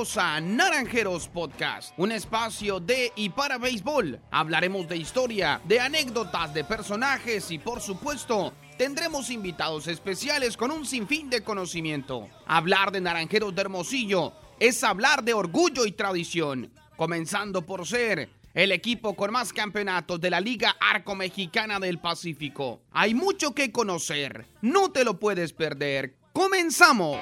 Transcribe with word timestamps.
a 0.00 0.40
Naranjeros 0.40 1.28
Podcast, 1.28 1.92
un 1.98 2.10
espacio 2.10 2.80
de 2.80 3.12
y 3.16 3.28
para 3.28 3.58
béisbol. 3.58 4.18
Hablaremos 4.30 4.88
de 4.88 4.96
historia, 4.96 5.60
de 5.64 5.78
anécdotas, 5.78 6.54
de 6.54 6.64
personajes 6.64 7.50
y 7.50 7.58
por 7.58 7.82
supuesto 7.82 8.54
tendremos 8.78 9.28
invitados 9.28 9.88
especiales 9.88 10.56
con 10.56 10.70
un 10.70 10.86
sinfín 10.86 11.28
de 11.28 11.42
conocimiento. 11.42 12.30
Hablar 12.46 12.92
de 12.92 13.02
Naranjeros 13.02 13.54
de 13.54 13.60
Hermosillo 13.60 14.32
es 14.58 14.82
hablar 14.84 15.22
de 15.22 15.34
orgullo 15.34 15.84
y 15.84 15.92
tradición, 15.92 16.72
comenzando 16.96 17.66
por 17.66 17.86
ser 17.86 18.30
el 18.54 18.72
equipo 18.72 19.14
con 19.14 19.32
más 19.32 19.52
campeonatos 19.52 20.18
de 20.18 20.30
la 20.30 20.40
Liga 20.40 20.76
Arco 20.80 21.14
Mexicana 21.14 21.78
del 21.78 21.98
Pacífico. 21.98 22.80
Hay 22.90 23.12
mucho 23.12 23.54
que 23.54 23.70
conocer, 23.70 24.46
no 24.62 24.90
te 24.92 25.04
lo 25.04 25.18
puedes 25.18 25.52
perder. 25.52 26.16
¡Comenzamos! 26.32 27.18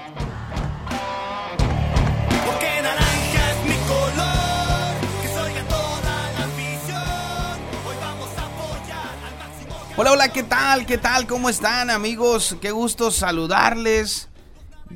Hola, 10.01 10.13
hola, 10.13 10.29
¿qué 10.29 10.45
tal? 10.45 10.87
¿Qué 10.87 10.97
tal? 10.97 11.27
¿Cómo 11.27 11.49
están 11.49 11.91
amigos? 11.91 12.57
Qué 12.61 12.71
gusto 12.71 13.11
saludarles. 13.11 14.29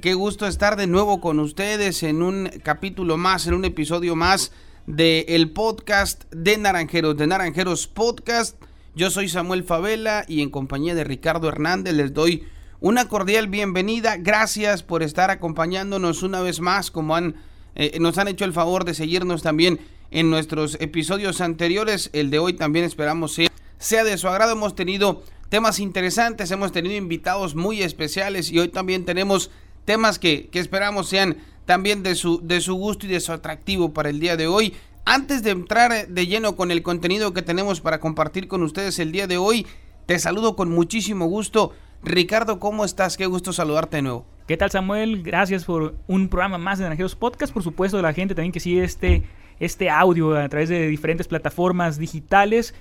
Qué 0.01 0.15
gusto 0.15 0.47
estar 0.47 0.77
de 0.77 0.87
nuevo 0.87 1.21
con 1.21 1.41
ustedes 1.41 2.05
en 2.05 2.23
un 2.23 2.49
capítulo 2.63 3.17
más, 3.17 3.49
en 3.49 3.55
un 3.55 3.65
episodio 3.65 4.15
más 4.15 4.53
del 4.87 5.25
el 5.27 5.51
podcast 5.51 6.33
de 6.33 6.57
Naranjeros, 6.57 7.17
de 7.17 7.27
Naranjeros 7.27 7.89
Podcast. 7.89 8.63
Yo 8.95 9.11
soy 9.11 9.29
Samuel 9.29 9.65
Favela 9.65 10.25
y 10.29 10.41
en 10.41 10.51
compañía 10.51 10.95
de 10.95 11.03
Ricardo 11.03 11.49
Hernández 11.49 11.95
les 11.95 12.15
doy 12.15 12.45
una 12.79 13.09
cordial 13.09 13.49
bienvenida. 13.49 14.19
Gracias 14.19 14.85
por 14.85 15.03
estar 15.03 15.33
acompañándonos 15.33 16.23
una 16.23 16.43
vez 16.43 16.61
más, 16.61 16.93
como 16.93 17.17
han, 17.17 17.35
eh, 17.75 17.99
nos 17.99 18.19
han 18.19 18.29
hecho 18.29 18.45
el 18.45 18.53
favor 18.53 18.85
de 18.85 18.95
seguirnos 18.95 19.43
también 19.43 19.81
en 20.13 20.31
nuestros 20.31 20.77
episodios 20.79 21.41
anteriores. 21.41 22.09
El 22.13 22.31
de 22.31 22.39
hoy 22.39 22.53
también 22.53 22.85
esperamos 22.85 23.35
sea, 23.35 23.49
sea 23.83 24.05
de 24.05 24.17
su 24.17 24.29
agrado. 24.29 24.53
Hemos 24.53 24.75
tenido 24.75 25.23
temas 25.49 25.81
interesantes, 25.81 26.51
hemos 26.51 26.73
tenido 26.73 26.95
invitados 26.95 27.55
muy 27.55 27.83
especiales 27.83 28.51
y 28.51 28.59
hoy 28.59 28.69
también 28.69 29.05
tenemos 29.05 29.51
temas 29.85 30.19
que, 30.19 30.49
que 30.49 30.61
esperamos 30.61 31.09
sean 31.09 31.37
también 31.67 32.03
de 32.03 32.15
su, 32.15 32.41
de 32.47 32.61
su 32.61 32.75
gusto 32.75 33.07
y 33.07 33.11
de 33.11 33.21
su 33.21 33.33
atractivo 33.33 33.93
para 33.93 34.09
el 34.09 34.21
día 34.21 34.37
de 34.37 34.47
hoy. 34.47 34.75
Antes 35.05 35.43
de 35.43 35.51
entrar 35.51 36.09
de 36.09 36.27
lleno 36.27 36.55
con 36.55 36.71
el 36.71 36.83
contenido 36.83 37.35
que 37.35 37.43
tenemos 37.43 37.81
para 37.81 37.99
compartir 37.99 38.47
con 38.47 38.63
ustedes 38.63 38.99
el 39.01 39.11
día 39.11 39.27
de 39.27 39.37
hoy, 39.37 39.67
te 40.07 40.19
saludo 40.19 40.55
con 40.55 40.71
muchísimo 40.71 41.27
gusto. 41.27 41.73
Ricardo, 42.05 42.61
¿cómo 42.61 42.85
estás? 42.85 43.17
Qué 43.17 43.27
gusto 43.27 43.53
saludarte 43.53 43.97
de 43.97 44.03
nuevo. 44.03 44.27
¿Qué 44.47 44.57
tal 44.57 44.71
Samuel? 44.71 45.23
Gracias 45.23 45.65
por 45.65 45.97
un 46.07 46.29
programa 46.29 46.59
más 46.59 46.79
de 46.79 46.85
Naranjeros 46.85 47.17
Podcast. 47.17 47.53
Por 47.53 47.63
supuesto, 47.63 48.01
la 48.01 48.13
gente 48.13 48.35
también 48.35 48.53
que 48.53 48.61
sigue 48.61 48.85
este, 48.85 49.25
este 49.61 49.91
audio 49.91 50.37
a 50.37 50.49
través 50.49 50.69
de 50.69 50.87
diferentes 50.89 51.27
plataformas 51.27 51.99
digitales. 51.99 52.75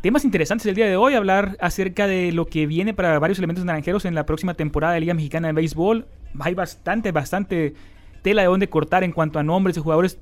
Temas 0.00 0.24
interesantes 0.24 0.64
el 0.66 0.76
día 0.76 0.86
de 0.86 0.96
hoy, 0.96 1.14
hablar 1.14 1.56
acerca 1.60 2.06
de 2.06 2.30
lo 2.30 2.46
que 2.46 2.68
viene 2.68 2.94
para 2.94 3.18
varios 3.18 3.38
elementos 3.38 3.64
naranjeros 3.64 4.04
en 4.04 4.14
la 4.14 4.26
próxima 4.26 4.54
temporada 4.54 4.94
de 4.94 5.00
Liga 5.00 5.12
Mexicana 5.12 5.48
de 5.48 5.54
Béisbol. 5.54 6.06
Hay 6.38 6.54
bastante, 6.54 7.10
bastante 7.10 7.74
tela 8.22 8.42
de 8.42 8.48
dónde 8.48 8.68
cortar 8.68 9.02
en 9.02 9.10
cuanto 9.10 9.40
a 9.40 9.42
nombres 9.42 9.74
de 9.74 9.80
jugadores 9.80 10.18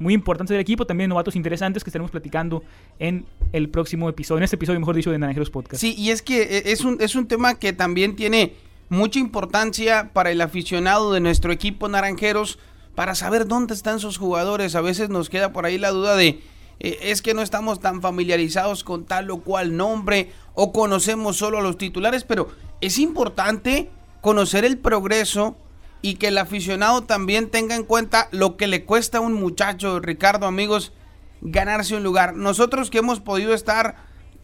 muy 0.00 0.14
importantes 0.14 0.52
del 0.52 0.60
equipo, 0.60 0.84
también 0.84 1.10
novatos 1.10 1.36
interesantes 1.36 1.84
que 1.84 1.90
estaremos 1.90 2.10
platicando 2.10 2.64
en 2.98 3.24
el 3.52 3.68
próximo 3.68 4.08
episodio, 4.08 4.38
en 4.38 4.44
este 4.44 4.56
episodio, 4.56 4.80
mejor 4.80 4.96
dicho, 4.96 5.12
de 5.12 5.18
Naranjeros 5.18 5.50
Podcast. 5.50 5.80
Sí, 5.80 5.94
y 5.96 6.10
es 6.10 6.22
que 6.22 6.42
eh, 6.42 6.62
es 6.66 6.80
un, 6.80 6.96
es 7.00 7.14
un 7.14 7.28
tema 7.28 7.54
que 7.54 7.72
también 7.72 8.16
tiene 8.16 8.54
mucha 8.88 9.20
importancia 9.20 10.10
para 10.12 10.32
el 10.32 10.40
aficionado 10.40 11.12
de 11.12 11.20
nuestro 11.20 11.52
equipo 11.52 11.88
Naranjeros, 11.88 12.58
para 12.96 13.14
saber 13.14 13.46
dónde 13.46 13.74
están 13.74 14.00
sus 14.00 14.18
jugadores. 14.18 14.74
A 14.74 14.80
veces 14.80 15.08
nos 15.08 15.30
queda 15.30 15.52
por 15.52 15.66
ahí 15.66 15.78
la 15.78 15.90
duda 15.90 16.16
de, 16.16 16.40
eh, 16.80 16.98
es 17.02 17.22
que 17.22 17.34
no 17.34 17.42
estamos 17.42 17.80
tan 17.80 18.00
familiarizados 18.00 18.84
con 18.84 19.04
tal 19.04 19.30
o 19.30 19.40
cual 19.42 19.76
nombre, 19.76 20.32
o 20.54 20.72
conocemos 20.72 21.36
solo 21.36 21.58
a 21.58 21.62
los 21.62 21.78
titulares, 21.78 22.24
pero 22.24 22.48
es 22.80 22.98
importante 22.98 23.90
conocer 24.20 24.64
el 24.64 24.78
progreso 24.78 25.56
y 26.02 26.14
que 26.14 26.28
el 26.28 26.38
aficionado 26.38 27.02
también 27.02 27.50
tenga 27.50 27.76
en 27.76 27.84
cuenta 27.84 28.28
lo 28.32 28.56
que 28.56 28.66
le 28.66 28.84
cuesta 28.84 29.18
a 29.18 29.20
un 29.20 29.34
muchacho, 29.34 30.00
Ricardo, 30.00 30.46
amigos, 30.46 30.92
ganarse 31.42 31.96
un 31.96 32.02
lugar. 32.02 32.34
Nosotros 32.34 32.90
que 32.90 32.98
hemos 32.98 33.20
podido 33.20 33.54
estar 33.54 33.96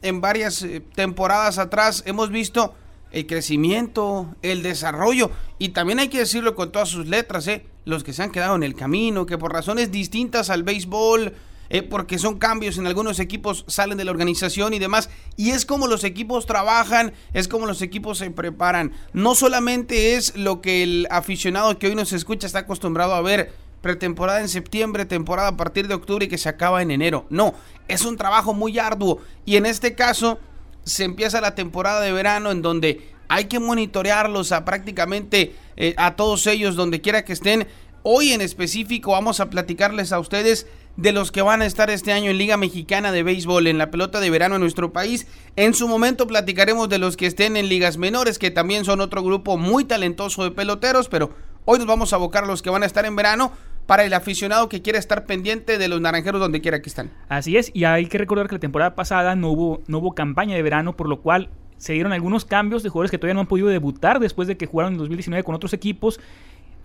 en 0.02 0.20
varias 0.20 0.62
eh, 0.62 0.82
temporadas 0.94 1.58
atrás, 1.58 2.02
hemos 2.06 2.30
visto 2.30 2.74
el 3.12 3.26
crecimiento, 3.26 4.34
el 4.42 4.62
desarrollo, 4.62 5.30
y 5.58 5.70
también 5.70 5.98
hay 5.98 6.08
que 6.08 6.18
decirlo 6.18 6.54
con 6.54 6.70
todas 6.70 6.90
sus 6.90 7.06
letras, 7.06 7.48
¿eh? 7.48 7.66
los 7.86 8.04
que 8.04 8.12
se 8.12 8.22
han 8.22 8.32
quedado 8.32 8.56
en 8.56 8.62
el 8.62 8.74
camino, 8.74 9.24
que 9.24 9.38
por 9.38 9.52
razones 9.52 9.90
distintas 9.90 10.50
al 10.50 10.64
béisbol, 10.64 11.32
eh, 11.68 11.82
porque 11.82 12.18
son 12.18 12.38
cambios 12.38 12.78
en 12.78 12.86
algunos 12.86 13.18
equipos, 13.18 13.64
salen 13.68 13.98
de 13.98 14.04
la 14.04 14.10
organización 14.10 14.74
y 14.74 14.78
demás. 14.78 15.10
Y 15.36 15.50
es 15.50 15.66
como 15.66 15.86
los 15.86 16.04
equipos 16.04 16.46
trabajan, 16.46 17.12
es 17.32 17.48
como 17.48 17.66
los 17.66 17.82
equipos 17.82 18.18
se 18.18 18.30
preparan. 18.30 18.92
No 19.12 19.34
solamente 19.34 20.16
es 20.16 20.36
lo 20.36 20.60
que 20.60 20.82
el 20.82 21.08
aficionado 21.10 21.78
que 21.78 21.88
hoy 21.88 21.94
nos 21.94 22.12
escucha 22.12 22.46
está 22.46 22.60
acostumbrado 22.60 23.14
a 23.14 23.22
ver, 23.22 23.52
pretemporada 23.80 24.40
en 24.40 24.48
septiembre, 24.48 25.04
temporada 25.04 25.48
a 25.48 25.56
partir 25.56 25.88
de 25.88 25.94
octubre 25.94 26.26
y 26.26 26.28
que 26.28 26.38
se 26.38 26.48
acaba 26.48 26.82
en 26.82 26.90
enero. 26.90 27.26
No, 27.30 27.54
es 27.88 28.04
un 28.04 28.16
trabajo 28.16 28.54
muy 28.54 28.78
arduo. 28.78 29.20
Y 29.44 29.56
en 29.56 29.66
este 29.66 29.94
caso 29.94 30.38
se 30.84 31.04
empieza 31.04 31.40
la 31.40 31.54
temporada 31.54 32.00
de 32.00 32.12
verano 32.12 32.50
en 32.50 32.62
donde 32.62 33.12
hay 33.28 33.46
que 33.46 33.58
monitorearlos 33.58 34.52
a 34.52 34.64
prácticamente 34.64 35.54
eh, 35.76 35.94
a 35.96 36.16
todos 36.16 36.46
ellos 36.46 36.76
donde 36.76 37.00
quiera 37.00 37.24
que 37.24 37.32
estén. 37.32 37.66
Hoy 38.02 38.32
en 38.32 38.40
específico 38.40 39.12
vamos 39.12 39.40
a 39.40 39.50
platicarles 39.50 40.12
a 40.12 40.20
ustedes 40.20 40.66
de 40.96 41.12
los 41.12 41.30
que 41.30 41.42
van 41.42 41.62
a 41.62 41.66
estar 41.66 41.90
este 41.90 42.12
año 42.12 42.30
en 42.30 42.38
Liga 42.38 42.56
Mexicana 42.56 43.12
de 43.12 43.22
Béisbol, 43.22 43.66
en 43.66 43.78
la 43.78 43.90
pelota 43.90 44.20
de 44.20 44.30
verano 44.30 44.54
en 44.56 44.62
nuestro 44.62 44.92
país. 44.92 45.26
En 45.56 45.74
su 45.74 45.88
momento 45.88 46.26
platicaremos 46.26 46.88
de 46.88 46.98
los 46.98 47.16
que 47.16 47.26
estén 47.26 47.56
en 47.56 47.68
ligas 47.68 47.98
menores, 47.98 48.38
que 48.38 48.50
también 48.50 48.84
son 48.84 49.00
otro 49.00 49.22
grupo 49.22 49.56
muy 49.58 49.84
talentoso 49.84 50.44
de 50.44 50.50
peloteros, 50.50 51.08
pero 51.08 51.30
hoy 51.64 51.78
nos 51.78 51.86
vamos 51.86 52.12
a 52.12 52.16
abocar 52.16 52.44
a 52.44 52.46
los 52.46 52.62
que 52.62 52.70
van 52.70 52.82
a 52.82 52.86
estar 52.86 53.04
en 53.04 53.16
verano 53.16 53.52
para 53.86 54.04
el 54.04 54.14
aficionado 54.14 54.68
que 54.68 54.82
quiere 54.82 54.98
estar 54.98 55.26
pendiente 55.26 55.78
de 55.78 55.88
los 55.88 56.00
naranjeros 56.00 56.40
donde 56.40 56.60
quiera 56.60 56.82
que 56.82 56.88
están. 56.88 57.12
Así 57.28 57.56
es, 57.56 57.70
y 57.72 57.84
hay 57.84 58.06
que 58.06 58.18
recordar 58.18 58.48
que 58.48 58.56
la 58.56 58.60
temporada 58.60 58.94
pasada 58.94 59.36
no 59.36 59.50
hubo, 59.50 59.82
no 59.86 59.98
hubo 59.98 60.14
campaña 60.14 60.56
de 60.56 60.62
verano, 60.62 60.96
por 60.96 61.08
lo 61.08 61.20
cual 61.20 61.50
se 61.76 61.92
dieron 61.92 62.12
algunos 62.12 62.44
cambios 62.44 62.82
de 62.82 62.88
jugadores 62.88 63.10
que 63.10 63.18
todavía 63.18 63.34
no 63.34 63.40
han 63.40 63.46
podido 63.46 63.68
debutar 63.68 64.18
después 64.18 64.48
de 64.48 64.56
que 64.56 64.66
jugaron 64.66 64.94
en 64.94 64.98
2019 64.98 65.44
con 65.44 65.54
otros 65.54 65.74
equipos 65.74 66.18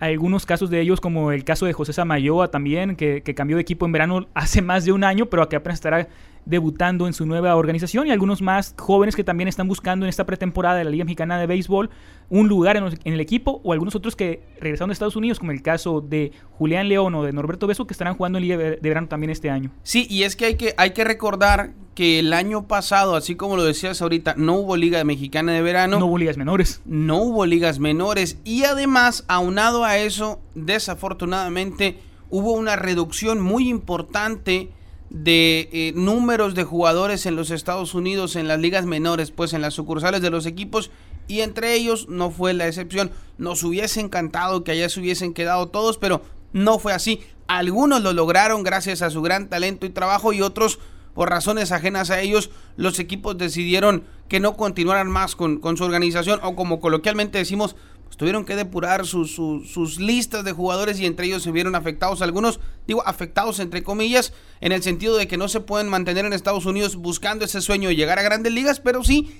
algunos 0.02 0.46
casos 0.46 0.68
de 0.68 0.80
ellos, 0.80 1.00
como 1.00 1.30
el 1.30 1.44
caso 1.44 1.64
de 1.66 1.72
José 1.72 1.92
Samayoa 1.92 2.50
también, 2.50 2.96
que, 2.96 3.22
que, 3.22 3.34
cambió 3.34 3.56
de 3.56 3.62
equipo 3.62 3.86
en 3.86 3.92
verano 3.92 4.26
hace 4.34 4.60
más 4.60 4.84
de 4.84 4.92
un 4.92 5.04
año, 5.04 5.26
pero 5.26 5.48
que 5.48 5.56
apenas 5.56 5.76
estará 5.76 6.08
debutando 6.44 7.06
en 7.06 7.12
su 7.12 7.26
nueva 7.26 7.56
organización, 7.56 8.06
y 8.06 8.10
algunos 8.10 8.42
más 8.42 8.74
jóvenes 8.78 9.16
que 9.16 9.24
también 9.24 9.48
están 9.48 9.68
buscando 9.68 10.04
en 10.06 10.10
esta 10.10 10.26
pretemporada 10.26 10.76
de 10.76 10.84
la 10.84 10.90
Liga 10.90 11.04
Mexicana 11.04 11.38
de 11.38 11.46
Béisbol 11.46 11.90
un 12.30 12.48
lugar 12.48 12.76
en, 12.76 13.12
el 13.12 13.20
equipo, 13.20 13.60
o 13.62 13.72
algunos 13.72 13.94
otros 13.94 14.16
que 14.16 14.42
regresaron 14.58 14.88
de 14.88 14.94
Estados 14.94 15.16
Unidos, 15.16 15.38
como 15.38 15.52
el 15.52 15.60
caso 15.60 16.00
de 16.00 16.32
Julián 16.52 16.88
León 16.88 17.14
o 17.14 17.22
de 17.22 17.32
Norberto 17.32 17.66
Beso, 17.66 17.86
que 17.86 17.92
estarán 17.92 18.14
jugando 18.14 18.38
en 18.38 18.44
Liga 18.44 18.56
de 18.56 18.78
Verano 18.80 19.08
también 19.08 19.30
este 19.30 19.50
año. 19.50 19.70
Sí, 19.82 20.06
y 20.08 20.22
es 20.22 20.34
que 20.34 20.46
hay 20.46 20.54
que, 20.54 20.74
hay 20.78 20.92
que 20.92 21.04
recordar 21.04 21.74
que 21.94 22.20
el 22.20 22.32
año 22.32 22.66
pasado, 22.66 23.16
así 23.16 23.34
como 23.34 23.56
lo 23.56 23.64
decías 23.64 24.00
ahorita, 24.00 24.34
no 24.38 24.54
hubo 24.54 24.76
Liga 24.76 25.04
Mexicana 25.04 25.52
de 25.52 25.60
Verano. 25.60 25.98
No 25.98 26.06
hubo 26.06 26.16
ligas 26.16 26.38
menores. 26.38 26.80
No 26.86 27.18
hubo 27.18 27.44
ligas 27.44 27.78
menores. 27.78 28.38
Y 28.44 28.64
además, 28.64 29.24
aunado 29.28 29.84
a 29.84 29.98
eso, 29.98 30.40
desafortunadamente, 30.54 31.98
hubo 32.30 32.52
una 32.52 32.76
reducción 32.76 33.40
muy 33.40 33.68
importante 33.68 34.70
de 35.12 35.68
eh, 35.72 35.92
números 35.94 36.54
de 36.54 36.64
jugadores 36.64 37.26
en 37.26 37.36
los 37.36 37.50
Estados 37.50 37.94
Unidos 37.94 38.34
en 38.34 38.48
las 38.48 38.58
ligas 38.58 38.86
menores, 38.86 39.30
pues 39.30 39.52
en 39.52 39.60
las 39.60 39.74
sucursales 39.74 40.22
de 40.22 40.30
los 40.30 40.46
equipos. 40.46 40.90
Y 41.28 41.40
entre 41.40 41.74
ellos 41.74 42.08
no 42.08 42.30
fue 42.30 42.54
la 42.54 42.66
excepción. 42.66 43.10
Nos 43.36 43.62
hubiese 43.62 44.00
encantado 44.00 44.64
que 44.64 44.72
allá 44.72 44.88
se 44.88 45.00
hubiesen 45.00 45.34
quedado 45.34 45.68
todos, 45.68 45.98
pero 45.98 46.22
no 46.52 46.78
fue 46.78 46.94
así. 46.94 47.20
Algunos 47.46 48.02
lo 48.02 48.14
lograron 48.14 48.62
gracias 48.62 49.02
a 49.02 49.10
su 49.10 49.20
gran 49.20 49.48
talento 49.48 49.84
y 49.84 49.90
trabajo 49.90 50.32
y 50.32 50.40
otros 50.40 50.78
por 51.14 51.28
razones 51.28 51.72
ajenas 51.72 52.10
a 52.10 52.20
ellos, 52.20 52.50
los 52.76 52.98
equipos 52.98 53.36
decidieron 53.36 54.04
que 54.28 54.40
no 54.40 54.56
continuaran 54.56 55.10
más 55.10 55.36
con, 55.36 55.58
con 55.58 55.76
su 55.76 55.84
organización 55.84 56.40
o 56.42 56.56
como 56.56 56.80
coloquialmente 56.80 57.36
decimos, 57.36 57.76
tuvieron 58.16 58.44
que 58.44 58.56
depurar 58.56 59.06
sus, 59.06 59.34
sus, 59.34 59.70
sus, 59.70 59.98
listas 59.98 60.44
de 60.44 60.52
jugadores 60.52 61.00
y 61.00 61.06
entre 61.06 61.26
ellos 61.26 61.42
se 61.42 61.50
vieron 61.50 61.74
afectados 61.74 62.22
algunos, 62.22 62.60
digo 62.86 63.02
afectados 63.06 63.60
entre 63.60 63.82
comillas, 63.82 64.32
en 64.60 64.72
el 64.72 64.82
sentido 64.82 65.16
de 65.16 65.28
que 65.28 65.36
no 65.36 65.48
se 65.48 65.60
pueden 65.60 65.88
mantener 65.88 66.24
en 66.24 66.32
Estados 66.32 66.66
Unidos 66.66 66.96
buscando 66.96 67.44
ese 67.44 67.60
sueño 67.60 67.88
de 67.88 67.96
llegar 67.96 68.18
a 68.18 68.22
grandes 68.22 68.52
ligas, 68.52 68.80
pero 68.80 69.02
sí 69.04 69.34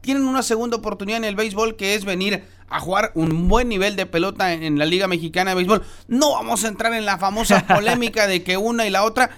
tienen 0.00 0.24
una 0.24 0.42
segunda 0.42 0.76
oportunidad 0.76 1.18
en 1.18 1.24
el 1.24 1.36
béisbol 1.36 1.76
que 1.76 1.94
es 1.94 2.04
venir 2.04 2.44
a 2.68 2.80
jugar 2.80 3.12
un 3.14 3.48
buen 3.48 3.68
nivel 3.68 3.96
de 3.96 4.06
pelota 4.06 4.52
en, 4.52 4.62
en 4.62 4.78
la 4.78 4.86
Liga 4.86 5.08
Mexicana 5.08 5.50
de 5.50 5.56
Béisbol. 5.56 5.82
No 6.08 6.32
vamos 6.32 6.64
a 6.64 6.68
entrar 6.68 6.92
en 6.94 7.06
la 7.06 7.18
famosa 7.18 7.66
polémica 7.74 8.26
de 8.26 8.42
que 8.42 8.56
una 8.56 8.86
y 8.86 8.90
la 8.90 9.04
otra 9.04 9.30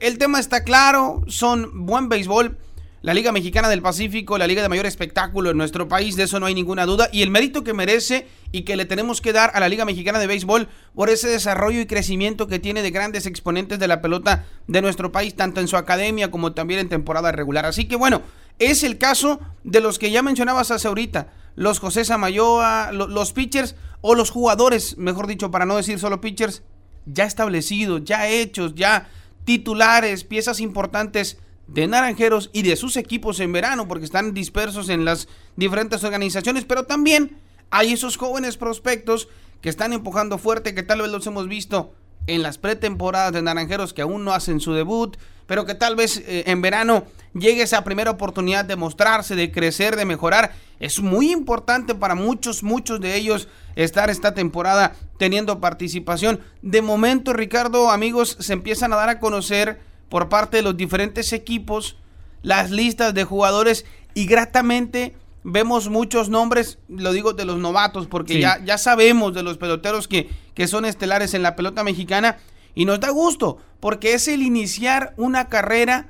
el 0.00 0.18
tema 0.18 0.40
está 0.40 0.64
claro, 0.64 1.22
son 1.28 1.86
buen 1.86 2.08
béisbol. 2.08 2.58
La 3.06 3.14
Liga 3.14 3.30
Mexicana 3.30 3.68
del 3.68 3.82
Pacífico, 3.82 4.36
la 4.36 4.48
liga 4.48 4.62
de 4.62 4.68
mayor 4.68 4.84
espectáculo 4.84 5.50
en 5.50 5.56
nuestro 5.56 5.86
país, 5.86 6.16
de 6.16 6.24
eso 6.24 6.40
no 6.40 6.46
hay 6.46 6.54
ninguna 6.54 6.86
duda, 6.86 7.08
y 7.12 7.22
el 7.22 7.30
mérito 7.30 7.62
que 7.62 7.72
merece 7.72 8.26
y 8.50 8.62
que 8.62 8.74
le 8.74 8.84
tenemos 8.84 9.20
que 9.20 9.32
dar 9.32 9.52
a 9.54 9.60
la 9.60 9.68
Liga 9.68 9.84
Mexicana 9.84 10.18
de 10.18 10.26
Béisbol 10.26 10.66
por 10.92 11.08
ese 11.08 11.28
desarrollo 11.28 11.80
y 11.80 11.86
crecimiento 11.86 12.48
que 12.48 12.58
tiene 12.58 12.82
de 12.82 12.90
grandes 12.90 13.26
exponentes 13.26 13.78
de 13.78 13.86
la 13.86 14.02
pelota 14.02 14.44
de 14.66 14.82
nuestro 14.82 15.12
país, 15.12 15.36
tanto 15.36 15.60
en 15.60 15.68
su 15.68 15.76
academia 15.76 16.32
como 16.32 16.52
también 16.52 16.80
en 16.80 16.88
temporada 16.88 17.30
regular. 17.30 17.64
Así 17.64 17.84
que 17.84 17.94
bueno, 17.94 18.22
es 18.58 18.82
el 18.82 18.98
caso 18.98 19.38
de 19.62 19.80
los 19.80 20.00
que 20.00 20.10
ya 20.10 20.24
mencionabas 20.24 20.72
hace 20.72 20.88
ahorita, 20.88 21.28
los 21.54 21.78
José 21.78 22.04
Samayoa, 22.04 22.90
lo- 22.90 23.06
los 23.06 23.32
pitchers 23.32 23.76
o 24.00 24.16
los 24.16 24.30
jugadores, 24.30 24.98
mejor 24.98 25.28
dicho, 25.28 25.52
para 25.52 25.64
no 25.64 25.76
decir 25.76 26.00
solo 26.00 26.20
pitchers, 26.20 26.64
ya 27.06 27.22
establecidos, 27.22 28.02
ya 28.02 28.26
hechos, 28.28 28.74
ya 28.74 29.08
titulares, 29.44 30.24
piezas 30.24 30.58
importantes 30.58 31.38
de 31.66 31.86
Naranjeros 31.86 32.50
y 32.52 32.62
de 32.62 32.76
sus 32.76 32.96
equipos 32.96 33.40
en 33.40 33.52
verano, 33.52 33.88
porque 33.88 34.04
están 34.04 34.34
dispersos 34.34 34.88
en 34.88 35.04
las 35.04 35.28
diferentes 35.56 36.04
organizaciones, 36.04 36.64
pero 36.64 36.84
también 36.84 37.38
hay 37.70 37.92
esos 37.92 38.16
jóvenes 38.16 38.56
prospectos 38.56 39.28
que 39.60 39.68
están 39.68 39.92
empujando 39.92 40.38
fuerte, 40.38 40.74
que 40.74 40.82
tal 40.82 41.02
vez 41.02 41.10
los 41.10 41.26
hemos 41.26 41.48
visto 41.48 41.92
en 42.26 42.42
las 42.42 42.58
pretemporadas 42.58 43.32
de 43.32 43.42
Naranjeros 43.42 43.92
que 43.92 44.02
aún 44.02 44.24
no 44.24 44.32
hacen 44.32 44.60
su 44.60 44.72
debut, 44.72 45.16
pero 45.46 45.64
que 45.64 45.74
tal 45.74 45.96
vez 45.96 46.18
eh, 46.18 46.44
en 46.46 46.60
verano 46.60 47.04
llegue 47.34 47.62
esa 47.62 47.84
primera 47.84 48.10
oportunidad 48.10 48.64
de 48.64 48.76
mostrarse, 48.76 49.36
de 49.36 49.52
crecer, 49.52 49.96
de 49.96 50.04
mejorar. 50.04 50.54
Es 50.80 51.00
muy 51.00 51.30
importante 51.30 51.94
para 51.94 52.14
muchos, 52.14 52.62
muchos 52.62 53.00
de 53.00 53.14
ellos 53.14 53.48
estar 53.76 54.10
esta 54.10 54.34
temporada 54.34 54.94
teniendo 55.18 55.60
participación. 55.60 56.40
De 56.62 56.82
momento, 56.82 57.32
Ricardo, 57.32 57.90
amigos, 57.90 58.36
se 58.40 58.52
empiezan 58.52 58.92
a 58.92 58.96
dar 58.96 59.08
a 59.08 59.20
conocer 59.20 59.80
por 60.08 60.28
parte 60.28 60.58
de 60.58 60.62
los 60.62 60.76
diferentes 60.76 61.32
equipos 61.32 61.96
las 62.42 62.70
listas 62.70 63.12
de 63.14 63.24
jugadores 63.24 63.84
y 64.14 64.26
gratamente 64.26 65.14
vemos 65.42 65.88
muchos 65.88 66.28
nombres, 66.28 66.78
lo 66.88 67.12
digo 67.12 67.32
de 67.32 67.44
los 67.44 67.58
novatos, 67.58 68.06
porque 68.06 68.34
Sí. 68.34 68.40
ya, 68.40 68.62
ya 68.64 68.78
sabemos 68.78 69.34
de 69.34 69.42
los 69.42 69.58
peloteros 69.58 70.08
que, 70.08 70.28
que 70.54 70.66
son 70.68 70.84
estelares 70.84 71.34
en 71.34 71.42
la 71.42 71.54
pelota 71.56 71.84
mexicana 71.84 72.38
y 72.74 72.84
nos 72.84 73.00
da 73.00 73.10
gusto, 73.10 73.58
porque 73.80 74.14
es 74.14 74.28
el 74.28 74.42
iniciar 74.42 75.14
una 75.16 75.48
carrera 75.48 76.08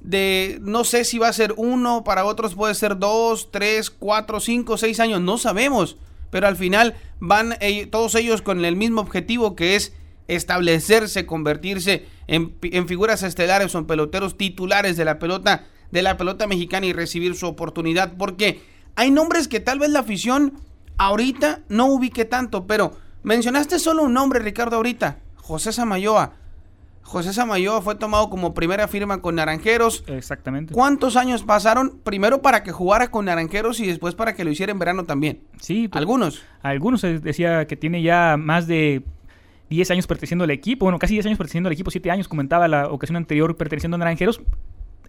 de, 0.00 0.58
no 0.62 0.84
sé 0.84 1.04
si 1.04 1.18
va 1.18 1.28
a 1.28 1.32
ser 1.32 1.54
uno, 1.56 2.02
para 2.04 2.24
otros 2.24 2.54
puede 2.54 2.74
ser 2.74 2.98
dos, 2.98 3.50
tres, 3.52 3.90
cuatro, 3.90 4.40
cinco, 4.40 4.76
seis 4.76 4.98
años, 5.00 5.20
no 5.20 5.38
sabemos, 5.38 5.96
pero 6.30 6.48
al 6.48 6.56
final 6.56 6.94
van 7.20 7.56
eh, 7.60 7.86
todos 7.86 8.14
ellos 8.16 8.42
con 8.42 8.64
el 8.64 8.74
mismo 8.74 9.00
objetivo 9.00 9.54
que 9.54 9.76
es 9.76 9.92
establecerse, 10.28 11.26
convertirse 11.26 12.06
en, 12.26 12.56
en 12.62 12.88
figuras 12.88 13.22
estelares 13.22 13.74
o 13.74 13.78
en 13.78 13.86
peloteros 13.86 14.36
titulares 14.36 14.96
de 14.96 15.04
la 15.04 15.18
pelota 15.18 15.64
de 15.90 16.02
la 16.02 16.16
pelota 16.16 16.46
mexicana 16.46 16.86
y 16.86 16.92
recibir 16.94 17.36
su 17.36 17.46
oportunidad 17.46 18.14
porque 18.16 18.62
hay 18.96 19.10
nombres 19.10 19.46
que 19.46 19.60
tal 19.60 19.78
vez 19.78 19.90
la 19.90 20.00
afición 20.00 20.54
ahorita 20.98 21.60
no 21.68 21.86
ubique 21.86 22.24
tanto, 22.24 22.66
pero 22.66 22.92
mencionaste 23.22 23.78
solo 23.78 24.02
un 24.02 24.12
nombre, 24.12 24.40
Ricardo, 24.40 24.76
ahorita, 24.76 25.18
José 25.36 25.72
Samayoa. 25.72 26.34
José 27.02 27.32
Samayoa 27.32 27.82
fue 27.82 27.96
tomado 27.96 28.30
como 28.30 28.54
primera 28.54 28.88
firma 28.88 29.20
con 29.20 29.34
Naranjeros. 29.34 30.04
Exactamente. 30.06 30.72
¿Cuántos 30.72 31.16
años 31.16 31.42
pasaron 31.42 32.00
primero 32.02 32.40
para 32.40 32.62
que 32.62 32.72
jugara 32.72 33.10
con 33.10 33.26
Naranjeros 33.26 33.80
y 33.80 33.86
después 33.86 34.14
para 34.14 34.34
que 34.34 34.44
lo 34.44 34.50
hiciera 34.50 34.72
en 34.72 34.78
verano 34.78 35.04
también? 35.04 35.40
Sí, 35.60 35.88
pues, 35.88 35.98
Algunos. 35.98 36.42
Algunos 36.62 37.04
eh, 37.04 37.18
decía 37.18 37.66
que 37.66 37.76
tiene 37.76 38.02
ya 38.02 38.36
más 38.38 38.66
de 38.66 39.02
10 39.72 39.90
años 39.90 40.06
perteneciendo 40.06 40.44
al 40.44 40.50
equipo, 40.50 40.84
bueno, 40.84 40.98
casi 40.98 41.14
10 41.14 41.26
años 41.26 41.38
perteneciendo 41.38 41.68
al 41.68 41.72
equipo, 41.72 41.90
7 41.90 42.10
años, 42.10 42.28
comentaba 42.28 42.68
la 42.68 42.88
ocasión 42.88 43.16
anterior 43.16 43.56
perteneciendo 43.56 43.94
a 43.96 43.98
Naranjeros. 43.98 44.42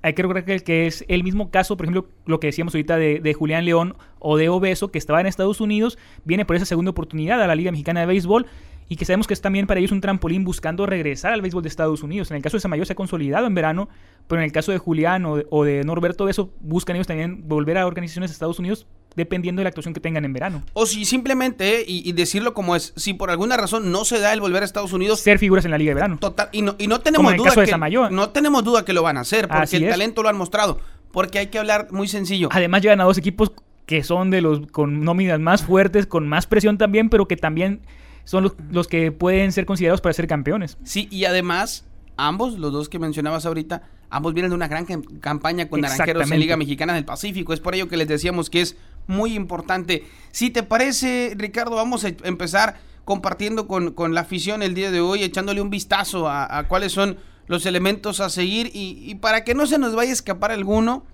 Hay 0.02 0.14
que 0.14 0.22
recordar 0.22 0.44
que, 0.64 0.88
es 0.88 1.06
el 1.08 1.24
mismo 1.24 1.50
caso, 1.50 1.78
por 1.78 1.86
ejemplo, 1.86 2.08
lo 2.26 2.40
que 2.40 2.48
decíamos 2.48 2.74
ahorita 2.74 2.98
de, 2.98 3.20
de 3.20 3.34
Julián 3.34 3.66
León 3.66 3.96
o 4.20 4.38
de 4.38 4.50
Obeso, 4.50 4.92
que 4.92 4.98
estaba 4.98 5.22
en 5.22 5.28
Estados 5.28 5.62
Unidos, 5.62 5.98
viene 6.26 6.46
por 6.46 6.56
esa 6.56 6.66
segunda 6.66 6.92
oportunidad 6.92 7.42
a 7.42 7.48
la 7.48 7.56
Liga 7.56 7.72
Mexicana 7.72 8.02
de 8.02 8.06
Béisbol 8.06 8.46
y 8.90 8.96
que 8.96 9.06
sabemos 9.06 9.28
que 9.28 9.34
es 9.34 9.42
también 9.42 9.68
para 9.68 9.80
ellos 9.80 9.92
un 9.92 10.02
trampolín 10.02 10.44
buscando 10.44 10.86
regresar 10.86 11.34
al 11.34 11.42
béisbol 11.42 11.64
de 11.64 11.70
Estados 11.70 12.04
Unidos. 12.04 12.32
En 12.32 12.38
el 12.38 12.44
caso 12.44 12.58
de 12.58 12.62
Samayo 12.62 12.86
se 12.86 12.94
ha 12.94 12.96
consolidado 12.96 13.48
en 13.48 13.56
verano, 13.56 13.90
pero 14.28 14.42
en 14.42 14.46
el 14.46 14.52
caso 14.52 14.72
de 14.72 14.78
Julián 14.78 15.26
o 15.26 15.38
de, 15.38 15.48
o 15.50 15.64
de 15.64 15.84
Norberto 15.84 16.26
Obeso, 16.26 16.54
buscan 16.60 16.96
ellos 16.96 17.08
también 17.08 17.48
volver 17.48 17.78
a 17.78 17.88
organizaciones 17.88 18.30
de 18.30 18.34
Estados 18.34 18.60
Unidos 18.60 18.88
dependiendo 19.16 19.60
de 19.60 19.64
la 19.66 19.70
actuación 19.70 19.94
que 19.94 20.00
tengan 20.00 20.26
en 20.26 20.34
verano. 20.34 20.64
O 20.74 20.86
si 20.86 21.06
simplemente, 21.06 21.82
eh, 21.82 21.86
y, 21.88 22.08
y 22.08 22.14
decirlo 22.14 22.54
como 22.54 22.76
es, 22.76 22.94
si 22.96 23.14
por 23.14 23.30
alguna 23.32 23.58
razón 23.58 23.92
no 23.92 24.06
se 24.06 24.20
da 24.20 24.34
el 24.34 24.42
volver 24.42 24.64
a 24.64 24.66
Estados 24.66 24.94
Unidos, 24.94 25.20
Ser 25.20 25.40
figuras 25.40 25.66
en 25.66 25.72
la 25.72 25.78
Liga 25.78 25.92
de 25.92 25.96
Verano. 25.96 26.18
total, 26.20 26.50
y 26.52 26.62
no, 26.62 26.76
y 26.80 26.88
no 26.88 27.02
tenemos 27.02 27.20
Como 27.20 27.30
en 27.30 27.34
el 27.36 27.38
duda 27.40 27.50
caso 27.50 27.60
de 27.62 27.66
que 27.68 27.72
Samayoa. 27.72 28.10
no 28.10 28.30
tenemos 28.32 28.64
duda 28.64 28.86
que 28.86 28.94
lo 28.94 29.04
van 29.04 29.18
a 29.18 29.22
hacer, 29.22 29.48
porque 29.48 29.64
Así 29.64 29.76
el 29.78 29.84
es. 29.84 29.90
talento 29.92 30.24
lo 30.24 30.30
han 30.30 30.38
mostrado. 30.38 30.80
Porque 31.12 31.38
hay 31.40 31.48
que 31.48 31.60
hablar 31.60 31.90
muy 31.92 32.08
sencillo. 32.08 32.50
Además 32.52 32.82
llegan 32.82 33.00
a 33.02 33.04
dos 33.04 33.18
equipos 33.20 33.52
que 33.86 34.04
son 34.04 34.32
de 34.32 34.42
los 34.42 34.66
con 34.72 35.02
nóminas 35.02 35.40
más 35.40 35.62
fuertes, 35.62 36.08
con 36.08 36.28
más 36.28 36.48
presión 36.48 36.78
también, 36.80 37.10
pero 37.10 37.28
que 37.28 37.38
también 37.38 37.82
son 38.24 38.44
los, 38.46 38.54
los 38.72 38.88
que 38.88 39.12
pueden 39.12 39.52
ser 39.52 39.66
considerados 39.68 40.02
para 40.02 40.14
ser 40.14 40.26
campeones. 40.26 40.78
Sí, 40.84 41.08
y 41.12 41.26
además, 41.26 41.86
ambos, 42.18 42.58
los 42.58 42.72
dos 42.72 42.90
que 42.90 42.98
mencionabas 42.98 43.46
ahorita, 43.46 43.84
ambos 44.10 44.34
vienen 44.34 44.50
de 44.52 44.56
una 44.56 44.68
gran 44.68 44.88
cam- 44.88 45.20
campaña 45.20 45.68
con 45.70 45.82
Naranjeros 45.82 46.32
en. 46.32 46.40
Liga 46.40 46.58
Mexicana 46.58 46.94
del 46.94 47.06
Pacífico. 47.06 47.54
Es 47.54 47.60
por 47.60 47.76
ello 47.76 47.88
que 47.88 47.98
les 47.98 48.08
decíamos 48.08 48.50
que 48.50 48.62
es 48.62 48.78
muy 49.08 49.36
importante. 49.36 50.04
Si 50.32 50.50
te 50.50 50.64
parece, 50.64 51.34
Ricardo, 51.38 51.76
vamos 51.76 52.06
a 52.06 52.10
empezar 52.24 52.80
compartiendo 53.06 53.68
con, 53.68 53.92
con 53.92 54.14
la 54.14 54.22
afición 54.22 54.64
el 54.64 54.74
día 54.74 54.90
de 54.92 55.02
hoy, 55.02 55.24
echándole 55.24 55.62
un 55.62 55.70
vistazo 55.70 56.28
a, 56.30 56.58
a 56.58 56.68
cuáles 56.68 56.92
son 56.94 57.18
los 57.48 57.66
elementos 57.66 58.20
a 58.22 58.30
seguir 58.30 58.72
y, 58.74 59.04
y 59.06 59.16
para 59.16 59.44
que 59.44 59.54
no 59.54 59.68
se 59.68 59.78
nos 59.78 59.96
vaya 59.96 60.12
a 60.12 60.14
escapar 60.14 60.52
alguno. 60.52 61.06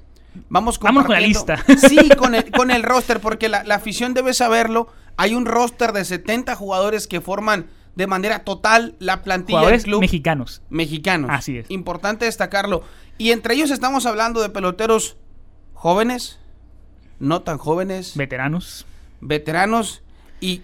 Vamos, 0.50 0.80
Vamos 0.80 1.06
con 1.06 1.14
la 1.16 1.22
lista. 1.22 1.64
Sí, 1.90 2.10
con 2.18 2.36
el, 2.36 2.52
con 2.52 2.70
el 2.70 2.84
roster, 2.84 3.20
porque 3.20 3.50
la, 3.50 3.64
la 3.64 3.76
afición 3.76 4.14
debe 4.14 4.34
saberlo. 4.34 4.88
Hay 5.18 5.34
un 5.34 5.46
roster 5.46 5.92
de 5.92 6.06
70 6.06 6.56
jugadores 6.56 7.08
que 7.08 7.20
forman 7.20 7.68
de 7.96 8.06
manera 8.08 8.46
total 8.46 8.96
la 9.00 9.24
plantilla 9.24 9.58
Jugadores 9.58 9.82
del 9.84 9.90
club 9.90 10.02
mexicanos. 10.02 10.62
mexicanos. 10.70 11.32
Así 11.34 11.58
es. 11.58 11.70
Importante 11.72 12.26
destacarlo. 12.26 12.84
Y 13.18 13.32
entre 13.32 13.56
ellos 13.56 13.72
estamos 13.72 14.06
hablando 14.06 14.40
de 14.42 14.50
peloteros 14.50 15.18
jóvenes, 15.74 16.40
no 17.20 17.42
tan 17.42 17.58
jóvenes, 17.58 18.14
Veteranos. 18.16 18.86
veteranos 19.22 20.02
y 20.40 20.62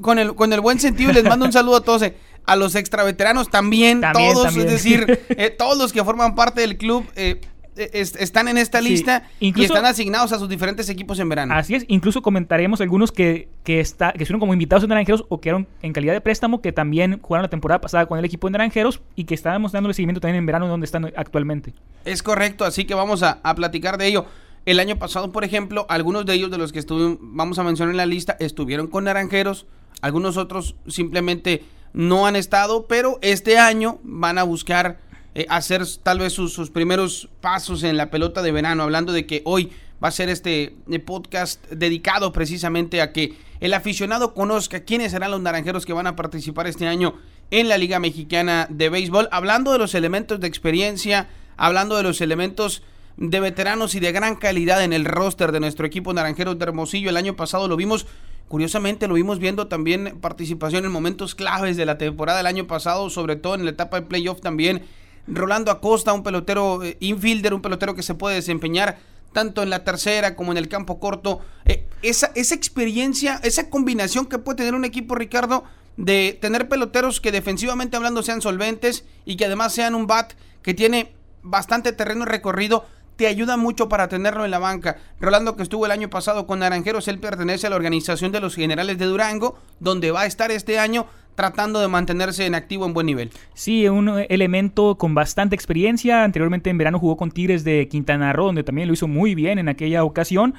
con 0.00 0.18
el, 0.18 0.34
con 0.34 0.52
el 0.52 0.60
buen 0.60 0.78
sentido 0.80 1.12
les 1.12 1.24
mando 1.24 1.44
un 1.46 1.52
saludo 1.52 1.76
a 1.76 1.80
todos. 1.82 2.02
eh, 2.02 2.14
A 2.46 2.56
los 2.56 2.74
extra 2.74 3.02
veteranos 3.04 3.50
también, 3.50 4.00
También, 4.00 4.32
todos, 4.32 4.46
también. 4.46 4.66
es 4.68 4.72
decir, 4.72 5.20
eh, 5.30 5.50
todos 5.50 5.76
los 5.76 5.92
que 5.92 6.02
forman 6.04 6.34
parte 6.34 6.60
del 6.62 6.78
club 6.78 7.06
eh, 7.16 7.40
eh, 7.76 7.90
es- 7.92 8.16
están 8.16 8.48
en 8.48 8.56
esta 8.56 8.80
Sí, 8.80 8.88
lista 8.88 9.28
y 9.40 9.48
están 9.62 9.84
asignados 9.84 10.32
a 10.32 10.38
sus 10.38 10.48
diferentes 10.48 10.88
equipos 10.88 11.18
en 11.18 11.28
verano. 11.28 11.54
Así 11.54 11.74
es, 11.74 11.84
incluso 11.88 12.22
comentaremos 12.22 12.80
algunos 12.80 13.12
que, 13.12 13.48
que, 13.64 13.80
está, 13.80 14.12
que 14.12 14.22
estuvieron 14.22 14.40
como 14.40 14.54
invitados 14.54 14.82
en 14.84 14.88
Naranjeros 14.88 15.24
o 15.28 15.40
quedaron 15.40 15.66
en 15.82 15.92
calidad 15.92 16.14
de 16.14 16.20
préstamo, 16.22 16.62
que 16.62 16.72
también 16.72 17.20
jugaron 17.20 17.42
la 17.42 17.50
temporada 17.50 17.80
pasada 17.82 18.06
con 18.06 18.18
el 18.18 18.24
equipo 18.24 18.46
de 18.48 18.52
Naranjeros 18.52 19.00
y 19.14 19.24
que 19.24 19.34
estábamos 19.34 19.72
dándole 19.72 19.92
seguimiento 19.94 20.20
también 20.20 20.36
en 20.38 20.46
verano 20.46 20.66
donde 20.68 20.86
están 20.86 21.04
actualmente. 21.16 21.74
Es 22.06 22.22
correcto, 22.22 22.64
así 22.64 22.84
que 22.86 22.94
vamos 22.94 23.22
a, 23.22 23.38
a 23.42 23.54
platicar 23.54 23.98
de 23.98 24.06
ello. 24.06 24.26
El 24.68 24.80
año 24.80 24.98
pasado, 24.98 25.32
por 25.32 25.44
ejemplo, 25.44 25.86
algunos 25.88 26.26
de 26.26 26.34
ellos 26.34 26.50
de 26.50 26.58
los 26.58 26.72
que 26.72 26.78
estuvimos, 26.78 27.16
vamos 27.22 27.58
a 27.58 27.64
mencionar 27.64 27.92
en 27.92 27.96
la 27.96 28.04
lista, 28.04 28.36
estuvieron 28.38 28.86
con 28.86 29.04
Naranjeros, 29.04 29.64
algunos 30.02 30.36
otros 30.36 30.74
simplemente 30.86 31.64
no 31.94 32.26
han 32.26 32.36
estado, 32.36 32.86
pero 32.86 33.18
este 33.22 33.56
año 33.56 33.98
van 34.02 34.36
a 34.36 34.42
buscar 34.42 34.98
eh, 35.34 35.46
hacer 35.48 35.86
tal 36.02 36.18
vez 36.18 36.34
sus, 36.34 36.52
sus 36.52 36.68
primeros 36.68 37.30
pasos 37.40 37.82
en 37.82 37.96
la 37.96 38.10
pelota 38.10 38.42
de 38.42 38.52
verano, 38.52 38.82
hablando 38.82 39.14
de 39.14 39.24
que 39.24 39.40
hoy 39.46 39.72
va 40.04 40.08
a 40.08 40.10
ser 40.10 40.28
este 40.28 40.76
eh, 40.90 40.98
podcast 40.98 41.64
dedicado 41.70 42.32
precisamente 42.32 43.00
a 43.00 43.10
que 43.10 43.38
el 43.60 43.72
aficionado 43.72 44.34
conozca 44.34 44.80
quiénes 44.80 45.12
serán 45.12 45.30
los 45.30 45.40
naranjeros 45.40 45.86
que 45.86 45.94
van 45.94 46.06
a 46.06 46.14
participar 46.14 46.66
este 46.66 46.86
año 46.86 47.14
en 47.50 47.70
la 47.70 47.78
Liga 47.78 48.00
Mexicana 48.00 48.66
de 48.68 48.90
Béisbol, 48.90 49.30
hablando 49.32 49.72
de 49.72 49.78
los 49.78 49.94
elementos 49.94 50.40
de 50.40 50.46
experiencia, 50.46 51.30
hablando 51.56 51.96
de 51.96 52.02
los 52.02 52.20
elementos 52.20 52.82
de 53.18 53.40
veteranos 53.40 53.96
y 53.96 54.00
de 54.00 54.12
gran 54.12 54.36
calidad 54.36 54.82
en 54.84 54.92
el 54.92 55.04
roster 55.04 55.50
de 55.50 55.58
nuestro 55.58 55.84
equipo 55.84 56.14
Naranjeros 56.14 56.56
de 56.56 56.64
Hermosillo. 56.64 57.10
El 57.10 57.16
año 57.16 57.34
pasado 57.34 57.66
lo 57.66 57.76
vimos, 57.76 58.06
curiosamente 58.46 59.08
lo 59.08 59.14
vimos 59.14 59.40
viendo 59.40 59.66
también 59.66 60.18
participación 60.20 60.84
en 60.84 60.92
momentos 60.92 61.34
claves 61.34 61.76
de 61.76 61.84
la 61.84 61.98
temporada 61.98 62.38
del 62.38 62.46
año 62.46 62.68
pasado, 62.68 63.10
sobre 63.10 63.34
todo 63.34 63.56
en 63.56 63.64
la 63.64 63.72
etapa 63.72 64.00
de 64.00 64.06
playoff 64.06 64.40
también. 64.40 64.84
Rolando 65.26 65.72
Acosta, 65.72 66.12
un 66.12 66.22
pelotero 66.22 66.84
eh, 66.84 66.96
infielder, 67.00 67.54
un 67.54 67.60
pelotero 67.60 67.96
que 67.96 68.04
se 68.04 68.14
puede 68.14 68.36
desempeñar 68.36 68.98
tanto 69.32 69.64
en 69.64 69.70
la 69.70 69.82
tercera 69.82 70.36
como 70.36 70.52
en 70.52 70.58
el 70.58 70.68
campo 70.68 71.00
corto. 71.00 71.40
Eh, 71.64 71.86
esa, 72.02 72.30
esa 72.36 72.54
experiencia, 72.54 73.40
esa 73.42 73.68
combinación 73.68 74.26
que 74.26 74.38
puede 74.38 74.58
tener 74.58 74.74
un 74.74 74.84
equipo, 74.84 75.16
Ricardo, 75.16 75.64
de 75.96 76.38
tener 76.40 76.68
peloteros 76.68 77.20
que 77.20 77.32
defensivamente 77.32 77.96
hablando 77.96 78.22
sean 78.22 78.40
solventes 78.40 79.04
y 79.24 79.36
que 79.36 79.46
además 79.46 79.74
sean 79.74 79.96
un 79.96 80.06
bat 80.06 80.34
que 80.62 80.72
tiene 80.72 81.12
bastante 81.42 81.92
terreno 81.92 82.24
recorrido, 82.24 82.86
te 83.18 83.26
ayuda 83.26 83.56
mucho 83.56 83.88
para 83.88 84.06
tenerlo 84.06 84.44
en 84.44 84.52
la 84.52 84.60
banca. 84.60 84.96
Rolando 85.20 85.56
que 85.56 85.64
estuvo 85.64 85.84
el 85.84 85.90
año 85.90 86.08
pasado 86.08 86.46
con 86.46 86.60
Naranjeros, 86.60 87.08
él 87.08 87.18
pertenece 87.18 87.66
a 87.66 87.70
la 87.70 87.74
organización 87.74 88.30
de 88.30 88.38
los 88.38 88.54
Generales 88.54 88.96
de 88.96 89.06
Durango, 89.06 89.58
donde 89.80 90.12
va 90.12 90.20
a 90.20 90.26
estar 90.26 90.52
este 90.52 90.78
año. 90.78 91.04
tratando 91.34 91.78
de 91.78 91.86
mantenerse 91.86 92.46
en 92.46 92.56
activo 92.56 92.84
en 92.84 92.94
buen 92.94 93.06
nivel. 93.06 93.30
Sí, 93.54 93.86
un 93.88 94.08
elemento 94.28 94.96
con 94.96 95.14
bastante 95.14 95.54
experiencia. 95.54 96.24
Anteriormente 96.24 96.68
en 96.68 96.78
verano 96.78 96.98
jugó 96.98 97.16
con 97.16 97.30
Tigres 97.30 97.62
de 97.62 97.86
Quintana 97.88 98.32
Roo, 98.32 98.46
donde 98.46 98.64
también 98.64 98.88
lo 98.88 98.94
hizo 98.94 99.06
muy 99.06 99.36
bien 99.36 99.60
en 99.60 99.68
aquella 99.68 100.02
ocasión. 100.02 100.54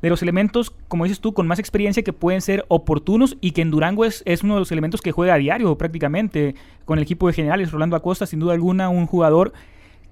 De 0.00 0.08
los 0.08 0.22
elementos, 0.22 0.72
como 0.88 1.04
dices 1.04 1.20
tú, 1.20 1.34
con 1.34 1.46
más 1.46 1.58
experiencia 1.58 2.02
que 2.02 2.14
pueden 2.14 2.40
ser 2.40 2.64
oportunos 2.68 3.36
y 3.42 3.50
que 3.50 3.60
en 3.60 3.70
Durango 3.70 4.06
es, 4.06 4.22
es 4.24 4.42
uno 4.42 4.54
de 4.54 4.60
los 4.60 4.72
elementos 4.72 5.02
que 5.02 5.12
juega 5.12 5.34
a 5.34 5.36
diario 5.36 5.76
prácticamente 5.76 6.54
con 6.86 6.98
el 6.98 7.04
equipo 7.04 7.26
de 7.26 7.34
generales. 7.34 7.70
Rolando 7.70 7.94
Acosta, 7.94 8.24
sin 8.24 8.40
duda 8.40 8.54
alguna, 8.54 8.88
un 8.88 9.06
jugador 9.06 9.52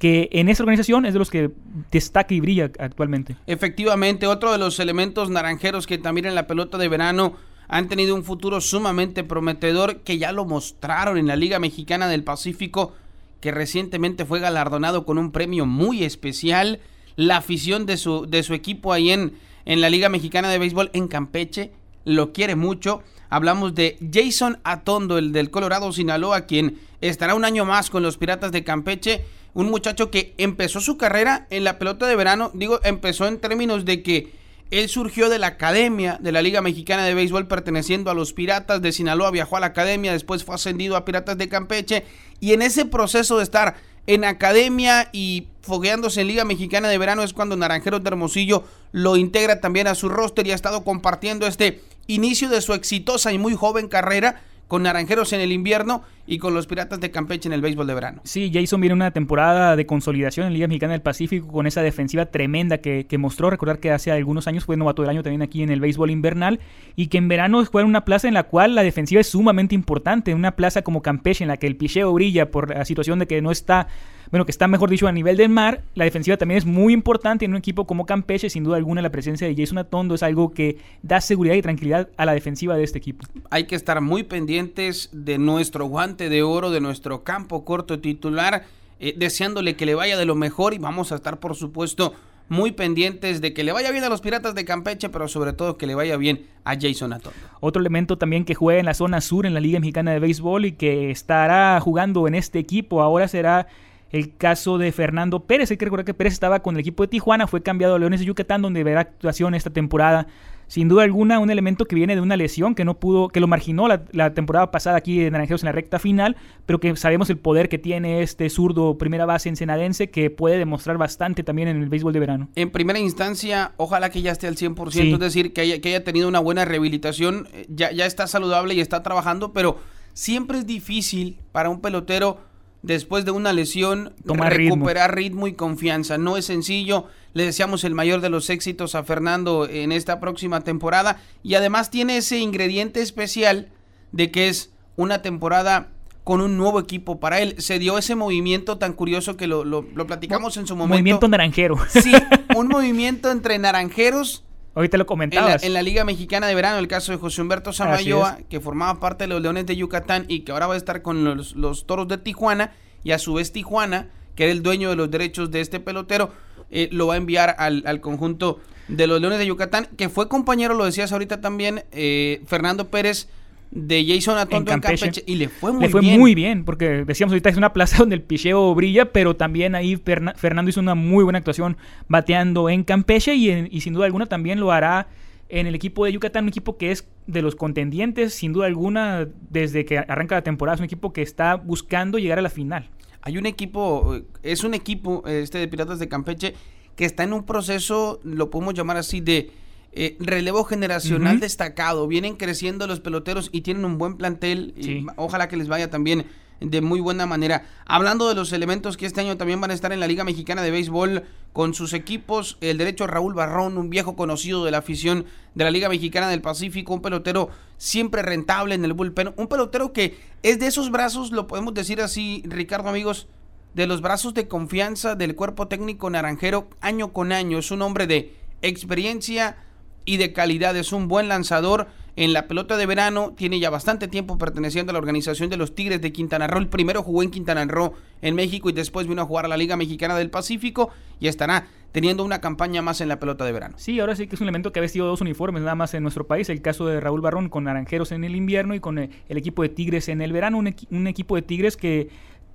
que 0.00 0.30
en 0.33 0.49
esa 0.49 0.62
organización 0.62 1.04
es 1.04 1.12
de 1.12 1.19
los 1.19 1.30
que 1.30 1.50
destaca 1.92 2.35
y 2.35 2.40
brilla 2.40 2.71
actualmente. 2.78 3.37
Efectivamente, 3.47 4.26
otro 4.26 4.50
de 4.50 4.57
los 4.57 4.80
elementos 4.80 5.28
naranjeros 5.28 5.87
que 5.87 5.99
también 5.99 6.25
en 6.25 6.35
la 6.35 6.47
pelota 6.47 6.78
de 6.78 6.88
verano 6.88 7.35
han 7.69 7.87
tenido 7.87 8.14
un 8.14 8.25
futuro 8.25 8.62
sumamente 8.62 9.25
prometedor 9.25 10.00
que 10.00 10.16
ya 10.16 10.33
lo 10.33 10.47
mostraron 10.47 11.19
en 11.19 11.26
la 11.26 11.37
Liga 11.37 11.59
Mexicana 11.59 12.09
del 12.09 12.25
Pacífico, 12.25 12.95
que 13.42 13.52
recientemente 13.52 14.25
fue 14.25 14.40
galardonado 14.40 15.04
con 15.04 15.19
un 15.19 15.33
premio 15.33 15.66
muy 15.66 16.02
especial. 16.02 16.80
La 17.16 17.37
afición 17.37 17.85
de 17.85 17.99
su, 17.99 18.25
de 18.25 18.42
su 18.42 18.54
equipo 18.54 18.95
ahí 18.95 19.11
en, 19.11 19.35
en 19.66 19.83
la 19.83 19.90
Liga 19.90 20.09
Mexicana 20.09 20.49
de 20.49 20.59
Béisbol 20.59 20.88
en 20.95 21.09
Campeche 21.09 21.73
lo 22.07 22.33
quiere 22.33 22.57
mucho. 22.57 23.02
Hablamos 23.31 23.77
de 23.77 23.97
Jason 24.13 24.59
Atondo, 24.65 25.17
el 25.17 25.33
del 25.33 25.51
Colorado 25.51 25.93
Sinaloa, 25.93 26.43
quien 26.43 26.81
estará 27.01 27.37
un 27.37 27.45
año 27.45 27.65
más 27.65 27.89
con 27.89 28.03
los 28.03 28.19
Piratas 28.19 28.51
de 28.51 28.65
Campeche. 28.65 29.25
Un 29.55 29.71
muchacho 29.71 30.11
que 30.11 30.35
empezó 30.37 30.81
su 30.81 30.97
carrera 30.97 31.47
en 31.51 31.63
la 31.63 31.79
pelota 31.79 32.07
de 32.07 32.17
verano. 32.17 32.51
Digo, 32.55 32.81
empezó 32.83 33.27
en 33.27 33.39
términos 33.39 33.85
de 33.85 34.03
que 34.03 34.33
él 34.71 34.89
surgió 34.89 35.29
de 35.29 35.39
la 35.39 35.49
academia 35.49 36.19
de 36.21 36.33
la 36.33 36.43
Liga 36.43 36.61
Mexicana 36.61 37.05
de 37.05 37.15
Béisbol 37.15 37.47
perteneciendo 37.47 38.11
a 38.11 38.15
los 38.15 38.33
Piratas 38.33 38.83
de 38.83 38.93
Sinaloa, 38.93 39.31
viajó 39.31 39.57
a 39.57 39.61
la 39.61 39.67
academia, 39.67 40.13
después 40.13 40.45
fue 40.45 40.55
ascendido 40.57 40.97
a 40.97 41.05
Piratas 41.05 41.39
de 41.39 41.49
Campeche 41.49 42.05
y 42.39 42.53
en 42.53 42.63
ese 42.63 42.85
proceso 42.85 43.39
de 43.39 43.45
estar 43.45 43.77
en 44.07 44.25
academia 44.25 45.09
y 45.13 45.49
fogueándose 45.63 46.21
en 46.21 46.29
Liga 46.29 46.45
Mexicana 46.45 46.89
de 46.89 46.99
Verano 46.99 47.23
es 47.23 47.33
cuando 47.33 47.57
Naranjeros 47.57 48.03
de 48.03 48.09
Hermosillo 48.09 48.65
lo 48.93 49.17
integra 49.17 49.61
también 49.61 49.87
a 49.87 49.95
su 49.95 50.09
roster 50.09 50.47
y 50.47 50.53
ha 50.53 50.55
estado 50.55 50.85
compartiendo 50.85 51.47
este 51.47 51.83
inicio 52.14 52.49
de 52.49 52.61
su 52.61 52.75
exitosa 52.75 53.33
y 53.33 53.38
muy 53.38 53.55
joven 53.55 53.88
carrera 53.88 54.43
con 54.71 54.85
Naranjeros 54.85 55.33
en 55.33 55.40
el 55.40 55.50
invierno 55.50 56.05
y 56.29 56.38
con 56.38 56.55
los 56.55 56.69
Piratas 56.69 57.00
de 57.00 57.11
Campeche 57.11 57.49
en 57.49 57.52
el 57.52 57.61
béisbol 57.61 57.88
de 57.88 57.95
verano. 57.95 58.21
Sí, 58.23 58.52
Jason 58.55 58.81
viene 58.81 58.95
una 58.95 59.11
temporada 59.11 59.75
de 59.75 59.85
consolidación 59.85 60.47
en 60.47 60.52
Liga 60.52 60.69
Mexicana 60.69 60.93
del 60.93 61.02
Pacífico 61.02 61.49
con 61.49 61.67
esa 61.67 61.83
defensiva 61.83 62.26
tremenda 62.26 62.79
que, 62.79 63.05
mostró. 63.19 63.50
Recordar 63.50 63.81
que 63.81 63.90
hace 63.90 64.12
algunos 64.12 64.47
años 64.47 64.64
fue 64.64 64.76
novato 64.76 65.02
del 65.02 65.11
año 65.11 65.25
también 65.25 65.43
aquí 65.43 65.64
en 65.64 65.71
el 65.71 65.81
béisbol 65.81 66.12
invernal 66.12 66.61
y 66.95 67.09
que 67.09 67.19
en 67.19 67.26
verano 67.26 67.64
juega 67.64 67.83
en 67.85 67.88
una 67.88 68.05
plaza 68.05 68.29
en 68.29 68.35
la 68.35 68.45
cual 68.45 68.76
la 68.76 68.85
defensiva 68.85 69.21
es 69.21 69.26
sumamente 69.26 69.75
importante. 69.75 70.37
Una 70.37 70.55
plaza 70.55 70.83
como 70.83 71.02
Campeche 71.02 71.43
en 71.43 71.49
la 71.49 71.57
que 71.57 71.67
el 71.67 71.75
picheo 71.75 72.12
brilla 72.12 72.52
por 72.52 72.71
la 72.71 72.85
situación 72.85 73.19
de 73.19 73.26
que 73.26 73.43
no 73.43 73.50
está 73.50 73.88
bueno, 74.31 74.45
que 74.45 74.53
está 74.53 74.69
mejor 74.69 74.91
dicho 74.91 75.09
a 75.09 75.13
nivel 75.13 75.37
del 75.37 75.49
mar. 75.49 75.83
La 75.95 76.05
defensiva 76.05 76.37
también 76.37 76.59
es 76.59 76.67
muy 76.67 76.93
importante 76.93 77.45
en 77.45 77.51
un 77.51 77.57
equipo 77.57 77.87
como 77.87 78.07
Campeche. 78.07 78.49
Sin 78.49 78.63
duda 78.63 78.77
alguna, 78.77 79.03
la 79.03 79.11
presencia 79.11 79.47
de 79.47 79.57
Jason 79.57 79.79
Atondo 79.79 80.15
es 80.15 80.23
algo 80.23 80.53
que 80.53 80.79
da 81.03 81.21
seguridad 81.21 81.55
y 81.55 81.63
tranquilidad 81.63 82.09
a 82.17 82.27
la 82.27 82.33
defensiva 82.33 82.77
de 82.77 82.85
este 82.85 82.99
equipo. 82.99 83.27
Hay 83.51 83.65
que 83.65 83.75
estar 83.75 84.01
muy 84.01 84.23
pendientes 84.23 85.11
de 85.13 85.39
nuestro 85.39 85.87
guante 85.87 86.29
de 86.29 86.43
oro, 86.43 86.71
de 86.71 86.81
nuestro 86.81 87.25
campo 87.25 87.65
corto 87.65 87.99
titular, 87.99 88.65
eh, 89.01 89.15
deseándole 89.17 89.75
que 89.75 89.87
le 89.87 89.95
vaya 89.95 90.17
de 90.17 90.27
lo 90.27 90.37
mejor 90.37 90.75
y 90.75 90.79
vamos 90.79 91.11
a 91.11 91.17
estar, 91.17 91.41
por 91.41 91.57
supuesto, 91.57 92.15
muy 92.49 92.73
pendientes 92.73 93.41
de 93.41 93.53
que 93.53 93.65
le 93.65 93.73
vaya 93.73 93.91
bien 93.91 94.05
a 94.05 94.09
los 94.09 94.21
Piratas 94.21 94.55
de 94.55 94.65
Campeche, 94.65 95.09
pero 95.09 95.29
sobre 95.29 95.53
todo 95.53 95.77
que 95.77 95.87
le 95.87 95.95
vaya 95.95 96.17
bien 96.17 96.47
a 96.65 96.75
Jason 96.79 97.13
Atondo. 97.13 97.39
Otro 97.61 97.81
elemento 97.81 98.19
también 98.19 98.45
que 98.45 98.55
juega 98.55 98.81
en 98.81 98.87
la 98.87 98.95
zona 98.95 99.21
sur 99.21 99.47
en 99.47 99.55
la 99.55 99.61
Liga 99.61 99.79
Mexicana 99.79 100.13
de 100.13 100.19
Béisbol 100.19 100.67
y 100.67 100.73
que 100.73 101.11
estará 101.11 101.81
jugando 101.81 102.27
en 102.27 102.35
este 102.35 102.59
equipo 102.59 103.03
ahora 103.03 103.29
será 103.29 103.69
el 104.11 104.37
caso 104.37 104.79
de 104.79 104.93
Fernando 104.93 105.40
Pérez. 105.40 105.71
Hay 105.71 105.76
que 105.76 105.85
recordar 105.85 106.05
que 106.05 106.14
Pérez 106.14 106.33
estaba 106.33 106.61
con 106.61 106.75
el 106.76 106.81
equipo 106.81 107.02
de 107.02 107.09
Tijuana, 107.09 107.47
fue 107.47 107.62
cambiado 107.62 107.95
a 107.95 107.99
Leones 107.99 108.21
de 108.21 108.26
Yucatán, 108.26 108.62
donde 108.62 108.85
verá 108.85 109.00
actuación 109.00 109.55
esta 109.55 109.71
temporada. 109.71 110.26
Sin 110.67 110.87
duda 110.87 111.02
alguna, 111.02 111.40
un 111.40 111.50
elemento 111.50 111.85
que 111.85 111.97
viene 111.97 112.14
de 112.14 112.21
una 112.21 112.37
lesión 112.37 112.76
que 112.76 112.85
no 112.85 113.00
pudo, 113.00 113.29
que 113.29 113.40
lo 113.40 113.49
marginó 113.49 113.88
la, 113.88 114.05
la 114.12 114.35
temporada 114.35 114.71
pasada 114.71 114.97
aquí 114.97 115.19
de 115.19 115.29
Naranjeros 115.29 115.64
en 115.64 115.67
la 115.67 115.73
recta 115.73 115.99
final, 115.99 116.37
pero 116.64 116.79
que 116.79 116.95
sabemos 116.95 117.29
el 117.29 117.38
poder 117.38 117.69
que 117.69 117.76
tiene 117.76 118.23
este 118.23 118.49
zurdo 118.50 118.97
primera 118.97 119.26
base 119.26 119.49
ensenadense 119.49 120.11
que 120.11 120.31
puede 120.31 120.59
demostrar 120.59 120.97
bastante 120.97 121.43
también 121.43 121.67
en 121.67 121.83
el 121.83 121.88
béisbol 121.88 122.12
de 122.12 122.21
verano. 122.21 122.49
En 122.55 122.71
primera 122.71 123.00
instancia, 123.00 123.73
ojalá 123.79 124.11
que 124.11 124.23
ya 124.23 124.31
esté 124.31 124.47
al 124.47 124.55
100%, 124.55 124.90
sí. 124.93 125.12
es 125.12 125.19
decir, 125.19 125.52
que 125.52 125.62
haya, 125.62 125.81
que 125.81 125.88
haya 125.88 126.05
tenido 126.05 126.29
una 126.29 126.38
buena 126.38 126.64
rehabilitación, 126.64 127.49
ya, 127.69 127.90
ya 127.90 128.07
está 128.07 128.29
saludable 128.29 128.75
y 128.75 128.81
está 128.81 129.02
trabajando, 129.02 129.52
pero 129.52 129.81
siempre 130.12 130.59
es 130.59 130.67
difícil 130.69 131.40
para 131.50 131.69
un 131.69 131.81
pelotero 131.81 132.38
después 132.83 133.25
de 133.25 133.31
una 133.31 133.53
lesión 133.53 134.15
Tomar 134.27 134.57
recuperar 134.57 135.15
ritmo. 135.15 135.47
ritmo. 135.47 135.47
y 135.49 135.53
confianza. 135.55 136.19
No 136.19 136.37
es 136.37 136.47
sencillo. 136.47 137.07
Le 137.33 137.45
deseamos 137.45 137.85
el 137.85 137.95
mayor 137.95 138.21
de 138.21 138.31
los 138.31 138.51
éxitos 138.51 138.95
a 138.95 139.05
Fernando 139.05 139.69
en 139.69 139.93
esta 139.93 140.19
próxima 140.19 140.63
temporada 140.63 141.21
y 141.43 141.55
además 141.55 141.91
tiene 141.91 142.17
ese 142.17 142.39
ingrediente 142.39 143.01
especial 143.03 143.69
de 144.13 144.31
que 144.31 144.49
es 144.49 144.73
una 144.97 145.23
temporada 145.23 145.89
con 146.25 146.41
un 146.41 146.57
nuevo 146.57 146.81
equipo 146.81 147.21
para 147.21 147.41
él. 147.41 147.55
Se 147.59 147.79
dio 147.79 147.99
ese 147.99 148.15
movimiento 148.15 148.79
tan 148.79 148.93
curioso 148.93 149.37
que 149.37 149.47
lo, 149.47 149.65
lo, 149.65 149.87
lo 149.95 150.07
platicamos 150.07 150.57
en 150.57 150.67
su 150.67 150.75
momento. 150.75 150.95
Movimiento 150.95 151.29
naranjero. 151.29 151.77
Sí, 151.89 152.13
un 152.57 152.69
movimiento 152.69 153.31
entre 153.31 153.59
naranjeros 153.59 154.45
Ahorita 154.75 154.97
lo 154.97 155.07
comentabas. 155.07 155.55
En 155.55 155.61
la, 155.61 155.67
en 155.67 155.73
la, 155.75 155.83
Liga 155.83 156.05
Mexicana 156.05 156.47
de 156.47 156.55
Verano, 156.55 156.79
el 156.79 156.89
caso 156.89 157.12
de 157.12 157.19
José 157.19 157.43
Humberto 157.43 157.73
Samayoa, 157.73 158.39
que 158.49 158.61
formaba 158.61 159.00
parte 159.00 159.25
de 159.25 159.29
los 159.29 159.43
Leones 159.43 159.67
de 159.67 159.77
Yucatán 159.77 160.27
y 160.29 160.41
que 160.41 160.53
ahora 160.53 160.67
va 160.69 160.75
a 160.75 160.77
estar 160.77 161.03
con 161.03 161.25
los, 161.25 161.57
los, 161.57 161.87
Toros 161.87 162.07
de 162.09 162.19
Tijuana, 162.19 162.73
y 163.03 163.12
a 163.12 163.19
su 163.19 163.35
vez 163.35 163.53
Tijuana, 163.53 164.09
que 164.37 164.45
era 164.45 164.53
el 164.53 164.62
dueño 164.62 164.91
de 164.91 164.97
los 164.97 165.11
derechos 165.11 165.50
de 165.50 165.61
este 165.61 165.81
pelotero, 165.81 166.33
eh, 166.71 166.89
lo 166.93 167.09
va 167.09 167.15
a 167.15 167.17
enviar 167.17 167.57
al, 167.59 167.83
al, 167.85 168.00
conjunto 168.00 168.61
de 168.87 169.07
los 169.07 169.21
Leones 169.21 169.41
de 169.41 169.47
Yucatán, 169.47 169.89
que 169.97 170.09
fue 170.09 170.29
compañero, 170.29 170.75
lo 170.75 170.85
decías 170.85 171.12
ahorita 171.12 171.41
también, 171.41 171.85
eh, 171.91 172.43
Fernando 172.47 172.89
Pérez 172.89 173.29
de 173.71 174.05
Jason 174.05 174.37
Atondo 174.37 174.73
en 174.73 174.81
Campeche. 174.81 175.07
en 175.07 175.12
Campeche, 175.12 175.33
y 175.33 175.37
le 175.37 175.49
fue 175.49 175.73
muy 175.73 175.83
le 175.83 175.89
fue 175.89 176.00
bien. 176.00 176.19
muy 176.19 176.35
bien, 176.35 176.65
porque 176.65 177.05
decíamos 177.05 177.33
ahorita 177.33 177.50
es 177.50 177.57
una 177.57 177.73
plaza 177.73 177.99
donde 177.99 178.17
el 178.17 178.23
picheo 178.23 178.75
brilla, 178.75 179.12
pero 179.12 179.37
también 179.37 179.75
ahí 179.75 179.97
Fernando 179.97 180.69
hizo 180.69 180.81
una 180.81 180.95
muy 180.95 181.25
buena 181.25 181.39
actuación 181.39 181.77
bateando 182.09 182.69
en 182.69 182.85
Campeche 182.85 183.35
y, 183.35 183.50
en, 183.50 183.69
y 183.71 183.81
sin 183.81 183.93
duda 183.93 184.07
alguna 184.07 184.27
también 184.27 184.59
lo 184.61 184.73
hará 184.73 185.09
en 185.50 185.67
el 185.67 185.75
equipo 185.75 186.05
de 186.05 186.12
Yucatán, 186.12 186.45
un 186.45 186.49
equipo 186.49 186.77
que 186.77 186.93
es 186.93 187.09
de 187.27 187.43
los 187.43 187.57
contendientes, 187.57 188.35
sin 188.35 188.53
duda 188.53 188.67
alguna, 188.67 189.29
desde 189.50 189.85
que 189.85 189.99
arranca 189.99 190.37
la 190.37 190.43
temporada, 190.43 190.75
es 190.75 190.81
un 190.81 190.85
equipo 190.85 191.12
que 191.12 191.23
está 191.23 191.57
buscando 191.57 192.19
llegar 192.19 192.39
a 192.39 192.43
la 192.43 192.50
final. 192.50 192.89
Hay 193.23 193.37
un 193.37 193.47
equipo, 193.47 194.17
es 194.43 194.65
un 194.65 194.75
equipo, 194.75 195.25
este 195.27 195.59
de 195.59 195.69
Piratas 195.69 195.99
de 195.99 196.09
Campeche, 196.09 196.55
que 196.97 197.05
está 197.05 197.25
en 197.25 197.33
un 197.33 197.45
proceso, 197.45 198.21
lo 198.23 198.49
podemos 198.49 198.75
llamar 198.75 198.97
así, 198.97 199.21
de 199.21 199.50
eh, 199.93 200.17
relevo 200.21 200.65
generacional 200.65 201.37
uh 201.37 201.39
-huh. 201.39 201.43
destacado. 201.43 202.07
Vienen 202.07 202.37
creciendo 202.37 202.87
los 202.87 203.01
peloteros 203.01 203.49
y 203.53 203.63
tienen 203.63 203.85
un 203.85 203.99
buen 203.99 204.17
plantel. 204.17 204.75
Sí. 204.81 204.91
Y 204.91 205.07
ojalá 205.17 205.49
que 205.49 205.57
les 205.57 205.69
vaya 205.69 205.91
también 205.91 206.27
de 206.61 206.81
muy 206.81 207.01
buena 207.01 207.27
manera. 207.27 207.65
Hablando 207.87 208.29
de 208.29 208.35
los 208.35 208.53
elementos 208.53 208.97
que 208.97 209.07
este 209.07 209.21
año 209.21 209.37
también 209.37 209.61
van 209.61 209.71
a 209.71 209.75
estar 209.75 209.93
en 209.93 210.01
la 210.01 210.07
Liga 210.07 210.25
Mexicana 210.25 210.63
de 210.63 210.71
Béisbol 210.71 211.25
con 211.53 211.75
sus 211.75 211.93
equipos, 211.95 212.59
el 212.61 212.79
derecho 212.79 213.07
Raúl 213.07 213.35
Barrón, 213.35 213.79
un 213.79 213.91
viejo 213.91 214.15
conocido 214.15 214.65
de 214.65 214.71
la 214.71 214.79
afición 214.79 215.25
de 215.55 215.65
la 215.65 215.71
Liga 215.71 215.89
Mexicana 215.89 216.29
del 216.29 216.43
Pacífico, 216.43 216.95
un 216.95 217.03
pelotero 217.03 217.49
siempre 217.77 218.23
rentable 218.23 218.75
en 218.75 218.85
el 218.85 218.93
bullpen, 218.93 219.33
un 219.37 219.49
pelotero 219.49 219.93
que 219.93 220.19
es 220.43 220.61
de 220.61 220.67
esos 220.67 220.91
brazos, 220.91 221.33
lo 221.33 221.47
podemos 221.47 221.75
decir 221.75 222.01
así, 222.01 222.43
Ricardo 222.47 222.89
amigos, 222.89 223.27
de 223.75 223.87
los 223.87 224.01
brazos 224.01 224.35
de 224.35 224.49
confianza 224.49 225.15
del 225.15 225.35
cuerpo 225.35 225.67
técnico 225.69 226.11
naranjero 226.11 226.69
año 226.81 227.13
con 227.13 227.33
año. 227.33 227.59
Es 227.59 227.71
un 227.71 227.83
hombre 227.83 228.07
de 228.07 228.35
experiencia 228.63 229.57
y 230.04 230.16
de 230.16 230.33
calidad, 230.33 230.76
es 230.76 230.92
un 230.92 231.09
buen 231.09 231.28
lanzador 231.28 231.88
en 232.16 232.33
la 232.33 232.49
pelota 232.49 232.76
de 232.76 232.87
verano, 232.87 233.33
tiene 233.37 233.61
ya 233.61 233.71
bastante 233.71 234.09
tiempo 234.09 234.37
perteneciendo 234.37 234.90
a 234.90 234.92
la 234.95 234.99
organización 234.99 235.49
de 235.49 235.57
los 235.57 235.75
Tigres 235.75 236.00
de 236.00 236.12
Quintana 236.12 236.47
Roo. 236.47 236.59
El 236.59 236.69
primero 236.69 237.02
jugó 237.02 237.23
en 237.23 237.30
Quintana 237.30 237.64
Roo 237.64 237.95
en 238.21 238.35
México 238.35 238.69
y 238.69 238.73
después 238.73 239.07
vino 239.07 239.23
a 239.23 239.25
jugar 239.25 239.45
a 239.45 239.49
la 239.49 239.57
Liga 239.57 239.76
Mexicana 239.76 240.16
del 240.16 240.30
Pacífico 240.30 240.90
y 241.19 241.28
estará 241.28 241.66
teniendo 241.92 242.25
una 242.25 242.40
campaña 242.40 242.83
más 242.83 243.00
en 243.00 243.09
la 243.09 243.19
pelota 243.19 243.45
de 243.45 243.52
verano. 243.52 243.75
Sí, 243.78 243.99
ahora 244.00 244.14
sí 244.16 244.26
que 244.26 244.35
es 244.35 244.40
un 244.40 244.47
elemento 244.47 244.73
que 244.73 244.80
ha 244.80 244.83
vestido 244.83 245.07
dos 245.07 245.21
uniformes 245.21 245.62
nada 245.62 245.75
más 245.75 245.95
en 245.95 246.02
nuestro 246.02 246.26
país. 246.26 246.49
El 246.49 246.62
caso 246.62 246.87
de 246.87 247.00
Raúl 247.00 247.21
Barrón 247.21 247.49
con 247.49 247.64
Naranjeros 247.64 248.12
en 248.12 248.25
el 248.25 248.37
invierno 248.37 248.75
y 248.75 248.80
con 248.80 248.99
el 248.99 249.11
equipo 249.28 249.62
de 249.62 249.71
Tigres 249.71 250.09
en 250.09 250.21
el 250.21 250.33
verano. 250.33 250.59
Un, 250.59 250.75
un 250.90 251.07
equipo 251.07 251.37
de 251.37 251.42
Tigres 251.42 251.76
que 251.76 252.09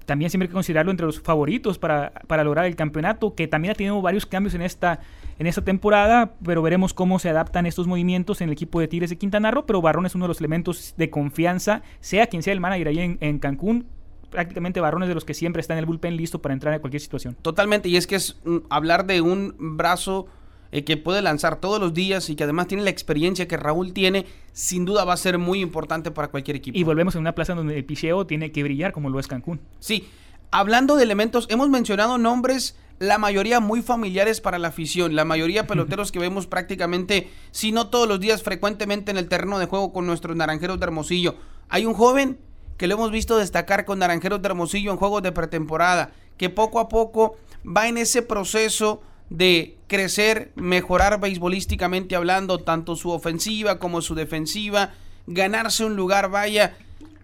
también 0.05 0.29
siempre 0.29 0.45
hay 0.45 0.49
que 0.49 0.53
considerarlo 0.53 0.91
entre 0.91 1.05
los 1.05 1.19
favoritos 1.19 1.79
para, 1.79 2.11
para, 2.27 2.43
lograr 2.43 2.65
el 2.65 2.75
campeonato, 2.75 3.33
que 3.35 3.47
también 3.47 3.71
ha 3.71 3.75
tenido 3.75 4.01
varios 4.01 4.25
cambios 4.25 4.53
en 4.53 4.61
esta, 4.61 4.99
en 5.37 5.47
esta 5.47 5.63
temporada, 5.63 6.33
pero 6.43 6.61
veremos 6.61 6.93
cómo 6.93 7.19
se 7.19 7.29
adaptan 7.29 7.65
estos 7.65 7.87
movimientos 7.87 8.41
en 8.41 8.49
el 8.49 8.53
equipo 8.53 8.79
de 8.79 8.87
Tigres 8.87 9.09
de 9.09 9.17
Quintana 9.17 9.51
Roo, 9.51 9.65
pero 9.65 9.81
Barrón 9.81 10.05
es 10.05 10.15
uno 10.15 10.25
de 10.25 10.29
los 10.29 10.39
elementos 10.39 10.93
de 10.97 11.09
confianza, 11.09 11.81
sea 11.99 12.27
quien 12.27 12.43
sea 12.43 12.53
el 12.53 12.59
manager 12.59 12.87
ahí 12.87 12.99
en, 12.99 13.17
en 13.21 13.39
Cancún, 13.39 13.87
prácticamente 14.29 14.81
Barrón 14.81 15.03
es 15.03 15.09
de 15.09 15.15
los 15.15 15.25
que 15.25 15.33
siempre 15.33 15.61
está 15.61 15.73
en 15.73 15.79
el 15.79 15.85
bullpen 15.85 16.15
listo 16.17 16.41
para 16.41 16.53
entrar 16.53 16.73
en 16.73 16.81
cualquier 16.81 17.01
situación. 17.01 17.35
Totalmente, 17.41 17.89
y 17.89 17.97
es 17.97 18.07
que 18.07 18.15
es 18.15 18.37
mm, 18.43 18.57
hablar 18.69 19.05
de 19.05 19.21
un 19.21 19.55
brazo 19.57 20.27
eh, 20.71 20.83
que 20.83 20.97
puede 20.97 21.21
lanzar 21.21 21.61
todos 21.61 21.79
los 21.79 21.93
días 21.93 22.29
y 22.29 22.35
que 22.35 22.43
además 22.43 22.67
tiene 22.67 22.83
la 22.83 22.89
experiencia 22.89 23.47
que 23.47 23.55
Raúl 23.55 23.93
tiene, 23.93 24.25
sin 24.51 24.83
duda 24.83 25.05
va 25.05 25.13
a 25.13 25.17
ser 25.17 25.37
muy 25.37 25.61
importante 25.61 26.11
para 26.11 26.27
cualquier 26.27 26.57
equipo. 26.57 26.77
Y 26.77 26.83
volvemos 26.83 27.15
a 27.15 27.19
una 27.19 27.33
plaza 27.33 27.55
donde 27.55 27.77
el 27.77 27.85
picheo 27.85 28.25
tiene 28.25 28.51
que 28.51 28.61
brillar 28.61 28.91
como 28.91 29.09
lo 29.09 29.19
es 29.19 29.27
Cancún. 29.27 29.61
Sí, 29.79 30.07
hablando 30.51 30.97
de 30.97 31.03
elementos, 31.03 31.47
hemos 31.49 31.69
mencionado 31.69 32.17
nombres, 32.17 32.77
la 32.99 33.17
mayoría 33.17 33.59
muy 33.59 33.81
familiares 33.81 34.41
para 34.41 34.59
la 34.59 34.69
afición, 34.69 35.15
la 35.15 35.25
mayoría 35.25 35.67
peloteros 35.67 36.11
que 36.11 36.19
vemos 36.19 36.47
prácticamente, 36.47 37.29
si 37.51 37.71
no 37.71 37.87
todos 37.87 38.07
los 38.07 38.19
días, 38.19 38.43
frecuentemente 38.43 39.11
en 39.11 39.17
el 39.17 39.27
terreno 39.27 39.59
de 39.59 39.65
juego 39.65 39.91
con 39.91 40.05
nuestros 40.05 40.35
naranjeros 40.35 40.79
de 40.79 40.85
Hermosillo. 40.85 41.35
Hay 41.69 41.85
un 41.85 41.93
joven 41.93 42.39
que 42.77 42.87
lo 42.87 42.95
hemos 42.95 43.11
visto 43.11 43.37
destacar 43.37 43.85
con 43.85 43.99
naranjeros 43.99 44.41
de 44.41 44.47
Hermosillo 44.47 44.91
en 44.91 44.97
juegos 44.97 45.23
de 45.23 45.31
pretemporada, 45.31 46.11
que 46.37 46.49
poco 46.49 46.79
a 46.79 46.89
poco 46.89 47.37
va 47.65 47.87
en 47.87 47.97
ese 47.97 48.21
proceso 48.21 49.01
de 49.29 49.77
crecer, 49.87 50.51
mejorar 50.55 51.19
beisbolísticamente 51.19 52.15
hablando, 52.15 52.59
tanto 52.59 52.95
su 52.95 53.09
ofensiva 53.09 53.79
como 53.79 54.01
su 54.01 54.15
defensiva, 54.15 54.93
ganarse 55.27 55.83
un 55.85 55.95
lugar, 55.95 56.29
vaya, 56.29 56.77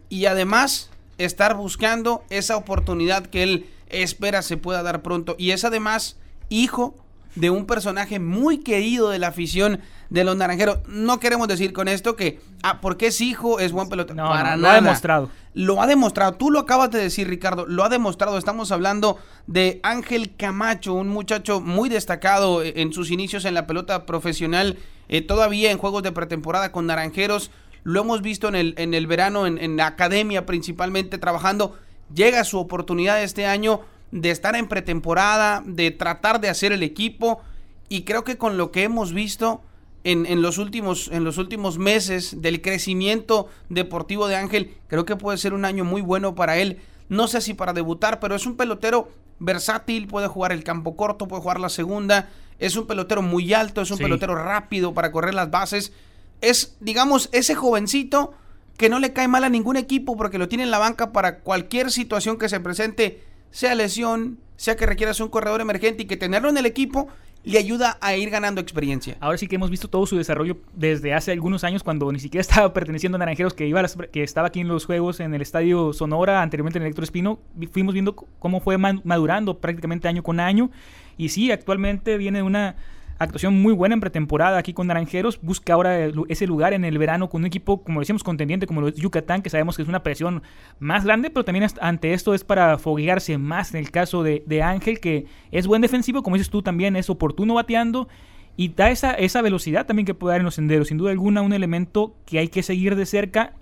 y 0.09 0.25
además 0.25 0.89
estar 1.17 1.55
buscando 1.55 2.23
esa 2.29 2.57
oportunidad 2.57 3.27
que 3.27 3.43
él 3.43 3.69
espera 3.91 4.41
se 4.41 4.57
pueda 4.57 4.83
dar 4.83 5.01
pronto. 5.01 5.35
Y 5.37 5.51
es 5.51 5.63
además 5.65 6.17
hijo 6.49 6.95
de 7.35 7.49
un 7.49 7.65
personaje 7.65 8.19
muy 8.19 8.57
querido 8.57 9.09
de 9.09 9.17
la 9.19 9.27
afición 9.27 9.79
de 10.09 10.25
los 10.25 10.35
naranjeros. 10.35 10.79
No 10.87 11.19
queremos 11.21 11.47
decir 11.47 11.71
con 11.71 11.87
esto 11.87 12.17
que, 12.17 12.41
ah, 12.63 12.81
porque 12.81 13.07
es 13.07 13.21
hijo, 13.21 13.59
es 13.59 13.71
buen 13.71 13.87
pelotero. 13.87 14.15
No, 14.21 14.29
Para 14.29 14.51
no, 14.51 14.57
lo 14.57 14.61
nada. 14.63 14.73
ha 14.77 14.81
demostrado. 14.81 15.29
Lo 15.53 15.81
ha 15.81 15.87
demostrado. 15.87 16.33
Tú 16.33 16.51
lo 16.51 16.59
acabas 16.59 16.91
de 16.91 16.99
decir, 16.99 17.29
Ricardo. 17.29 17.65
Lo 17.65 17.83
ha 17.85 17.89
demostrado. 17.89 18.37
Estamos 18.37 18.71
hablando 18.71 19.17
de 19.47 19.79
Ángel 19.83 20.35
Camacho, 20.35 20.93
un 20.93 21.07
muchacho 21.07 21.61
muy 21.61 21.87
destacado 21.87 22.63
eh, 22.63 22.73
en 22.77 22.91
sus 22.91 23.11
inicios 23.11 23.45
en 23.45 23.53
la 23.53 23.65
pelota 23.67 24.05
profesional, 24.05 24.77
eh, 25.07 25.21
todavía 25.21 25.71
en 25.71 25.77
juegos 25.77 26.03
de 26.03 26.11
pretemporada 26.11 26.71
con 26.73 26.85
naranjeros. 26.85 27.51
Lo 27.83 28.01
hemos 28.01 28.21
visto 28.21 28.47
en 28.49 28.55
el, 28.55 28.73
en 28.77 28.93
el 28.93 29.07
verano, 29.07 29.47
en, 29.47 29.57
en 29.57 29.77
la 29.77 29.87
academia 29.87 30.45
principalmente, 30.45 31.17
trabajando. 31.17 31.77
Llega 32.13 32.43
su 32.43 32.59
oportunidad 32.59 33.21
este 33.23 33.45
año 33.45 33.81
de 34.11 34.31
estar 34.31 34.55
en 34.55 34.67
pretemporada, 34.67 35.63
de 35.65 35.91
tratar 35.91 36.41
de 36.41 36.49
hacer 36.49 36.71
el 36.71 36.83
equipo. 36.83 37.41
Y 37.89 38.03
creo 38.03 38.23
que 38.23 38.37
con 38.37 38.57
lo 38.57 38.71
que 38.71 38.83
hemos 38.83 39.13
visto 39.13 39.61
en, 40.03 40.25
en 40.25 40.41
los 40.41 40.57
últimos, 40.57 41.09
en 41.11 41.23
los 41.23 41.37
últimos 41.37 41.77
meses 41.77 42.41
del 42.41 42.61
crecimiento 42.61 43.47
deportivo 43.69 44.27
de 44.27 44.35
Ángel, 44.35 44.75
creo 44.87 45.05
que 45.05 45.15
puede 45.15 45.37
ser 45.37 45.53
un 45.53 45.65
año 45.65 45.83
muy 45.85 46.01
bueno 46.01 46.35
para 46.35 46.57
él. 46.57 46.79
No 47.09 47.27
sé 47.27 47.41
si 47.41 47.53
para 47.53 47.73
debutar, 47.73 48.19
pero 48.19 48.35
es 48.35 48.45
un 48.45 48.55
pelotero 48.55 49.09
versátil, 49.39 50.07
puede 50.07 50.27
jugar 50.27 50.51
el 50.51 50.63
campo 50.63 50.95
corto, 50.95 51.27
puede 51.27 51.41
jugar 51.41 51.59
la 51.59 51.69
segunda. 51.69 52.29
Es 52.59 52.75
un 52.75 52.87
pelotero 52.87 53.21
muy 53.21 53.53
alto, 53.53 53.81
es 53.81 53.91
un 53.91 53.97
Sí. 53.97 54.03
pelotero 54.03 54.35
rápido 54.35 54.93
para 54.93 55.11
correr 55.11 55.33
las 55.33 55.49
bases. 55.51 55.93
Es, 56.41 56.75
digamos, 56.79 57.29
ese 57.31 57.55
jovencito 57.55 58.33
que 58.81 58.89
no 58.89 58.99
le 58.99 59.13
cae 59.13 59.27
mal 59.29 59.43
a 59.43 59.49
ningún 59.49 59.77
equipo 59.77 60.17
porque 60.17 60.37
lo 60.39 60.49
tiene 60.49 60.63
en 60.65 60.71
la 60.71 60.79
banca 60.79 61.11
para 61.13 61.39
cualquier 61.41 61.91
situación 61.91 62.37
que 62.39 62.49
se 62.49 62.59
presente, 62.59 63.21
sea 63.51 63.75
lesión, 63.75 64.39
sea 64.55 64.75
que 64.75 64.85
requieras 64.87 65.19
un 65.19 65.29
corredor 65.29 65.61
emergente 65.61 66.03
y 66.03 66.05
que 66.07 66.17
tenerlo 66.17 66.49
en 66.49 66.57
el 66.57 66.65
equipo 66.65 67.07
le 67.43 67.59
ayuda 67.59 67.97
a 68.01 68.15
ir 68.15 68.29
ganando 68.31 68.59
experiencia. 68.59 69.17
Ahora 69.19 69.37
sí 69.37 69.47
que 69.47 69.55
hemos 69.55 69.69
visto 69.69 69.87
todo 69.87 70.05
su 70.07 70.17
desarrollo 70.17 70.57
desde 70.73 71.13
hace 71.13 71.31
algunos 71.31 71.63
años 71.63 71.83
cuando 71.83 72.11
ni 72.11 72.19
siquiera 72.19 72.41
estaba 72.47 72.73
perteneciendo 72.73 73.17
a 73.17 73.19
Naranjeros, 73.19 73.53
que, 73.53 73.67
iba 73.67 73.79
a 73.79 73.83
las- 73.83 73.95
que 74.11 74.23
estaba 74.23 74.47
aquí 74.47 74.59
en 74.61 74.67
los 74.67 74.85
juegos 74.85 75.19
en 75.19 75.33
el 75.35 75.41
Estadio 75.43 75.93
Sonora, 75.93 76.41
anteriormente 76.41 76.79
en 76.79 76.83
el 76.83 76.89
Héctor 76.89 77.03
Espino. 77.03 77.39
Fuimos 77.71 77.93
viendo 77.93 78.15
cómo 78.15 78.61
fue 78.61 78.77
madurando 78.79 79.59
prácticamente 79.59 80.07
año 80.07 80.23
con 80.23 80.39
año. 80.39 80.71
Y 81.17 81.29
sí, 81.29 81.51
actualmente 81.51 82.17
viene 82.17 82.41
una 82.41 82.75
actuación 83.23 83.61
muy 83.61 83.73
buena 83.73 83.93
en 83.93 84.01
pretemporada 84.01 84.57
aquí 84.57 84.73
con 84.73 84.87
Naranjeros. 84.87 85.39
Busca 85.41 85.73
ahora 85.73 86.09
ese 86.27 86.47
lugar 86.47 86.73
en 86.73 86.83
el 86.83 86.97
verano 86.97 87.29
con 87.29 87.41
un 87.41 87.45
equipo, 87.45 87.83
como 87.83 87.99
decíamos, 87.99 88.23
contendiente 88.23 88.67
como 88.67 88.81
lo 88.81 88.87
es 88.87 88.95
Yucatán, 88.95 89.41
que 89.41 89.49
sabemos 89.49 89.75
que 89.75 89.83
es 89.83 89.87
una 89.87 90.03
presión 90.03 90.41
más 90.79 91.05
grande, 91.05 91.29
pero 91.29 91.45
también 91.45 91.67
ante 91.81 92.13
esto 92.13 92.33
es 92.33 92.43
para 92.43 92.77
foguearse 92.77 93.37
más 93.37 93.73
en 93.73 93.79
el 93.79 93.91
caso 93.91 94.23
de, 94.23 94.43
de 94.45 94.63
Ángel, 94.63 94.99
que 94.99 95.25
es 95.51 95.67
buen 95.67 95.81
defensivo, 95.81 96.23
como 96.23 96.35
dices 96.35 96.49
tú 96.49 96.61
también, 96.61 96.95
es 96.95 97.09
oportuno 97.09 97.53
bateando. 97.53 98.07
Y 98.57 98.69
da 98.69 98.91
esa, 98.91 99.13
esa 99.13 99.41
velocidad 99.41 99.85
también 99.85 100.05
que 100.05 100.13
puede 100.13 100.33
dar 100.33 100.41
en 100.41 100.45
los 100.45 100.55
senderos. 100.55 100.89
Sin 100.89 100.97
duda 100.97 101.11
alguna, 101.11 101.41
un 101.41 101.53
elemento 101.53 102.15
que 102.25 102.39
hay 102.39 102.49
que 102.49 102.63
seguir 102.63 102.95
de 102.95 103.05
cerca. 103.05 103.53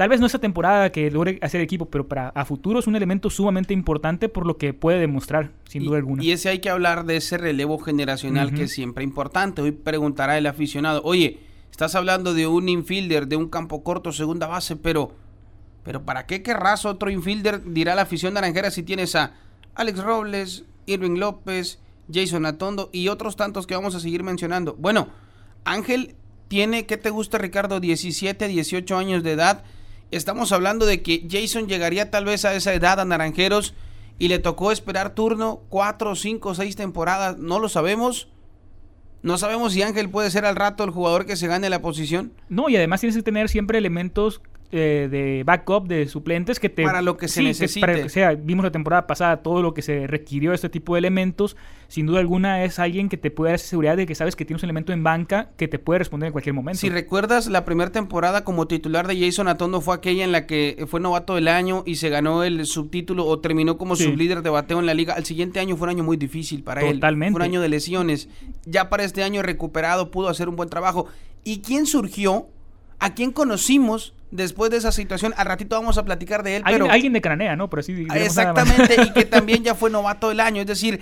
Tal 0.00 0.08
vez 0.08 0.18
no 0.18 0.24
esta 0.24 0.38
temporada 0.38 0.90
que 0.92 1.10
logre 1.10 1.38
hacer 1.42 1.60
equipo, 1.60 1.84
pero 1.90 2.08
para 2.08 2.30
a 2.30 2.46
futuro 2.46 2.78
es 2.78 2.86
un 2.86 2.96
elemento 2.96 3.28
sumamente 3.28 3.74
importante 3.74 4.30
por 4.30 4.46
lo 4.46 4.56
que 4.56 4.72
puede 4.72 4.98
demostrar, 4.98 5.52
sin 5.68 5.82
Y- 5.82 5.84
duda 5.84 5.98
alguna. 5.98 6.24
Y 6.24 6.32
ese 6.32 6.48
hay 6.48 6.60
que 6.60 6.70
hablar 6.70 7.04
de 7.04 7.18
ese 7.18 7.36
relevo 7.36 7.78
generacional 7.78 8.46
Ujú. 8.46 8.56
que 8.56 8.62
es 8.62 8.72
siempre 8.72 9.04
importante. 9.04 9.60
Hoy 9.60 9.72
preguntará 9.72 10.38
el 10.38 10.46
aficionado, 10.46 11.02
oye, 11.04 11.40
estás 11.70 11.94
hablando 11.96 12.32
de 12.32 12.46
un 12.46 12.70
infielder, 12.70 13.26
de 13.26 13.36
un 13.36 13.50
campo 13.50 13.84
corto, 13.84 14.10
segunda 14.10 14.46
base, 14.46 14.74
pero, 14.74 15.12
pero 15.84 16.02
¿para 16.02 16.24
qué 16.24 16.42
querrás 16.42 16.86
otro 16.86 17.10
infielder? 17.10 17.62
Dirá 17.70 17.94
la 17.94 18.00
afición 18.00 18.32
naranjera 18.32 18.70
si 18.70 18.82
tienes 18.82 19.14
a 19.16 19.34
Alex 19.74 20.02
Robles, 20.02 20.64
Irving 20.86 21.18
López, 21.18 21.78
Jason 22.10 22.46
Atondo 22.46 22.88
y 22.90 23.08
otros 23.08 23.36
tantos 23.36 23.66
que 23.66 23.74
vamos 23.76 23.94
a 23.94 24.00
seguir 24.00 24.22
mencionando. 24.22 24.74
Bueno, 24.78 25.08
Ángel 25.64 26.14
tiene, 26.48 26.86
¿qué 26.86 26.96
te 26.96 27.10
gusta 27.10 27.36
Ricardo? 27.36 27.80
17, 27.80 28.48
18 28.48 28.96
años 28.96 29.22
de 29.22 29.32
edad. 29.32 29.62
Estamos 30.10 30.50
hablando 30.52 30.86
de 30.86 31.02
que 31.02 31.26
Jason 31.30 31.68
llegaría 31.68 32.10
tal 32.10 32.24
vez 32.24 32.44
a 32.44 32.54
esa 32.54 32.74
edad 32.74 32.98
a 32.98 33.04
Naranjeros 33.04 33.74
y 34.18 34.28
le 34.28 34.38
tocó 34.38 34.72
esperar 34.72 35.14
turno 35.14 35.62
4, 35.68 36.16
5, 36.16 36.54
6 36.54 36.76
temporadas. 36.76 37.38
No 37.38 37.58
lo 37.58 37.68
sabemos. 37.68 38.28
No 39.22 39.38
sabemos 39.38 39.72
si 39.72 39.82
Ángel 39.82 40.10
puede 40.10 40.30
ser 40.30 40.44
al 40.44 40.56
rato 40.56 40.82
el 40.82 40.90
jugador 40.90 41.26
que 41.26 41.36
se 41.36 41.46
gane 41.46 41.70
la 41.70 41.82
posición. 41.82 42.32
No, 42.48 42.68
y 42.68 42.76
además 42.76 43.00
tienes 43.00 43.16
que 43.16 43.22
tener 43.22 43.48
siempre 43.48 43.78
elementos 43.78 44.40
eh, 44.72 45.08
de 45.10 45.42
backup, 45.44 45.88
de 45.88 46.06
suplentes 46.06 46.60
que 46.60 46.68
te... 46.68 46.84
Para 46.84 47.02
lo 47.02 47.16
que 47.16 47.26
se 47.28 47.40
Sí, 47.40 47.44
necesite. 47.44 47.80
para 47.80 47.96
lo 47.96 48.02
que 48.04 48.08
sea, 48.08 48.34
vimos 48.34 48.64
la 48.64 48.70
temporada 48.70 49.06
pasada 49.06 49.38
todo 49.42 49.62
lo 49.62 49.74
que 49.74 49.82
se 49.82 50.06
requirió 50.06 50.52
este 50.52 50.68
tipo 50.68 50.94
de 50.94 50.98
elementos. 51.00 51.56
Sin 51.88 52.06
duda 52.06 52.20
alguna 52.20 52.62
es 52.64 52.78
alguien 52.78 53.08
que 53.08 53.16
te 53.16 53.32
puede 53.32 53.50
dar 53.50 53.58
seguridad 53.58 53.96
de 53.96 54.06
que 54.06 54.14
sabes 54.14 54.36
que 54.36 54.44
tienes 54.44 54.62
un 54.62 54.66
elemento 54.68 54.92
en 54.92 55.02
banca 55.02 55.50
que 55.56 55.66
te 55.66 55.80
puede 55.80 55.98
responder 55.98 56.28
en 56.28 56.32
cualquier 56.32 56.54
momento. 56.54 56.78
Si 56.80 56.88
recuerdas, 56.88 57.48
la 57.48 57.64
primera 57.64 57.90
temporada 57.90 58.44
como 58.44 58.68
titular 58.68 59.08
de 59.08 59.18
Jason 59.18 59.48
Atondo 59.48 59.80
fue 59.80 59.96
aquella 59.96 60.22
en 60.22 60.30
la 60.30 60.46
que 60.46 60.84
fue 60.88 61.00
novato 61.00 61.34
del 61.34 61.48
año 61.48 61.82
y 61.84 61.96
se 61.96 62.08
ganó 62.08 62.44
el 62.44 62.64
subtítulo 62.64 63.26
o 63.26 63.40
terminó 63.40 63.76
como 63.76 63.96
Sí. 63.96 64.04
sublíder 64.04 64.42
de 64.42 64.50
bateo 64.50 64.78
en 64.78 64.86
la 64.86 64.94
liga. 64.94 65.14
Al 65.14 65.24
siguiente 65.24 65.58
año 65.58 65.76
fue 65.76 65.86
un 65.86 65.90
año 65.96 66.04
muy 66.04 66.16
difícil 66.16 66.62
para 66.62 66.82
él. 66.82 66.94
Totalmente. 67.00 67.32
Fue 67.32 67.38
un 67.38 67.42
año 67.50 67.60
de 67.60 67.68
lesiones. 67.68 68.28
Ya 68.66 68.88
para 68.88 69.02
este 69.02 69.24
año 69.24 69.42
recuperado 69.42 70.12
pudo 70.12 70.28
hacer 70.28 70.48
un 70.48 70.54
buen 70.54 70.68
trabajo. 70.68 71.06
¿Y 71.42 71.58
quién 71.60 71.86
surgió? 71.86 72.46
¿A 73.00 73.14
quién 73.14 73.32
conocimos 73.32 74.14
después 74.30 74.70
de 74.70 74.76
esa 74.76 74.92
situación? 74.92 75.34
Al 75.36 75.46
ratito 75.46 75.74
vamos 75.74 75.98
a 75.98 76.04
platicar 76.04 76.42
de 76.42 76.56
él, 76.56 76.62
alguien, 76.64 76.82
pero... 76.82 76.92
alguien 76.92 77.12
de 77.14 77.20
Cananea, 77.20 77.56
¿no? 77.56 77.68
Nada 77.68 78.06
más. 78.06 78.16
Exactamente, 78.16 78.96
y 79.02 79.12
que 79.12 79.24
también 79.36 79.64
ya 79.64 79.74
fue 79.74 79.90
novato 79.90 80.28
del 80.28 80.40
año. 80.40 80.60
Es 80.60 80.66
decir, 80.66 81.00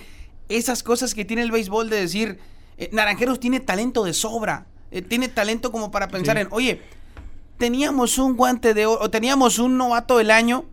esas 0.48 0.82
cosas 0.82 1.12
que 1.14 1.24
tiene 1.24 1.42
el 1.42 1.50
béisbol 1.50 1.90
de 1.90 2.00
decir, 2.00 2.38
eh, 2.78 2.88
Naranjeros 2.92 3.40
tiene 3.40 3.60
talento 3.60 4.04
de 4.04 4.14
sobra, 4.14 4.66
eh, 4.90 5.02
tiene 5.02 5.28
talento 5.28 5.72
como 5.72 5.90
para 5.90 6.08
pensar 6.08 6.36
Sí. 6.36 6.42
en, 6.42 6.48
oye, 6.52 6.82
teníamos 7.58 8.18
un 8.18 8.36
guante 8.36 8.74
de 8.74 8.86
oro, 8.86 9.02
o 9.02 9.10
teníamos 9.10 9.58
un 9.58 9.76
novato 9.76 10.18
del 10.18 10.30
año 10.30 10.64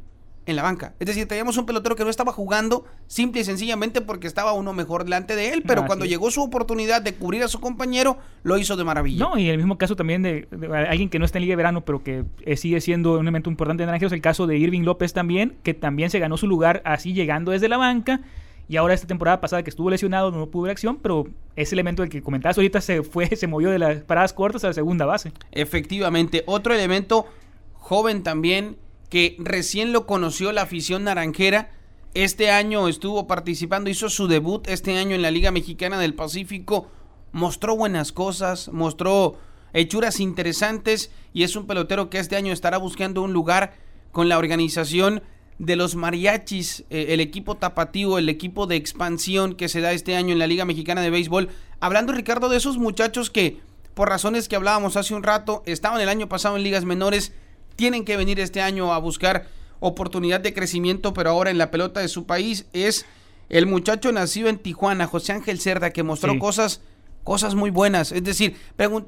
en 0.45 0.55
la 0.55 0.63
banca. 0.63 0.93
Es 0.99 1.08
decir, 1.08 1.27
teníamos 1.27 1.58
un 1.58 1.65
pelotero 1.65 1.95
que 1.95 2.03
no 2.03 2.10
estaba 2.10 2.31
jugando 2.31 2.86
simple 3.08 3.41
y 3.41 3.43
sencillamente 3.43 4.01
porque 4.01 4.27
estaba 4.27 4.53
uno 4.53 4.73
mejor 4.73 5.03
delante 5.03 5.36
de 5.36 5.49
él, 5.49 5.63
pero 5.65 5.86
cuando 5.86 6.05
llegó 6.05 6.29
su 6.31 6.41
oportunidad 6.41 7.01
de 7.01 7.15
cubrir 7.15 7.43
a 7.43 7.47
su 7.47 7.60
compañero, 7.60 8.17
lo 8.43 8.58
hizo 8.58 8.75
de 8.75 8.84
maravilla. 8.84 9.25
No, 9.25 9.38
y 9.38 9.49
el 9.49 9.58
mismo 9.58 9.77
caso 9.77 9.95
también 9.95 10.21
de, 10.21 10.47
de 10.51 10.77
alguien 10.77 11.10
que 11.10 11.19
no 11.19 11.25
está 11.25 11.39
en 11.39 11.43
Liga 11.43 11.53
de 11.53 11.58
Verano, 11.58 11.84
pero 11.84 12.03
que 12.03 12.25
eh, 12.41 12.58
sigue 12.58 12.79
siendo 12.81 13.13
un 13.13 13.21
elemento 13.21 13.49
importante 13.49 13.81
de 13.81 13.88
Naranjeros, 13.88 14.13
el 14.13 14.21
caso 14.21 14.47
de 14.47 14.58
Irving 14.58 14.84
López 14.84 15.13
también, 15.13 15.58
que 15.63 15.73
también 15.73 16.10
se 16.10 16.19
ganó 16.19 16.38
su 16.38 16.47
lugar 16.47 16.81
así 16.86 17.13
llegando 17.13 17.51
desde 17.51 17.67
la 17.67 17.77
banca. 17.77 18.21
Y 18.67 18.77
ahora 18.77 18.95
esta 18.95 19.05
temporada 19.08 19.41
pasada 19.41 19.62
que 19.62 19.69
estuvo 19.69 19.89
lesionado 19.91 20.31
no 20.31 20.47
pudo 20.47 20.63
ver 20.63 20.71
acción, 20.71 20.97
pero 20.97 21.27
ese 21.55 21.75
elemento 21.75 22.01
del 22.01 22.10
que 22.10 22.23
comentabas 22.23 22.58
ahorita 22.58 22.81
se 22.81 23.03
fue, 23.03 23.27
se 23.36 23.47
movió 23.47 23.69
de 23.69 23.79
las 23.79 23.97
paradas 24.03 24.34
cortas 24.34 24.63
a 24.63 24.67
la 24.67 24.73
segunda 24.73 25.05
base. 25.05 25.31
Efectivamente, 25.51 26.43
otro 26.47 26.73
elemento 26.73 27.27
joven 27.73 28.23
también 28.23 28.77
que 29.10 29.36
recién 29.39 29.94
lo 29.94 30.06
conoció 30.06 30.52
la 30.52 30.63
afición 30.63 31.04
naranjera. 31.04 31.72
Este 32.13 32.50
año 32.50 32.88
estuvo 32.88 33.28
participando, 33.28 33.89
hizo 33.89 34.10
su 34.10 34.28
debut 34.28 34.68
este 34.68 34.98
año 34.98 35.15
en 35.15 35.22
la 35.22 35.32
Liga 35.32 35.52
Mexicana 35.52 36.00
del 36.00 36.13
Pacífico. 36.13 36.89
Mostró 37.32 37.76
buenas 37.76 38.12
cosas, 38.12 38.70
mostró 38.72 39.38
hechuras 39.74 40.20
interesantes 40.20 41.12
y 41.34 41.44
es 41.44 41.56
un 41.56 41.68
pelotero 41.68 42.10
que 42.10 42.20
este 42.20 42.38
año 42.38 42.54
estará 42.54 42.78
buscando 42.78 43.22
un 43.22 43.34
lugar 43.34 43.74
con 44.12 44.30
la 44.30 44.38
organización 44.38 45.22
de 45.60 45.76
los 45.76 45.96
mariachis, 45.96 46.86
eh, 46.89 47.08
el 47.10 47.20
equipo 47.20 47.56
tapatío, 47.56 48.18
el 48.18 48.30
equipo 48.30 48.68
de 48.68 48.76
expansión 48.76 49.56
que 49.56 49.70
se 49.70 49.82
da 49.82 49.94
este 49.94 50.15
año 50.15 50.34
en 50.34 50.39
la 50.39 50.48
Liga 50.48 50.65
Mexicana 50.65 51.02
de 51.02 51.10
Béisbol. 51.10 51.50
Hablando, 51.80 52.13
Ricardo, 52.13 52.50
de 52.50 52.58
esos 52.58 52.78
muchachos 52.78 53.30
que, 53.30 53.60
por 53.94 54.10
razones 54.10 54.48
que 54.48 54.56
hablábamos 54.56 54.98
hace 54.98 55.13
un 55.13 55.24
rato, 55.24 55.63
estaban 55.65 56.02
el 56.02 56.10
año 56.10 56.28
pasado 56.28 56.58
en 56.58 56.63
ligas 56.63 56.86
menores, 56.86 57.34
tienen 57.76 58.06
que 58.06 58.18
venir 58.18 58.40
este 58.40 58.62
año 58.62 58.94
a 58.94 58.98
buscar 59.00 59.48
oportunidad 59.80 60.40
de 60.40 60.54
crecimiento, 60.54 61.14
pero 61.14 61.30
ahora 61.30 61.52
en 61.52 61.58
la 61.58 61.72
pelota 61.72 62.00
de 62.00 62.08
su 62.08 62.26
país 62.26 62.66
es 62.74 63.06
el 63.50 63.68
muchacho 63.68 64.12
nacido 64.12 64.50
en 64.50 64.58
Tijuana, 64.58 65.06
José 65.08 65.34
Ángel 65.34 65.60
Cerda, 65.60 65.92
que 65.92 66.04
mostró 66.04 66.34
Sí. 66.34 66.40
cosas 66.40 66.82
cosas 67.24 67.56
muy 67.56 67.72
buenas. 67.72 68.12
Es 68.12 68.24
decir, 68.24 68.56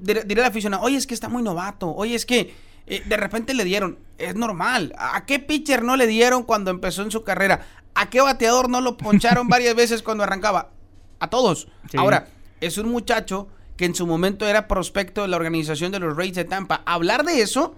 diré 0.01 0.23
diré 0.23 0.41
al 0.41 0.47
aficionado, 0.47 0.81
oye, 0.83 0.97
es 0.97 1.05
que 1.05 1.13
está 1.13 1.29
muy 1.29 1.43
novato, 1.43 1.93
oye, 1.93 2.15
es 2.15 2.25
que 2.25 2.55
eh, 2.87 3.03
de 3.05 3.15
repente 3.17 3.53
le 3.53 3.63
dieron, 3.63 3.99
es 4.17 4.33
normal. 4.35 4.93
¿A 4.97 5.25
qué 5.27 5.37
pitcher 5.39 5.83
no 5.83 5.95
le 5.97 6.07
dieron 6.07 6.41
cuando 6.43 6.71
empezó 6.71 7.03
en 7.03 7.11
su 7.11 7.23
carrera? 7.23 7.67
¿A 7.93 8.09
qué 8.09 8.19
bateador 8.21 8.69
no 8.69 8.81
lo 8.81 8.97
poncharon 8.97 9.47
varias 9.49 9.75
veces 9.75 10.01
cuando 10.01 10.23
arrancaba? 10.23 10.71
A 11.19 11.29
todos. 11.29 11.67
Sí. 11.91 11.97
Ahora, 11.97 12.27
es 12.59 12.79
un 12.79 12.89
muchacho 12.89 13.49
que 13.75 13.85
en 13.85 13.93
su 13.93 14.07
momento 14.07 14.47
era 14.47 14.67
prospecto 14.67 15.21
de 15.21 15.27
la 15.27 15.37
organización 15.37 15.91
de 15.91 15.99
los 15.99 16.17
Rays 16.17 16.33
de 16.33 16.43
Tampa. 16.45 16.81
Hablar 16.87 17.23
de 17.23 17.41
eso 17.41 17.75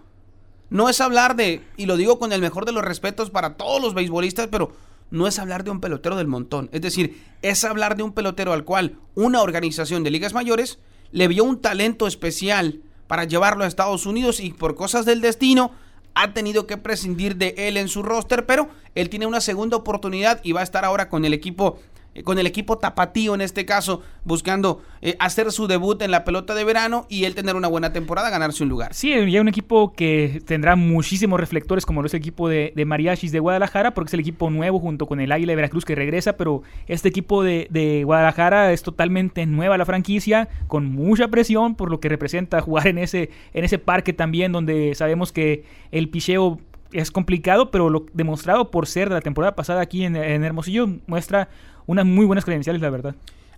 no 0.69 0.89
es 0.89 1.01
hablar 1.01 1.36
de, 1.36 1.62
y 1.77 1.86
lo 1.86 1.97
digo 1.97 2.19
con 2.19 2.32
el 2.32 2.41
mejor 2.41 2.65
de 2.65 2.71
los 2.71 2.84
respetos 2.84 3.29
para 3.29 3.55
todos 3.55 3.82
los 3.82 3.93
beisbolistas, 3.93 4.47
pero 4.47 4.71
no 5.12 5.27
es 5.27 5.39
hablar 5.39 5.63
de 5.63 5.71
un 5.71 5.82
pelotero 5.82 6.15
del 6.15 6.27
montón. 6.27 6.69
Es 6.71 6.82
decir, 6.82 7.21
es 7.41 7.63
hablar 7.63 7.97
de 7.97 8.03
un 8.03 8.13
pelotero 8.13 8.53
al 8.53 8.65
cual 8.65 8.97
una 9.15 9.41
organización 9.41 10.03
de 10.03 10.12
ligas 10.12 10.34
mayores 10.34 10.79
le 11.12 11.27
vio 11.27 11.43
un 11.43 11.60
talento 11.60 12.08
especial 12.08 12.82
para 13.08 13.23
llevarlo 13.23 13.63
a 13.63 13.67
Estados 13.67 14.05
Unidos 14.05 14.39
y 14.39 14.51
por 14.51 14.75
cosas 14.75 15.05
del 15.05 15.21
destino 15.21 15.71
ha 16.13 16.34
tenido 16.34 16.67
que 16.67 16.77
prescindir 16.77 17.38
de 17.38 17.55
él 17.58 17.77
en 17.77 17.88
su 17.88 18.03
roster, 18.03 18.45
pero 18.45 18.69
él 18.93 19.10
tiene 19.10 19.25
una 19.25 19.41
segunda 19.41 19.77
oportunidad 19.77 20.41
y 20.43 20.51
va 20.51 20.62
a 20.62 20.63
estar 20.63 20.86
ahora 20.86 21.10
con 21.10 21.25
el 21.25 21.34
equipo 21.34 21.79
eh, 22.15 22.23
con 22.23 22.39
el 22.39 22.47
equipo 22.47 22.77
tapatío 22.77 23.35
en 23.35 23.41
este 23.41 23.65
caso, 23.65 24.01
buscando 24.23 24.81
eh, 25.01 25.15
hacer 25.19 25.51
su 25.51 25.67
debut 25.67 26.01
en 26.01 26.11
la 26.11 26.23
pelota 26.23 26.55
de 26.55 26.63
verano 26.63 27.05
y 27.07 27.25
él 27.25 27.35
tener 27.35 27.55
una 27.55 27.67
buena 27.67 27.93
temporada, 27.93 28.29
ganarse 28.29 28.63
un 28.63 28.69
lugar. 28.69 28.93
Sí, 28.93 29.13
ya 29.31 29.41
un 29.41 29.47
equipo 29.47 29.93
que 29.93 30.41
tendrá 30.45 30.75
muchísimos 30.75 31.39
reflectores, 31.39 31.85
como 31.85 32.01
lo 32.01 32.07
es 32.07 32.13
el 32.13 32.19
equipo 32.19 32.49
de, 32.49 32.73
de 32.75 32.85
Mariachis 32.85 33.31
de 33.31 33.39
Guadalajara, 33.39 33.93
porque 33.93 34.09
es 34.09 34.13
el 34.15 34.21
equipo 34.21 34.49
nuevo 34.49 34.79
junto 34.79 35.05
con 35.05 35.19
el 35.19 35.31
Águila 35.31 35.51
de 35.51 35.55
Veracruz 35.55 35.85
que 35.85 35.95
regresa, 35.95 36.35
pero 36.35 36.63
este 36.87 37.09
equipo 37.09 37.43
de, 37.43 37.67
de 37.69 38.03
Guadalajara 38.03 38.71
es 38.71 38.81
totalmente 38.81 39.45
nueva 39.45 39.77
la 39.77 39.85
franquicia, 39.85 40.49
con 40.67 40.85
mucha 40.87 41.27
presión 41.27 41.75
por 41.75 41.91
lo 41.91 41.99
que 41.99 42.09
representa 42.09 42.61
jugar 42.61 42.87
en 42.87 42.97
ese, 42.97 43.29
en 43.53 43.63
ese 43.65 43.77
parque 43.77 44.13
también, 44.13 44.51
donde 44.51 44.95
sabemos 44.95 45.31
que 45.31 45.63
el 45.91 46.09
picheo 46.09 46.59
es 46.91 47.11
complicado, 47.11 47.71
pero 47.71 47.89
lo 47.89 48.05
demostrado 48.13 48.71
por 48.71 48.87
ser 48.87 49.09
de 49.09 49.15
la 49.15 49.21
temporada 49.21 49.55
pasada 49.55 49.81
aquí 49.81 50.05
en, 50.05 50.15
en 50.15 50.43
Hermosillo 50.43 50.89
muestra 51.07 51.49
unas 51.89 52.06
muy 52.06 52.28
buenas 52.28 52.45
credenciales, 52.45 52.84
la 52.84 52.91
verdad. 52.91 53.15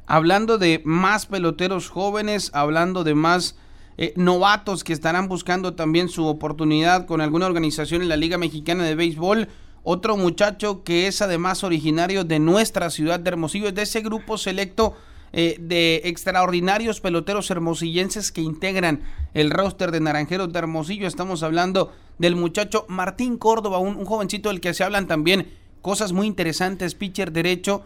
hablando 0.08 0.58
de 0.58 0.82
más 0.86 1.26
peloteros 1.26 1.90
jóvenes, 1.90 2.50
hablando 2.54 3.04
de 3.04 3.14
más 3.14 3.58
eh, 3.98 4.14
novatos 4.16 4.86
que 4.86 4.94
estarán 4.94 5.28
buscando 5.28 5.74
también 5.74 6.08
su 6.08 6.26
oportunidad 6.26 7.06
con 7.08 7.20
alguna 7.20 7.46
organización 7.46 8.02
en 8.02 8.08
la 8.08 8.16
Liga 8.16 8.38
Mexicana 8.38 8.86
de 8.86 8.96
Béisbol. 8.96 9.50
Otro 9.84 10.16
muchacho 10.16 10.84
que 10.84 11.08
es 11.08 11.22
además 11.22 11.66
originario 11.66 12.24
de 12.24 12.40
nuestra 12.40 12.90
ciudad 12.90 13.20
de 13.20 13.30
Hermosillo, 13.32 13.68
es 13.68 13.76
de 13.76 13.82
ese 13.82 14.00
grupo 14.00 14.38
selecto 14.38 14.96
eh, 15.34 15.58
de 15.60 16.02
extraordinarios 16.06 17.02
peloteros 17.02 17.52
hermosillenses 17.52 18.32
que 18.32 18.42
integran 18.42 19.02
el 19.34 19.52
roster 19.52 19.92
de 19.92 20.00
Naranjeros 20.00 20.54
de 20.54 20.60
Hermosillo. 20.60 21.06
Estamos 21.06 21.44
hablando 21.44 21.92
del 22.18 22.38
muchacho 22.38 22.86
Martín 22.88 23.38
Córdoba, 23.38 23.80
un, 23.80 23.98
un 23.98 24.06
jovencito 24.06 24.48
del 24.48 24.62
que 24.62 24.74
se 24.74 24.86
hablan 24.86 25.08
también 25.08 25.48
cosas 25.82 26.14
muy 26.14 26.28
interesantes, 26.28 26.96
pitcher 26.96 27.34
derecho, 27.34 27.84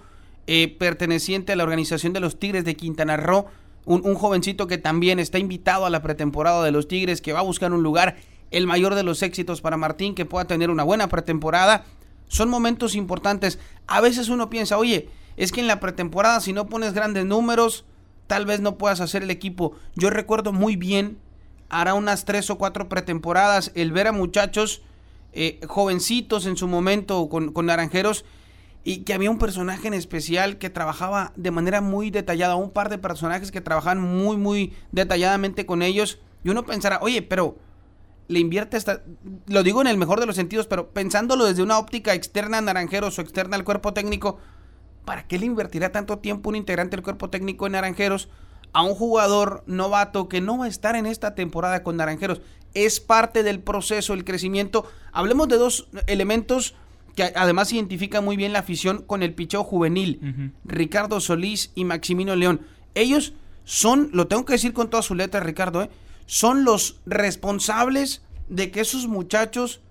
eh, 0.48 0.76
perteneciente 0.78 1.54
a 1.54 1.56
la 1.56 1.64
organización 1.64 2.14
de 2.14 2.20
los 2.20 2.40
Tigres 2.40 2.66
de 2.66 2.76
Quintana 2.76 3.18
Roo, 3.18 3.48
un, 3.86 4.16
jovencito 4.16 4.68
que 4.68 4.78
también 4.78 5.20
está 5.20 5.38
invitado 5.40 5.86
a 5.86 5.90
la 5.90 6.02
pretemporada 6.02 6.64
de 6.64 6.72
los 6.72 6.88
Tigres, 6.88 7.22
que 7.22 7.34
va 7.34 7.40
a 7.40 7.44
buscar 7.44 7.72
un 7.72 7.84
lugar, 7.84 8.18
el 8.52 8.68
mayor 8.68 8.96
de 8.96 9.04
los 9.04 9.22
éxitos 9.22 9.62
para 9.62 9.78
Martín, 9.78 10.16
que 10.16 10.26
pueda 10.26 10.46
tener 10.46 10.70
una 10.70 10.84
buena 10.84 11.08
pretemporada. 11.08 11.86
Son 12.28 12.50
momentos 12.50 12.96
importantes. 12.96 13.60
A 13.88 14.02
veces 14.02 14.30
uno 14.30 14.50
piensa, 14.50 14.78
oye, 14.78 15.10
es 15.38 15.52
que 15.52 15.62
en 15.62 15.68
la 15.68 15.80
pretemporada 15.80 16.40
si 16.40 16.54
no 16.54 16.68
pones 16.68 16.94
grandes 16.94 17.26
números, 17.26 17.86
tal 18.28 18.46
vez 18.46 18.60
no 18.60 18.78
puedas 18.78 19.02
hacer 19.02 19.24
el 19.24 19.32
equipo. 19.32 19.74
Yo 19.96 20.10
recuerdo 20.10 20.52
muy 20.52 20.76
bien, 20.76 21.20
hará 21.70 21.94
unas 21.94 22.26
tres 22.26 22.50
o 22.50 22.58
cuatro 22.58 22.90
pretemporadas, 22.90 23.72
el 23.76 23.92
ver 23.92 24.08
a 24.08 24.12
muchachos 24.12 24.82
eh, 25.34 25.60
jovencitos 25.68 26.46
en 26.46 26.58
su 26.58 26.68
momento 26.68 27.30
con, 27.30 27.52
con 27.52 27.66
naranjeros 27.66 28.26
y 28.88 29.00
que 29.00 29.16
había 29.16 29.32
un 29.32 29.40
personaje 29.40 29.88
en 29.88 29.96
especial 29.96 30.60
que 30.60 30.70
trabajaba 30.70 31.34
de 31.36 31.50
manera 31.50 31.82
muy 31.82 32.12
detallada, 32.12 32.56
un 32.56 32.70
par 32.70 32.90
de 32.90 33.00
personajes 33.00 33.52
que 33.52 33.60
trabajaban 33.60 34.00
muy, 34.00 34.38
muy 34.38 34.74
detalladamente 34.92 35.66
con 35.66 35.82
ellos. 35.82 36.20
Y 36.44 36.50
uno 36.50 36.68
pensará, 36.68 37.00
oye, 37.02 37.24
pero 37.24 37.58
le 38.28 38.40
invierte 38.40 38.78
esta, 38.78 39.02
lo 39.48 39.64
digo 39.64 39.82
en 39.82 39.88
el 39.88 39.98
mejor 39.98 40.20
de 40.20 40.28
los 40.28 40.36
sentidos, 40.36 40.68
pero 40.68 40.92
pensándolo 40.92 41.46
desde 41.46 41.64
una 41.64 41.80
óptica 41.80 42.14
externa 42.14 42.60
a 42.60 42.62
Naranjeros 42.62 43.18
o 43.18 43.24
externa 43.24 43.56
al 43.56 43.64
cuerpo 43.64 43.92
técnico, 43.92 44.38
¿para 45.04 45.26
qué 45.26 45.40
le 45.40 45.48
invertirá 45.48 45.92
tanto 45.92 46.20
tiempo 46.20 46.50
un 46.50 46.56
integrante 46.56 46.96
del 46.96 47.04
cuerpo 47.04 47.32
técnico 47.32 47.66
en 47.66 47.72
Naranjeros 47.72 48.30
a 48.72 48.84
un 48.84 48.94
jugador 48.94 49.64
novato 49.66 50.30
que 50.30 50.42
no 50.42 50.60
va 50.60 50.66
a 50.66 50.70
estar 50.70 50.96
en 50.96 51.08
esta 51.08 51.34
temporada 51.34 51.82
con 51.82 51.98
Naranjeros? 51.98 52.44
Es 52.76 53.00
parte 53.00 53.42
del 53.42 53.62
proceso, 53.62 54.14
el 54.14 54.26
crecimiento. 54.26 54.86
Hablemos 55.12 55.48
de 55.48 55.58
dos 55.58 55.88
elementos 56.06 56.76
que 57.16 57.32
además 57.36 57.72
identifican 57.72 58.24
muy 58.24 58.36
bien 58.36 58.54
la 58.54 58.60
afición 58.60 59.02
con 59.02 59.24
el 59.24 59.34
picheo 59.34 59.64
juvenil. 59.64 60.54
Ricardo 60.66 61.20
Solís 61.20 61.72
y 61.74 61.86
Maximino 61.86 62.36
León. 62.36 62.62
Ellos 62.94 63.34
son, 63.64 64.10
lo 64.14 64.28
tengo 64.28 64.46
que 64.46 64.54
decir 64.54 64.74
con 64.74 64.90
todas 64.90 65.06
sus 65.06 65.18
letras, 65.18 65.44
Ricardo, 65.44 65.82
¿eh? 65.82 65.90
son 66.26 66.64
los 66.64 67.00
responsables 67.06 68.22
de 68.50 68.70
que 68.72 68.82
esos 68.82 69.08
muchachos 69.08 69.82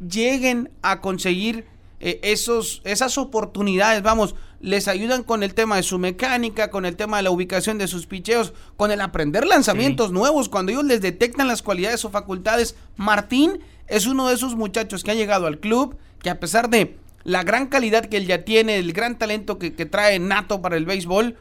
lleguen 0.00 0.70
a 0.82 1.00
conseguir 1.00 1.66
eh, 2.00 2.20
esos, 2.22 2.82
esas 2.84 3.18
oportunidades, 3.18 4.02
vamos, 4.02 4.34
les 4.64 4.88
ayudan 4.88 5.24
con 5.24 5.42
el 5.42 5.52
tema 5.52 5.76
de 5.76 5.82
su 5.82 5.98
mecánica, 5.98 6.70
con 6.70 6.86
el 6.86 6.96
tema 6.96 7.18
de 7.18 7.24
la 7.24 7.30
ubicación 7.30 7.76
de 7.76 7.86
sus 7.86 8.06
picheos, 8.06 8.54
con 8.78 8.90
el 8.90 9.02
aprender 9.02 9.46
lanzamientos 9.46 10.10
nuevos, 10.10 10.48
cuando 10.48 10.72
ellos 10.72 10.84
les 10.84 11.02
detectan 11.02 11.48
las 11.48 11.60
cualidades 11.60 12.02
o 12.06 12.10
facultades. 12.10 12.74
Martín 12.96 13.60
es 13.88 14.06
uno 14.06 14.26
de 14.26 14.34
esos 14.34 14.56
muchachos 14.56 15.04
que 15.04 15.10
ha 15.10 15.14
llegado 15.14 15.46
al 15.46 15.60
club, 15.60 15.98
que 16.22 16.30
a 16.30 16.40
pesar 16.40 16.70
de 16.70 16.96
la 17.24 17.42
gran 17.42 17.66
calidad 17.66 18.06
que 18.06 18.16
él 18.16 18.26
ya 18.26 18.46
tiene, 18.46 18.78
el 18.78 18.94
gran 18.94 19.18
talento 19.18 19.58
que, 19.58 19.74
que 19.74 19.84
trae 19.84 20.18
nato 20.18 20.62
para 20.62 20.78
el 20.78 20.86
béisbol, 20.86 21.36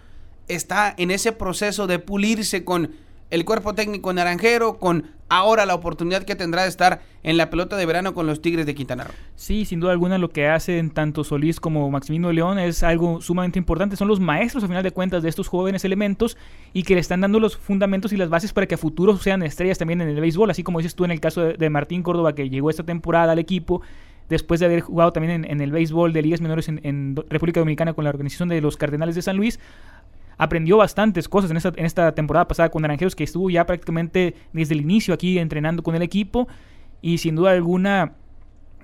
está 0.50 0.94
en 0.98 1.10
ese 1.10 1.32
proceso 1.32 1.88
de 1.88 2.00
pulirse 2.00 2.66
con 2.66 2.92
el 3.34 3.46
cuerpo 3.46 3.74
técnico 3.74 4.13
naranjero, 4.13 4.78
con 4.78 5.06
ahora 5.28 5.65
la 5.65 5.74
oportunidad 5.74 6.22
que 6.22 6.36
tendrá 6.36 6.62
de 6.62 6.69
estar 6.69 7.02
en 7.24 7.36
la 7.36 7.50
pelota 7.50 7.76
de 7.78 7.86
verano 7.88 8.13
con 8.13 8.28
los 8.28 8.43
Tigres 8.43 8.67
de 8.67 8.76
Quintana 8.76 9.06
Roo. 9.06 9.13
Sí, 9.36 9.65
sin 9.65 9.80
duda 9.80 9.91
alguna 9.91 10.19
lo 10.19 10.30
que 10.30 10.48
hacen 10.48 10.91
tanto 10.91 11.24
Solís 11.24 11.60
como 11.60 11.89
Maximino 11.89 12.32
León 12.32 12.60
es 12.60 12.84
algo 12.84 13.22
sumamente 13.22 13.58
importante. 13.58 13.96
Son 13.96 14.08
los 14.08 14.19
maestros, 14.19 14.63
a 14.63 14.67
final 14.67 14.84
de 14.84 14.91
cuentas, 14.91 15.24
de 15.24 15.30
estos 15.30 15.48
jóvenes 15.48 15.84
elementos 15.84 16.38
y 16.74 16.84
que 16.84 16.93
le 16.93 17.00
están 17.02 17.22
dando 17.22 17.39
los 17.39 17.58
fundamentos 17.58 18.13
y 18.13 18.17
las 18.17 18.30
bases 18.30 18.54
para 18.54 18.67
que 18.67 18.76
a 18.76 18.78
futuro 18.78 19.17
sean 19.17 19.41
estrellas 19.41 19.80
también 19.80 20.00
en 20.02 20.10
el 20.10 20.22
béisbol. 20.22 20.52
Así 20.52 20.62
como 20.62 20.78
dices 20.78 20.93
tú 20.93 21.04
en 21.04 21.10
el 21.10 21.19
caso 21.19 21.41
de, 21.41 21.69
Martín 21.72 22.04
Córdoba, 22.04 22.36
que 22.36 22.52
llegó 22.52 22.69
esta 22.69 22.84
temporada 22.84 23.32
al 23.32 23.39
equipo 23.39 23.82
después 24.30 24.60
de 24.60 24.67
haber 24.67 24.82
jugado 24.82 25.12
también 25.12 25.43
en, 25.43 25.52
en 25.52 25.60
el 25.60 25.72
béisbol 25.72 26.13
de 26.13 26.22
ligas 26.22 26.39
menores 26.39 26.69
en, 26.69 26.82
en 26.84 27.15
República 27.30 27.60
Dominicana 27.60 27.93
con 27.93 28.04
la 28.04 28.12
organización 28.12 28.50
de 28.50 28.62
los 28.62 28.78
Cardenales 28.78 29.15
de 29.15 29.24
San 29.24 29.38
Luis. 29.38 29.60
Aprendió 30.44 30.76
bastantes 30.76 31.30
cosas 31.30 31.52
en 31.52 31.58
esta, 31.58 31.72
en 31.78 31.86
esta 31.86 32.14
temporada 32.14 32.50
pasada 32.50 32.70
con 32.70 32.82
Naranjeros, 32.82 33.16
que 33.16 33.24
estuvo 33.24 33.50
ya 33.50 33.66
prácticamente 33.66 34.36
desde 34.52 34.74
el 34.74 34.82
inicio 34.82 35.14
aquí 35.14 35.40
entrenando 35.40 35.84
con 35.84 35.96
el 35.96 36.02
equipo. 36.02 36.50
Y 37.02 37.20
sin 37.20 37.36
duda 37.36 37.52
alguna, 37.52 38.16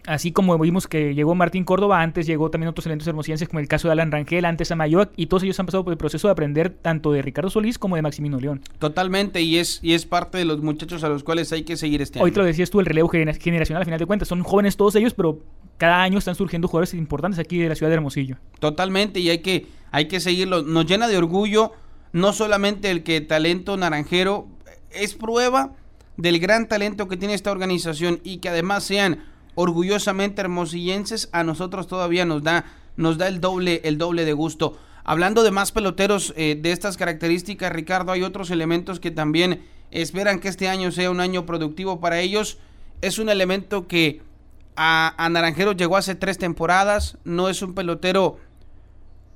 Así 0.07 0.31
como 0.31 0.57
vimos 0.57 0.87
que 0.87 1.13
llegó 1.13 1.35
Martín 1.35 1.63
Córdoba, 1.63 2.01
antes 2.01 2.25
llegó 2.25 2.49
también 2.49 2.69
otros 2.69 2.85
elementos 2.85 3.07
hermosillenses, 3.07 3.47
como 3.47 3.59
el 3.59 3.67
caso 3.67 3.87
de 3.87 3.91
Alan 3.93 4.11
Rangel, 4.11 4.45
antes 4.45 4.71
a 4.71 4.75
Mayoa, 4.75 5.09
y 5.15 5.27
todos 5.27 5.43
ellos 5.43 5.59
han 5.59 5.65
pasado 5.65 5.83
por 5.83 5.93
el 5.93 5.97
proceso 5.97 6.27
de 6.27 6.31
aprender 6.31 6.69
tanto 6.69 7.11
de 7.11 7.21
Ricardo 7.21 7.49
Solís 7.49 7.77
como 7.77 7.95
de 7.95 8.01
Maximino 8.01 8.39
León. 8.39 8.61
Totalmente, 8.79 9.41
y 9.41 9.57
es, 9.57 9.79
y 9.81 9.93
es 9.93 10.05
parte 10.05 10.37
de 10.37 10.45
los 10.45 10.61
muchachos 10.61 11.03
a 11.03 11.09
los 11.09 11.23
cuales 11.23 11.51
hay 11.51 11.63
que 11.63 11.77
seguir 11.77 12.01
este 12.01 12.19
año. 12.19 12.25
Hoy 12.25 12.31
te 12.31 12.39
lo 12.39 12.45
decías 12.45 12.69
tú, 12.69 12.79
el 12.79 12.85
relevo 12.85 13.09
gener- 13.09 13.39
generacional, 13.39 13.81
al 13.81 13.85
final 13.85 13.99
de 13.99 14.05
cuentas, 14.05 14.27
son 14.27 14.43
jóvenes 14.43 14.77
todos 14.77 14.95
ellos, 14.95 15.13
pero 15.13 15.39
cada 15.77 16.01
año 16.01 16.17
están 16.17 16.35
surgiendo 16.35 16.67
jugadores 16.67 16.93
importantes 16.93 17.39
aquí 17.39 17.57
de 17.59 17.69
la 17.69 17.75
ciudad 17.75 17.89
de 17.89 17.95
Hermosillo. 17.95 18.37
Totalmente, 18.59 19.19
y 19.19 19.29
hay 19.29 19.39
que, 19.39 19.67
hay 19.91 20.07
que 20.07 20.19
seguirlo. 20.19 20.61
Nos 20.63 20.85
llena 20.85 21.07
de 21.07 21.17
orgullo 21.17 21.71
no 22.11 22.33
solamente 22.33 22.89
el 22.89 23.03
que 23.03 23.21
talento 23.21 23.77
naranjero 23.77 24.47
es 24.91 25.13
prueba 25.13 25.73
del 26.17 26.39
gran 26.39 26.67
talento 26.67 27.07
que 27.07 27.15
tiene 27.15 27.33
esta 27.35 27.51
organización 27.51 28.19
y 28.23 28.37
que 28.37 28.49
además 28.49 28.83
sean 28.83 29.23
orgullosamente 29.61 30.39
hermosillenses, 30.39 31.27
a 31.33 31.43
nosotros 31.43 31.85
todavía 31.85 32.23
nos 32.23 32.43
da, 32.43 32.63
nos 32.95 33.17
da 33.17 33.27
el 33.27 33.41
doble, 33.41 33.81
el 33.83 33.97
doble 33.97 34.23
de 34.23 34.31
gusto. 34.31 34.79
Hablando 35.03 35.43
de 35.43 35.51
más 35.51 35.73
peloteros 35.73 36.33
eh, 36.37 36.57
de 36.57 36.71
estas 36.71 36.95
características, 36.95 37.69
Ricardo, 37.73 38.13
hay 38.13 38.23
otros 38.23 38.51
elementos 38.51 39.01
que 39.01 39.11
también 39.11 39.65
esperan 39.91 40.39
que 40.39 40.47
este 40.47 40.69
año 40.69 40.93
sea 40.93 41.11
un 41.11 41.19
año 41.19 41.45
productivo 41.45 41.99
para 41.99 42.21
ellos. 42.21 42.57
Es 43.01 43.19
un 43.19 43.27
elemento 43.27 43.85
que 43.85 44.21
a, 44.77 45.13
a 45.17 45.27
Naranjeros 45.27 45.75
llegó 45.75 45.97
hace 45.97 46.15
tres 46.15 46.37
temporadas, 46.37 47.17
no 47.25 47.49
es 47.49 47.61
un 47.61 47.73
pelotero 47.73 48.37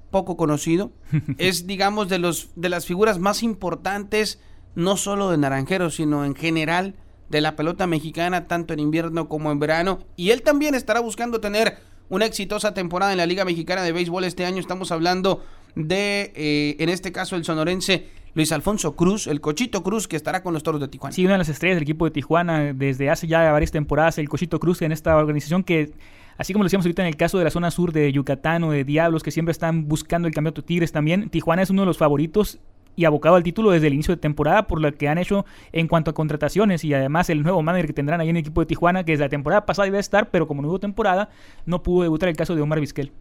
poco 0.09 0.37
conocido, 0.37 0.93
es 1.37 1.67
digamos 1.67 2.07
de 2.07 2.19
los 2.19 2.47
de 2.55 2.69
las 2.69 2.85
figuras 2.85 3.19
más 3.19 3.43
importantes 3.43 4.39
no 4.73 4.95
solo 4.95 5.29
de 5.29 5.37
Naranjeros, 5.37 5.95
sino 5.95 6.23
en 6.23 6.33
general 6.33 6.95
de 7.33 7.41
la 7.41 7.55
pelota 7.55 7.87
mexicana 7.87 8.47
tanto 8.47 8.73
en 8.73 8.79
invierno 8.79 9.27
como 9.27 9.51
en 9.51 9.59
verano 9.59 9.99
y 10.15 10.29
él 10.29 10.43
también 10.43 10.75
estará 10.75 10.99
buscando 10.99 11.41
tener 11.41 11.77
una 12.09 12.25
exitosa 12.25 12.75
temporada 12.75 13.11
en 13.11 13.17
la 13.17 13.25
Liga 13.25 13.43
Mexicana 13.43 13.81
de 13.81 13.91
Béisbol 13.91 14.23
este 14.23 14.45
año. 14.45 14.59
Estamos 14.59 14.91
hablando 14.91 15.43
de, 15.75 16.31
eh, 16.35 16.75
en 16.77 16.89
este 16.89 17.11
caso, 17.11 17.35
el 17.35 17.43
sonorense 17.43 18.07
Luis 18.35 18.51
Alfonso 18.51 18.95
Cruz, 18.95 19.25
el 19.25 19.41
Cochito 19.41 19.81
Cruz, 19.81 20.07
que 20.07 20.15
estará 20.15 20.43
con 20.43 20.53
los 20.53 20.61
Toros 20.61 20.79
de 20.79 20.87
Tijuana. 20.87 21.11
Sí, 21.15 21.25
una 21.25 21.33
de 21.33 21.39
las 21.39 21.49
estrellas 21.49 21.77
del 21.77 21.83
equipo 21.83 22.05
de 22.05 22.11
Tijuana 22.11 22.71
desde 22.73 23.09
hace 23.09 23.25
ya 23.25 23.51
varias 23.51 23.71
temporadas, 23.71 24.19
el 24.19 24.29
Cochito 24.29 24.59
Cruz 24.59 24.83
en 24.83 24.91
esta 24.91 25.17
organización 25.17 25.63
que, 25.63 25.91
así 26.37 26.53
como 26.53 26.63
lo 26.63 26.67
decíamos 26.67 26.85
ahorita 26.85 27.01
en 27.01 27.07
el 27.07 27.15
caso 27.15 27.39
de 27.39 27.45
la 27.45 27.49
zona 27.49 27.71
sur 27.71 27.91
de 27.91 28.11
Yucatán 28.11 28.63
o 28.63 28.71
de 28.71 28.83
Diablos, 28.83 29.23
que 29.23 29.31
siempre 29.31 29.51
están 29.51 29.87
buscando 29.87 30.27
el 30.27 30.35
campeonato 30.35 30.63
Tigres 30.63 30.91
también, 30.91 31.29
Tijuana 31.29 31.63
es 31.63 31.71
uno 31.71 31.81
de 31.81 31.87
los 31.87 31.97
favoritos 31.97 32.59
y 32.95 33.05
abocado 33.05 33.35
al 33.35 33.43
título 33.43 33.71
desde 33.71 33.87
el 33.87 33.93
inicio 33.93 34.15
de 34.15 34.21
temporada 34.21 34.67
por 34.67 34.81
lo 34.81 34.93
que 34.93 35.07
han 35.07 35.17
hecho 35.17 35.45
en 35.71 35.87
cuanto 35.87 36.11
a 36.11 36.13
contrataciones 36.13 36.83
y 36.83 36.93
además 36.93 37.29
el 37.29 37.43
nuevo 37.43 37.61
manager 37.61 37.87
que 37.87 37.93
tendrán 37.93 38.21
ahí 38.21 38.29
en 38.29 38.37
el 38.37 38.41
equipo 38.41 38.61
de 38.61 38.67
Tijuana, 38.67 39.03
que 39.03 39.13
desde 39.13 39.25
la 39.25 39.29
temporada 39.29 39.65
pasada 39.65 39.87
iba 39.87 39.97
a 39.97 40.01
estar, 40.01 40.29
pero 40.29 40.47
como 40.47 40.61
no 40.61 40.69
hubo 40.69 40.79
temporada, 40.79 41.29
no 41.65 41.83
pudo 41.83 42.03
debutar 42.03 42.29
el 42.29 42.35
caso 42.35 42.55
de 42.55 42.61
Omar 42.61 42.79
Vizquel. 42.79 43.11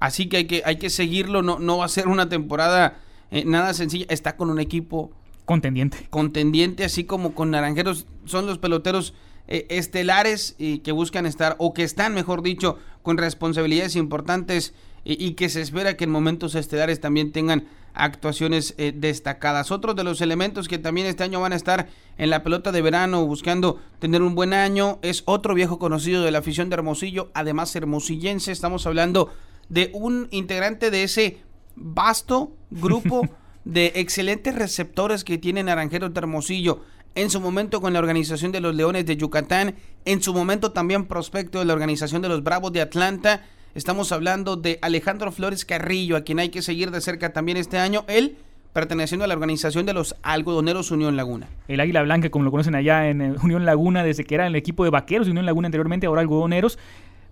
Así 0.00 0.28
que 0.28 0.38
hay 0.38 0.44
que, 0.46 0.62
hay 0.64 0.76
que 0.76 0.90
seguirlo, 0.90 1.42
no, 1.42 1.58
no 1.58 1.78
va 1.78 1.84
a 1.84 1.88
ser 1.88 2.08
una 2.08 2.28
temporada 2.28 2.98
eh, 3.32 3.44
nada 3.46 3.72
sencilla. 3.74 4.06
Está 4.08 4.36
con 4.36 4.50
un 4.50 4.60
equipo 4.60 5.10
Contendiente. 5.44 6.06
contendiente, 6.10 6.84
así 6.84 7.04
como 7.04 7.34
con 7.34 7.50
Naranjeros, 7.50 8.06
son 8.24 8.46
los 8.46 8.58
peloteros 8.58 9.14
eh, 9.48 9.66
estelares 9.70 10.54
y 10.58 10.78
que 10.78 10.92
buscan 10.92 11.26
estar, 11.26 11.56
o 11.58 11.74
que 11.74 11.82
están, 11.82 12.14
mejor 12.14 12.42
dicho, 12.42 12.78
con 13.02 13.18
responsabilidades 13.18 13.96
importantes 13.96 14.74
y, 15.04 15.24
y 15.24 15.34
que 15.34 15.48
se 15.48 15.60
espera 15.60 15.96
que 15.96 16.04
en 16.04 16.10
momentos 16.10 16.54
estelares 16.54 17.00
también 17.00 17.32
tengan 17.32 17.66
actuaciones 17.94 18.74
eh, 18.78 18.92
destacadas. 18.94 19.70
Otros 19.70 19.96
de 19.96 20.04
los 20.04 20.20
elementos 20.20 20.68
que 20.68 20.78
también 20.78 21.06
este 21.06 21.24
año 21.24 21.40
van 21.40 21.52
a 21.52 21.56
estar 21.56 21.88
en 22.18 22.30
la 22.30 22.42
pelota 22.42 22.72
de 22.72 22.82
verano 22.82 23.24
buscando 23.26 23.80
tener 23.98 24.22
un 24.22 24.34
buen 24.34 24.52
año 24.52 24.98
es 25.02 25.22
otro 25.26 25.54
viejo 25.54 25.78
conocido 25.78 26.22
de 26.22 26.30
la 26.30 26.38
afición 26.38 26.70
de 26.70 26.74
Hermosillo, 26.74 27.30
además 27.34 27.74
hermosillense. 27.76 28.52
Estamos 28.52 28.86
hablando 28.86 29.32
de 29.68 29.90
un 29.94 30.28
integrante 30.30 30.90
de 30.90 31.04
ese 31.04 31.40
vasto 31.76 32.52
grupo 32.70 33.28
de 33.64 33.92
excelentes 33.96 34.54
receptores 34.54 35.24
que 35.24 35.38
tiene 35.38 35.62
Naranjeros 35.62 36.12
de 36.12 36.18
Hermosillo. 36.18 36.80
En 37.14 37.28
su 37.28 37.42
momento 37.42 37.82
con 37.82 37.92
la 37.92 37.98
organización 37.98 38.52
de 38.52 38.60
los 38.60 38.74
Leones 38.74 39.04
de 39.04 39.18
Yucatán, 39.18 39.74
en 40.06 40.22
su 40.22 40.32
momento 40.32 40.72
también 40.72 41.04
prospecto 41.04 41.58
de 41.58 41.66
la 41.66 41.74
organización 41.74 42.22
de 42.22 42.30
los 42.30 42.42
Bravos 42.42 42.72
de 42.72 42.80
Atlanta. 42.80 43.44
Estamos 43.74 44.12
hablando 44.12 44.56
de 44.56 44.78
Alejandro 44.82 45.32
Flores 45.32 45.64
Carrillo, 45.64 46.16
a 46.16 46.20
quien 46.22 46.38
hay 46.38 46.50
que 46.50 46.60
seguir 46.62 46.90
de 46.90 47.00
cerca 47.00 47.32
también 47.32 47.56
este 47.56 47.78
año. 47.78 48.04
Él 48.06 48.36
perteneciendo 48.74 49.24
a 49.24 49.28
la 49.28 49.34
organización 49.34 49.86
de 49.86 49.92
los 49.94 50.14
algodoneros 50.22 50.90
Unión 50.90 51.16
Laguna. 51.16 51.48
El 51.68 51.80
Águila 51.80 52.02
Blanca, 52.02 52.30
como 52.30 52.44
lo 52.44 52.50
conocen 52.50 52.74
allá 52.74 53.08
en 53.08 53.20
eh, 53.22 53.34
Unión 53.42 53.64
Laguna, 53.64 54.04
desde 54.04 54.24
que 54.24 54.34
era 54.34 54.46
el 54.46 54.56
equipo 54.56 54.84
de 54.84 54.90
vaqueros 54.90 55.26
de 55.26 55.30
Unión 55.30 55.46
Laguna 55.46 55.66
anteriormente, 55.68 56.06
ahora 56.06 56.20
algodoneros. 56.20 56.78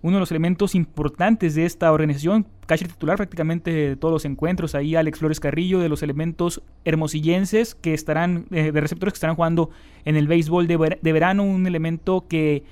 Uno 0.03 0.15
de 0.15 0.21
los 0.21 0.31
elementos 0.31 0.73
importantes 0.73 1.53
de 1.53 1.65
esta 1.65 1.91
organización, 1.91 2.47
catcher 2.65 2.87
titular 2.87 3.17
prácticamente 3.17 3.71
de 3.71 3.95
todos 3.95 4.11
los 4.11 4.25
encuentros. 4.25 4.73
Ahí 4.73 4.95
Alex 4.95 5.19
Flores 5.19 5.39
Carrillo, 5.39 5.77
de 5.79 5.89
los 5.89 6.01
elementos 6.01 6.63
hermosillenses 6.85 7.75
que 7.75 7.93
estarán, 7.93 8.45
eh, 8.49 8.71
de 8.71 8.81
receptores 8.81 9.13
que 9.13 9.17
estarán 9.17 9.35
jugando 9.35 9.69
en 10.05 10.15
el 10.15 10.25
béisbol 10.27 10.65
de, 10.65 10.77
ver- 10.77 10.99
de 11.03 11.13
verano. 11.13 11.43
Un 11.43 11.67
elemento 11.67 12.25
que 12.27 12.63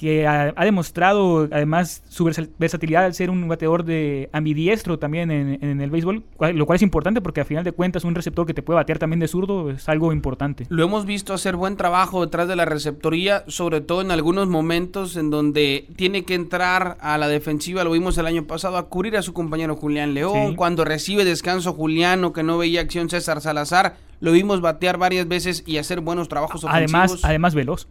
que 0.00 0.26
ha, 0.26 0.54
ha 0.56 0.64
demostrado 0.64 1.46
además 1.52 2.02
su 2.08 2.24
versa- 2.24 2.46
versatilidad 2.58 3.04
al 3.04 3.12
ser 3.12 3.28
un 3.28 3.46
bateador 3.46 3.84
de 3.84 4.30
ambidiestro 4.32 4.98
también 4.98 5.30
en, 5.30 5.58
en 5.62 5.78
el 5.82 5.90
béisbol, 5.90 6.24
lo 6.54 6.64
cual 6.64 6.76
es 6.76 6.80
importante 6.80 7.20
porque 7.20 7.42
a 7.42 7.44
final 7.44 7.64
de 7.64 7.72
cuentas 7.72 8.04
un 8.04 8.14
receptor 8.14 8.46
que 8.46 8.54
te 8.54 8.62
puede 8.62 8.76
batear 8.76 8.98
también 8.98 9.20
de 9.20 9.28
zurdo 9.28 9.70
es 9.70 9.90
algo 9.90 10.10
importante. 10.14 10.64
Lo 10.70 10.82
hemos 10.84 11.04
visto 11.04 11.34
hacer 11.34 11.54
buen 11.54 11.76
trabajo 11.76 12.24
detrás 12.24 12.48
de 12.48 12.56
la 12.56 12.64
receptoría, 12.64 13.44
sobre 13.46 13.82
todo 13.82 14.00
en 14.00 14.10
algunos 14.10 14.48
momentos 14.48 15.18
en 15.18 15.28
donde 15.28 15.86
tiene 15.96 16.24
que 16.24 16.34
entrar 16.34 16.96
a 17.02 17.18
la 17.18 17.28
defensiva, 17.28 17.84
lo 17.84 17.90
vimos 17.90 18.16
el 18.16 18.24
año 18.24 18.44
pasado, 18.46 18.78
a 18.78 18.88
cubrir 18.88 19.18
a 19.18 19.22
su 19.22 19.34
compañero 19.34 19.76
Julián 19.76 20.14
León, 20.14 20.50
Sí. 20.52 20.56
cuando 20.56 20.86
recibe 20.86 21.26
descanso 21.26 21.74
Julián 21.74 22.24
o 22.24 22.32
que 22.32 22.42
no 22.42 22.56
veía 22.56 22.80
acción 22.80 23.10
César 23.10 23.42
Salazar, 23.42 23.96
lo 24.20 24.32
vimos 24.32 24.62
batear 24.62 24.96
varias 24.96 25.28
veces 25.28 25.62
y 25.66 25.76
hacer 25.76 26.00
buenos 26.00 26.28
trabajos 26.28 26.64
ofensivos. 26.64 26.94
Además, 26.94 27.20
además 27.22 27.54
veloz. 27.54 27.86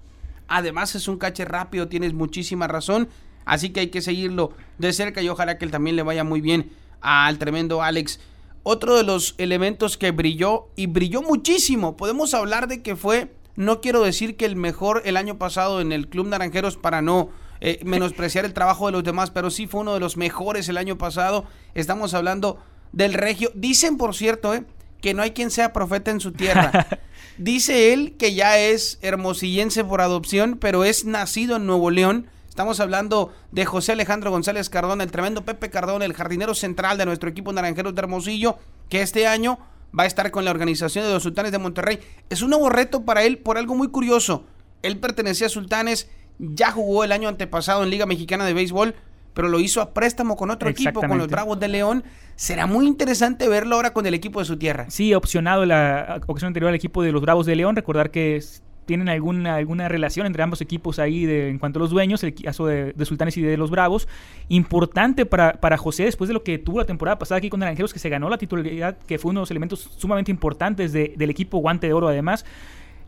Además 0.49 0.95
es 0.95 1.07
un 1.07 1.17
cache 1.17 1.45
rápido, 1.45 1.87
tienes 1.87 2.13
muchísima 2.13 2.67
razón. 2.67 3.07
Así 3.45 3.69
que 3.69 3.79
hay 3.79 3.87
que 3.87 4.01
seguirlo 4.01 4.51
de 4.77 4.91
cerca 4.93 5.21
y 5.21 5.29
ojalá 5.29 5.57
que 5.57 5.65
él 5.65 5.71
también 5.71 5.95
le 5.95 6.03
vaya 6.03 6.23
muy 6.23 6.41
bien 6.41 6.71
al 7.01 7.37
tremendo 7.37 7.81
Alex. 7.81 8.19
Otro 8.63 8.97
de 8.97 9.03
los 9.03 9.35
elementos 9.37 9.97
que 9.97 10.11
brilló 10.11 10.67
y 10.75 10.87
brilló 10.87 11.21
muchísimo. 11.21 11.97
Podemos 11.97 12.33
hablar 12.33 12.67
de 12.67 12.81
que 12.81 12.95
fue, 12.95 13.33
no 13.55 13.81
quiero 13.81 14.03
decir 14.03 14.35
que 14.35 14.45
el 14.45 14.55
mejor 14.55 15.01
el 15.05 15.17
año 15.17 15.37
pasado 15.37 15.81
en 15.81 15.91
el 15.91 16.09
Club 16.09 16.27
Naranjeros 16.27 16.77
para 16.77 17.01
no 17.01 17.29
eh, 17.61 17.79
menospreciar 17.83 18.45
el 18.45 18.53
trabajo 18.53 18.85
de 18.85 18.91
los 18.91 19.03
demás, 19.03 19.31
pero 19.31 19.49
sí 19.49 19.67
fue 19.67 19.81
uno 19.81 19.93
de 19.93 19.99
los 19.99 20.17
mejores 20.17 20.69
el 20.69 20.77
año 20.77 20.97
pasado. 20.97 21.45
Estamos 21.73 22.13
hablando 22.13 22.59
del 22.91 23.13
Regio. 23.13 23.51
Dicen, 23.55 23.97
por 23.97 24.15
cierto, 24.15 24.53
eh, 24.53 24.65
que 25.01 25.13
no 25.13 25.21
hay 25.21 25.31
quien 25.31 25.51
sea 25.51 25.73
profeta 25.73 26.11
en 26.11 26.19
su 26.19 26.31
tierra. 26.31 26.87
Dice 27.37 27.93
él 27.93 28.15
que 28.17 28.33
ya 28.33 28.57
es 28.59 28.99
hermosillense 29.01 29.83
por 29.83 30.01
adopción, 30.01 30.57
pero 30.59 30.83
es 30.83 31.05
nacido 31.05 31.55
en 31.55 31.65
Nuevo 31.65 31.89
León. 31.89 32.27
Estamos 32.49 32.81
hablando 32.81 33.31
de 33.51 33.65
José 33.65 33.93
Alejandro 33.93 34.31
González 34.31 34.69
Cardona, 34.69 35.03
el 35.03 35.11
tremendo 35.11 35.45
Pepe 35.45 35.69
Cardona, 35.69 36.03
el 36.03 36.13
jardinero 36.13 36.53
central 36.53 36.97
de 36.97 37.05
nuestro 37.05 37.29
equipo 37.29 37.53
Naranjeros 37.53 37.95
de 37.95 38.01
Hermosillo, 38.01 38.57
que 38.89 39.01
este 39.01 39.27
año 39.27 39.59
va 39.97 40.03
a 40.03 40.07
estar 40.07 40.29
con 40.31 40.43
la 40.43 40.51
organización 40.51 41.05
de 41.05 41.13
los 41.13 41.23
Sultanes 41.23 41.51
de 41.53 41.59
Monterrey. 41.59 41.99
Es 42.29 42.41
un 42.41 42.49
nuevo 42.49 42.69
reto 42.69 43.05
para 43.05 43.23
él 43.23 43.37
por 43.37 43.57
algo 43.57 43.75
muy 43.75 43.87
curioso. 43.87 44.43
Él 44.81 44.99
pertenecía 44.99 45.47
a 45.47 45.49
Sultanes, 45.49 46.09
ya 46.37 46.71
jugó 46.71 47.03
el 47.03 47.11
año 47.11 47.29
antepasado 47.29 47.83
en 47.83 47.89
Liga 47.89 48.05
Mexicana 48.05 48.45
de 48.45 48.53
Béisbol, 48.53 48.95
pero 49.39 49.47
lo 49.49 49.59
hizo 49.61 49.79
a 49.81 49.93
préstamo 49.93 50.35
con 50.35 50.49
otro 50.49 50.67
equipo, 50.69 50.99
con 50.99 51.17
los. 51.17 51.27
Bravos 51.29 51.59
de 51.59 51.69
León. 51.69 52.03
Será 52.35 52.67
muy 52.67 52.87
interesante 52.87 53.47
verlo 53.47 53.75
ahora 53.75 53.93
con 53.93 54.05
el 54.05 54.13
equipo 54.13 54.39
de 54.39 54.45
su 54.45 54.57
tierra. 54.57 54.85
Sí, 54.89 55.13
opcionado 55.13 55.65
la 55.65 56.19
ocasión 56.27 56.47
anterior 56.47 56.67
al 56.69 56.75
equipo 56.75 57.01
de 57.03 57.11
los 57.13 57.21
Bravos 57.21 57.45
de 57.45 57.55
León. 57.55 57.75
Recordar 57.75 58.11
que 58.11 58.41
tienen 58.85 59.07
alguna, 59.07 59.55
alguna 59.55 59.87
relación 59.87 60.25
entre 60.25 60.41
ambos 60.41 60.61
equipos 60.61 60.97
ahí 60.99 61.25
de, 61.25 61.49
en 61.49 61.59
cuanto 61.59 61.77
a 61.77 61.81
los 61.81 61.91
dueños, 61.91 62.23
el 62.23 62.33
caso 62.33 62.65
de, 62.65 62.91
de 62.93 63.05
Sultanes 63.05 63.37
y 63.37 63.41
de 63.41 63.55
los 63.55 63.69
Bravos. 63.69 64.07
Importante 64.47 65.25
para, 65.25 65.53
para 65.53 65.77
José 65.77 66.05
después 66.05 66.27
de 66.27 66.33
lo 66.33 66.43
que 66.43 66.57
tuvo 66.57 66.79
la 66.79 66.85
temporada 66.85 67.19
pasada 67.19 67.37
aquí 67.37 67.49
con 67.49 67.59
Naranjeros, 67.59 67.93
que 67.93 67.99
se 67.99 68.09
ganó 68.09 68.29
la 68.29 68.37
titularidad, 68.37 68.97
que 68.97 69.19
fue 69.19 69.29
uno 69.29 69.39
de 69.39 69.43
los 69.43 69.51
elementos 69.51 69.89
sumamente 69.97 70.31
importantes 70.31 70.91
de- 70.91 71.13
del 71.15 71.29
equipo 71.29 71.59
Guante 71.59 71.87
de 71.87 71.93
Oro 71.93 72.07
además. 72.07 72.45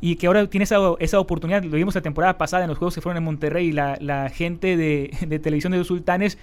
Y 0.02 0.16
que 0.16 0.28
ahora 0.28 0.48
tiene 0.48 0.64
esa, 0.64 0.78
esa 1.00 1.20
oportunidad, 1.20 1.64
lo 1.64 1.78
vimos 1.78 1.94
la 1.94 2.02
temporada 2.02 2.38
pasada 2.38 2.64
en 2.64 2.70
los 2.70 2.80
juegos 2.80 2.96
que 2.96 3.02
fueron 3.02 3.18
en 3.18 3.24
Monterrey 3.24 3.68
y 3.68 3.72
la, 3.72 3.98
la 4.02 4.30
gente 4.30 4.76
de, 4.76 5.16
de 5.28 5.40
televisión 5.40 5.72
de 5.72 5.78
los 5.78 5.88
Sultanes 5.88 6.40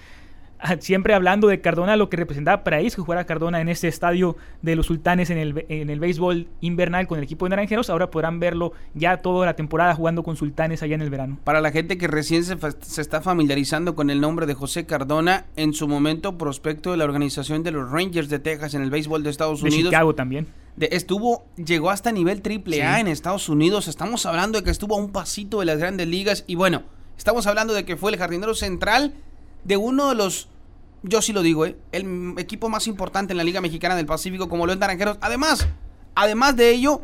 ah, 0.59 0.77
siempre 0.79 1.13
hablando 1.13 1.47
de 1.47 1.59
Cardona, 1.59 1.97
lo 1.97 2.09
que 2.09 2.15
representaba 2.15 2.63
para 2.63 2.79
ellos 2.79 2.95
que 2.95 3.01
jugara 3.01 3.25
Cardona 3.25 3.59
en 3.59 3.67
ese 3.67 3.89
estadio 3.89 4.37
de 4.61 4.77
los 4.77 4.85
sultanes 4.85 5.29
en 5.29 5.37
el, 5.37 5.65
en 5.67 5.89
el 5.89 5.99
béisbol 5.99 6.47
invernal 6.61 7.07
con 7.07 7.17
el 7.17 7.23
equipo 7.25 7.45
de 7.45 7.49
Naranjeros. 7.49 7.89
Ahora 7.89 8.09
podrán 8.09 8.39
verlo 8.39 8.71
ya 8.93 9.17
toda 9.17 9.45
la 9.45 9.55
temporada 9.55 9.93
jugando 9.93 10.23
con 10.23 10.37
sultanes 10.37 10.81
allá 10.81 10.95
en 10.95 11.01
el 11.01 11.09
verano. 11.09 11.37
Para 11.43 11.59
la 11.59 11.71
gente 11.71 11.97
que 11.97 12.07
recién 12.07 12.45
se, 12.45 12.57
se 12.81 13.01
está 13.01 13.21
familiarizando 13.21 13.93
con 13.93 14.09
el 14.09 14.21
nombre 14.21 14.45
de 14.45 14.53
José 14.53 14.85
Cardona, 14.85 15.45
en 15.57 15.73
su 15.73 15.87
momento 15.87 16.37
prospecto 16.37 16.91
de 16.91 16.97
la 16.97 17.03
organización 17.03 17.63
de 17.63 17.71
los 17.71 17.91
Rangers 17.91 18.29
de 18.29 18.39
Texas 18.39 18.73
en 18.73 18.83
el 18.83 18.89
béisbol 18.89 19.23
de 19.23 19.29
Estados 19.29 19.61
De 19.61 19.67
Unidos. 19.67 19.91
Chicago 19.91 20.15
también. 20.15 20.47
De- 20.79 20.89
estuvo, 20.93 21.45
llegó 21.57 21.89
hasta 21.91 22.11
nivel 22.11 22.41
triple 22.41 22.81
A 22.83 22.95
Sí. 22.95 23.01
en 23.01 23.07
Estados 23.09 23.49
Unidos. 23.49 23.87
Estamos 23.87 24.25
hablando 24.25 24.57
de 24.59 24.63
que 24.63 24.71
estuvo 24.71 24.95
a 24.95 24.97
un 24.97 25.11
pasito 25.11 25.59
de 25.59 25.65
las 25.65 25.77
grandes 25.77 26.07
ligas. 26.07 26.45
Y 26.47 26.55
bueno, 26.55 26.83
estamos 27.17 27.45
hablando 27.47 27.73
de 27.73 27.83
que 27.85 27.97
fue 27.97 28.11
el 28.11 28.17
jardinero 28.17 28.55
central 28.55 29.13
de 29.65 29.75
uno 29.77 30.09
de 30.09 30.15
los, 30.15 30.47
yo 31.03 31.21
sí 31.21 31.33
lo 31.33 31.41
digo, 31.41 31.65
¿eh? 31.65 31.75
el 31.91 32.33
equipo 32.37 32.69
más 32.69 32.87
importante 32.87 33.33
en 33.33 33.37
la 33.37 33.43
Liga 33.43 33.59
Mexicana 33.59 33.95
del 33.97 34.05
Pacífico, 34.05 34.47
como 34.47 34.65
lo 34.65 34.71
es 34.71 34.79
Naranjeros. 34.79 35.17
Además, 35.19 35.67
además 36.15 36.55
de 36.55 36.69
ello, 36.71 37.01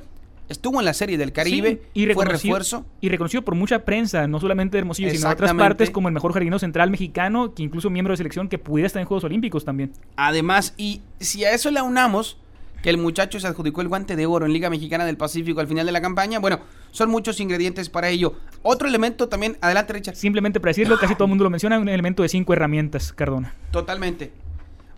estuvo 0.47 0.79
en 0.79 0.85
la 0.85 0.93
Serie 0.93 1.17
del 1.17 1.33
Caribe, 1.33 1.81
Sí, 1.93 2.03
y 2.05 2.13
fue 2.13 2.23
refuerzo. 2.23 2.85
y 3.01 3.09
reconocido 3.09 3.41
por 3.43 3.55
mucha 3.55 3.83
prensa, 3.83 4.25
no 4.27 4.39
solamente 4.39 4.77
de 4.77 4.79
Hermosillo, 4.79 5.09
sino 5.09 5.27
de 5.27 5.33
otras 5.33 5.53
partes, 5.53 5.89
como 5.89 6.07
el 6.07 6.13
mejor 6.13 6.31
jardinero 6.31 6.59
central 6.59 6.91
mexicano, 6.91 7.53
que 7.53 7.63
incluso 7.63 7.89
miembro 7.89 8.13
de 8.13 8.17
selección 8.17 8.47
que 8.47 8.57
pudiera 8.57 8.87
estar 8.87 9.01
en 9.01 9.07
Juegos 9.07 9.25
Olímpicos 9.25 9.65
también. 9.65 9.91
Además, 10.15 10.73
y 10.77 11.01
si 11.19 11.43
a 11.43 11.51
eso 11.51 11.71
le 11.71 11.79
aunamos 11.79 12.37
que 12.85 12.91
el 12.91 12.99
muchacho 12.99 13.39
se 13.39 13.47
adjudicó 13.47 13.81
el 13.81 13.87
guante 13.87 14.15
de 14.15 14.27
oro 14.27 14.45
en 14.45 14.53
Liga 14.53 14.69
Mexicana 14.69 15.05
del 15.05 15.17
Pacífico 15.17 15.59
al 15.59 15.65
final 15.65 15.87
de 15.87 15.91
la 15.91 16.01
campaña, 16.03 16.37
bueno, 16.37 16.59
son 16.91 17.09
muchos 17.09 17.39
ingredientes 17.39 17.89
para 17.89 18.09
ello. 18.09 18.35
Otro 18.61 18.87
elemento 18.87 19.27
también, 19.27 19.57
adelante 19.59 19.93
Richard. 19.93 20.15
Simplemente 20.15 20.59
para 20.59 20.69
decirlo, 20.69 20.99
casi 20.99 21.15
todo 21.15 21.23
el 21.23 21.29
mundo 21.29 21.45
lo 21.45 21.49
menciona, 21.49 21.79
un 21.79 21.89
elemento 21.89 22.21
de 22.21 22.29
cinco 22.29 22.53
herramientas, 22.53 23.11
Cardona. 23.11 23.55
Totalmente. 23.71 24.33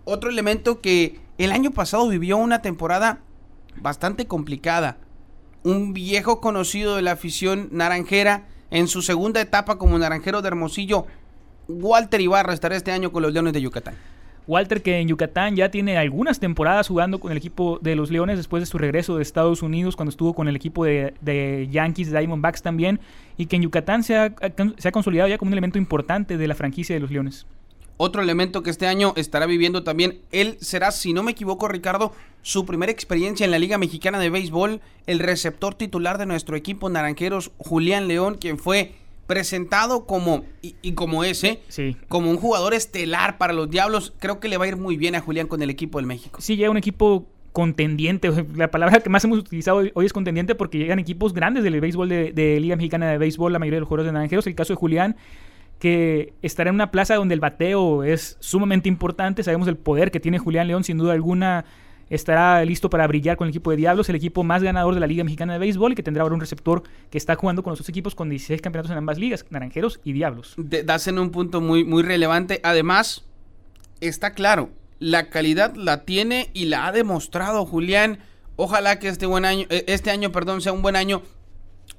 Otro 0.04 0.28
elemento 0.28 0.82
que 0.82 1.18
el 1.38 1.50
año 1.50 1.70
pasado 1.70 2.06
vivió 2.10 2.36
una 2.36 2.60
temporada 2.60 3.20
bastante 3.76 4.26
complicada. 4.26 4.98
Un 5.62 5.94
viejo 5.94 6.42
conocido 6.42 6.94
de 6.94 7.00
la 7.00 7.12
afición 7.12 7.70
naranjera 7.72 8.48
en 8.70 8.86
su 8.88 9.00
segunda 9.00 9.40
etapa 9.40 9.78
como 9.78 9.98
naranjero 9.98 10.42
de 10.42 10.48
Hermosillo, 10.48 11.06
Walter 11.68 12.20
Ibarra 12.20 12.52
estará 12.52 12.76
este 12.76 12.92
año 12.92 13.12
con 13.12 13.22
los 13.22 13.32
Leones 13.32 13.54
de 13.54 13.62
Yucatán. 13.62 13.94
Walter 14.48 14.82
que 14.82 14.98
en 14.98 15.08
Yucatán 15.08 15.54
ya 15.54 15.70
tiene 15.70 15.98
algunas 15.98 16.40
temporadas 16.40 16.88
jugando 16.88 17.20
con 17.20 17.30
el 17.30 17.36
equipo 17.36 17.78
de 17.82 17.94
los 17.94 18.10
Leones 18.10 18.38
después 18.38 18.62
de 18.62 18.66
su 18.66 18.78
regreso 18.78 19.16
de 19.16 19.22
Estados 19.22 19.62
Unidos 19.62 19.94
cuando 19.94 20.08
estuvo 20.08 20.32
con 20.32 20.48
el 20.48 20.56
equipo 20.56 20.86
de, 20.86 21.12
de 21.20 21.68
Yankees, 21.70 22.10
Diamondbacks 22.10 22.62
también, 22.62 22.98
y 23.36 23.46
que 23.46 23.56
en 23.56 23.62
Yucatán 23.62 24.02
se 24.02 24.16
ha, 24.16 24.34
se 24.78 24.88
ha 24.88 24.92
consolidado 24.92 25.28
ya 25.28 25.36
como 25.36 25.50
un 25.50 25.52
elemento 25.52 25.76
importante 25.76 26.38
de 26.38 26.48
la 26.48 26.54
franquicia 26.54 26.96
de 26.96 27.00
los 27.00 27.10
Leones. 27.10 27.46
Otro 27.98 28.22
elemento 28.22 28.62
que 28.62 28.70
este 28.70 28.86
año 28.86 29.12
estará 29.16 29.44
viviendo 29.44 29.82
también, 29.82 30.20
él 30.32 30.56
será, 30.60 30.92
si 30.92 31.12
no 31.12 31.22
me 31.22 31.32
equivoco, 31.32 31.68
Ricardo, 31.68 32.12
su 32.42 32.64
primera 32.64 32.92
experiencia 32.92 33.44
en 33.44 33.50
la 33.50 33.58
Liga 33.58 33.76
Mexicana 33.76 34.18
de 34.18 34.30
Béisbol, 34.30 34.80
el 35.06 35.18
receptor 35.18 35.74
titular 35.74 36.16
de 36.16 36.24
nuestro 36.24 36.56
equipo 36.56 36.88
Naranjeros, 36.88 37.50
Julián 37.58 38.08
León, 38.08 38.38
quien 38.40 38.56
fue 38.56 38.94
presentado 39.28 40.06
como, 40.06 40.42
y, 40.62 40.74
y 40.82 40.92
como 40.94 41.22
ese, 41.22 41.60
Sí. 41.68 41.96
como 42.08 42.30
un 42.30 42.38
jugador 42.38 42.74
estelar 42.74 43.38
para 43.38 43.52
los 43.52 43.70
Diablos. 43.70 44.12
Creo 44.18 44.40
que 44.40 44.48
le 44.48 44.56
va 44.56 44.64
a 44.64 44.68
ir 44.68 44.76
muy 44.76 44.96
bien 44.96 45.14
a 45.14 45.20
Julián 45.20 45.46
con 45.46 45.62
el 45.62 45.70
equipo 45.70 45.98
del 45.98 46.06
México. 46.06 46.40
Sí, 46.40 46.56
llega 46.56 46.70
un 46.70 46.76
equipo 46.78 47.26
contendiente. 47.52 48.30
La 48.56 48.70
palabra 48.70 48.98
que 49.00 49.10
más 49.10 49.22
hemos 49.24 49.38
utilizado 49.38 49.76
hoy, 49.76 49.92
hoy 49.94 50.06
es 50.06 50.12
contendiente 50.12 50.54
porque 50.54 50.78
llegan 50.78 50.98
equipos 50.98 51.32
grandes 51.34 51.62
del 51.62 51.80
béisbol 51.80 52.08
de, 52.08 52.32
de 52.32 52.58
Liga 52.58 52.74
Mexicana 52.74 53.08
de 53.10 53.18
Béisbol, 53.18 53.52
la 53.52 53.58
mayoría 53.58 53.76
de 53.76 53.80
los 53.80 53.88
jugadores 53.88 54.06
de 54.08 54.12
Naranjeros. 54.14 54.46
El 54.46 54.54
caso 54.54 54.72
de 54.72 54.76
Julián, 54.78 55.16
que 55.78 56.32
estará 56.42 56.70
en 56.70 56.74
una 56.74 56.90
plaza 56.90 57.14
donde 57.14 57.34
el 57.34 57.40
bateo 57.40 58.04
es 58.04 58.38
sumamente 58.40 58.88
importante. 58.88 59.42
Sabemos 59.42 59.68
el 59.68 59.76
poder 59.76 60.10
que 60.10 60.20
tiene 60.20 60.38
Julián 60.38 60.66
León, 60.66 60.84
sin 60.84 60.96
duda 60.98 61.12
alguna. 61.12 61.66
Estará 62.10 62.64
listo 62.64 62.88
para 62.88 63.06
brillar 63.06 63.36
con 63.36 63.46
el 63.46 63.50
equipo 63.50 63.70
de 63.70 63.76
Diablos, 63.76 64.08
el 64.08 64.16
equipo 64.16 64.42
más 64.42 64.62
ganador 64.62 64.94
de 64.94 65.00
la 65.00 65.06
Liga 65.06 65.24
Mexicana 65.24 65.52
de 65.52 65.58
Béisbol 65.58 65.92
y 65.92 65.94
que 65.94 66.02
tendrá 66.02 66.22
ahora 66.22 66.34
un 66.34 66.40
receptor 66.40 66.82
que 67.10 67.18
está 67.18 67.34
jugando 67.34 67.62
con 67.62 67.72
los 67.72 67.78
dos 67.78 67.88
equipos 67.88 68.14
con 68.14 68.30
16 68.30 68.62
campeonatos 68.62 68.90
en 68.92 68.98
ambas 68.98 69.18
ligas, 69.18 69.44
Naranjeros 69.50 70.00
y 70.04 70.12
Diablos. 70.12 70.54
De- 70.56 70.84
un 71.18 71.30
punto 71.30 71.60
muy, 71.60 71.84
muy 71.84 72.02
relevante. 72.02 72.60
Además, 72.62 73.24
está 74.00 74.32
claro, 74.32 74.70
la 74.98 75.28
calidad 75.30 75.74
la 75.74 76.04
tiene 76.04 76.50
y 76.54 76.66
la 76.66 76.86
ha 76.86 76.92
demostrado 76.92 77.66
Julián. 77.66 78.18
Ojalá 78.56 78.98
que 78.98 79.08
este 79.08 79.26
buen 79.26 79.44
año, 79.44 79.66
eh, 79.70 79.84
este 79.88 80.10
año, 80.10 80.32
perdón, 80.32 80.60
sea 80.60 80.72
un 80.72 80.82
buen 80.82 80.96
año, 80.96 81.22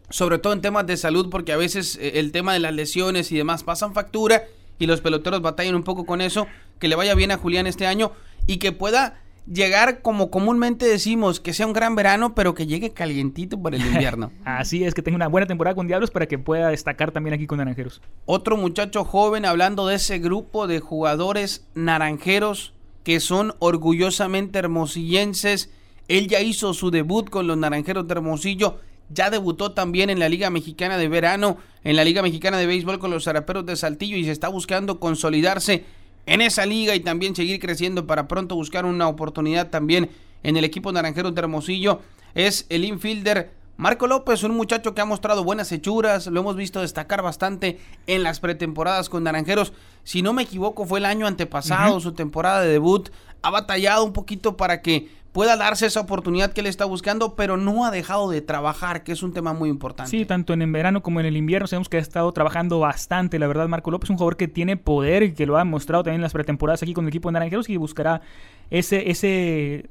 sobre 0.10 0.38
todo 0.40 0.54
en 0.54 0.62
temas 0.62 0.86
de 0.88 0.98
salud, 0.98 1.30
porque 1.30 1.54
a 1.54 1.58
veces 1.58 1.98
eh, 2.02 2.14
el 2.20 2.32
tema 2.32 2.54
de 2.54 2.60
las 2.60 2.74
lesiones 2.74 3.32
y 3.32 3.38
demás 3.38 3.64
pasan 3.64 3.94
factura 3.94 4.44
y 4.80 4.86
los 4.86 5.02
peloteros 5.02 5.42
batallan 5.42 5.76
un 5.76 5.84
poco 5.84 6.06
con 6.06 6.20
eso. 6.22 6.48
Que 6.80 6.88
le 6.88 6.96
vaya 6.96 7.14
bien 7.16 7.32
a 7.32 7.38
Julián 7.38 7.68
este 7.68 7.86
año 7.88 8.12
y 8.48 8.58
que 8.58 8.72
pueda 8.72 9.22
llegar 9.52 10.02
como 10.02 10.30
comúnmente 10.30 10.86
decimos, 10.86 11.40
que 11.40 11.54
sea 11.54 11.68
un 11.68 11.74
gran 11.74 11.96
verano, 11.96 12.36
pero 12.36 12.54
que 12.54 12.68
llegue 12.68 12.92
calientito 12.92 13.62
para 13.62 13.78
el 13.78 13.86
invierno. 13.86 14.32
Así 14.46 14.84
es, 14.84 14.94
que 14.94 15.02
tenga 15.02 15.16
una 15.16 15.28
buena 15.28 15.48
temporada 15.48 15.76
con 15.76 15.88
Diablos 15.88 16.12
para 16.12 16.28
que 16.28 16.38
pueda 16.38 16.70
destacar 16.70 17.12
también 17.12 17.34
aquí 17.34 17.48
con 17.48 17.58
Naranjeros. 17.58 18.02
Otro 18.26 18.58
muchacho 18.58 19.04
joven 19.04 19.46
hablando 19.46 19.88
de 19.88 19.96
ese 19.96 20.20
grupo 20.20 20.68
de 20.68 20.80
jugadores 20.80 21.66
naranjeros 21.74 22.74
que 23.04 23.20
son 23.20 23.56
orgullosamente 23.60 24.60
hermosillenses. 24.60 25.72
Él 26.08 26.28
ya 26.28 26.42
hizo 26.42 26.74
su 26.74 26.92
debut 26.92 27.30
con 27.30 27.48
los 27.48 27.58
Naranjeros 27.58 28.08
de 28.08 28.14
Hermosillo. 28.14 28.80
Ya 29.12 29.32
debutó 29.32 29.72
también 29.72 30.12
en 30.12 30.20
la 30.20 30.30
Liga 30.30 30.52
Mexicana 30.52 30.98
de 30.98 31.08
Verano, 31.08 31.58
en 31.84 31.96
la 31.96 32.04
Liga 32.04 32.22
Mexicana 32.22 32.58
de 32.58 32.68
Béisbol 32.68 33.00
con 33.00 33.10
los 33.10 33.24
Zaraperos 33.24 33.66
de 33.66 33.76
Saltillo 33.76 34.18
y 34.18 34.26
se 34.26 34.32
está 34.32 34.50
buscando 34.50 35.00
consolidarse 35.00 35.86
en 36.30 36.42
esa 36.42 36.66
liga 36.68 36.94
y 36.94 37.00
también 37.00 37.36
seguir 37.36 37.60
creciendo 37.60 38.06
para 38.06 38.28
pronto 38.28 38.54
buscar 38.54 38.86
una 38.86 39.08
oportunidad 39.08 39.72
también 39.72 40.12
en 40.44 40.58
el 40.58 40.64
equipo 40.64 40.92
Naranjeros 40.92 41.34
de 41.34 41.42
Hermosillo. 41.42 42.02
Es 42.36 42.68
el 42.70 42.86
infielder 42.86 43.52
Marco 43.78 44.06
López, 44.06 44.44
un 44.44 44.56
muchacho 44.56 44.94
que 44.94 45.02
ha 45.02 45.06
mostrado 45.06 45.44
buenas 45.44 45.72
hechuras, 45.72 46.28
lo 46.28 46.42
hemos 46.42 46.56
visto 46.56 46.82
destacar 46.82 47.24
bastante 47.24 47.80
en 48.06 48.22
las 48.24 48.40
pretemporadas 48.42 49.10
con 49.10 49.24
Naranjeros. 49.24 49.74
Si 50.04 50.22
no 50.22 50.34
me 50.34 50.44
equivoco, 50.44 50.86
fue 50.86 51.00
el 51.00 51.06
año 51.06 51.26
antepasado, 51.26 52.00
su 52.00 52.12
temporada 52.12 52.62
de 52.62 52.68
debut. 52.68 53.10
Ha 53.42 53.50
batallado 53.50 54.04
un 54.04 54.14
poquito 54.14 54.56
para 54.56 54.82
que 54.82 55.10
pueda 55.32 55.56
darse 55.58 55.86
esa 55.86 56.00
oportunidad 56.00 56.54
que 56.54 56.62
él 56.62 56.68
está 56.68 56.86
buscando, 56.86 57.36
pero 57.36 57.58
no 57.58 57.86
ha 57.86 57.92
dejado 57.92 58.30
de 58.30 58.42
trabajar, 58.42 59.04
que 59.04 59.12
es 59.12 59.24
un 59.24 59.34
tema 59.34 59.54
muy 59.54 59.70
importante. 59.70 60.10
Sí, 60.10 60.26
tanto 60.26 60.54
en 60.54 60.62
el 60.62 60.72
verano 60.72 61.02
como 61.02 61.20
en 61.20 61.26
el 61.26 61.38
invierno 61.38 61.68
sabemos 61.68 61.90
que 61.90 61.98
ha 61.98 62.02
estado 62.02 62.32
trabajando 62.32 62.80
bastante. 62.80 63.40
La 63.40 63.48
verdad, 63.48 63.68
Marco 63.68 63.92
López 63.92 64.08
es 64.08 64.10
un 64.12 64.18
jugador 64.18 64.38
que 64.38 64.48
tiene 64.48 64.78
poder 64.78 65.24
y 65.24 65.34
que 65.34 65.46
lo 65.46 65.58
ha 65.58 65.64
mostrado 65.64 66.04
también 66.04 66.20
en 66.20 66.24
las 66.24 66.34
pretemporadas 66.34 66.82
aquí 66.84 66.94
con 66.94 67.06
el 67.06 67.10
equipo 67.10 67.30
de 67.30 67.34
Naranjeros 67.34 67.70
y 67.70 67.78
buscará 67.78 68.22
ese, 68.70 69.10
ese 69.10 69.90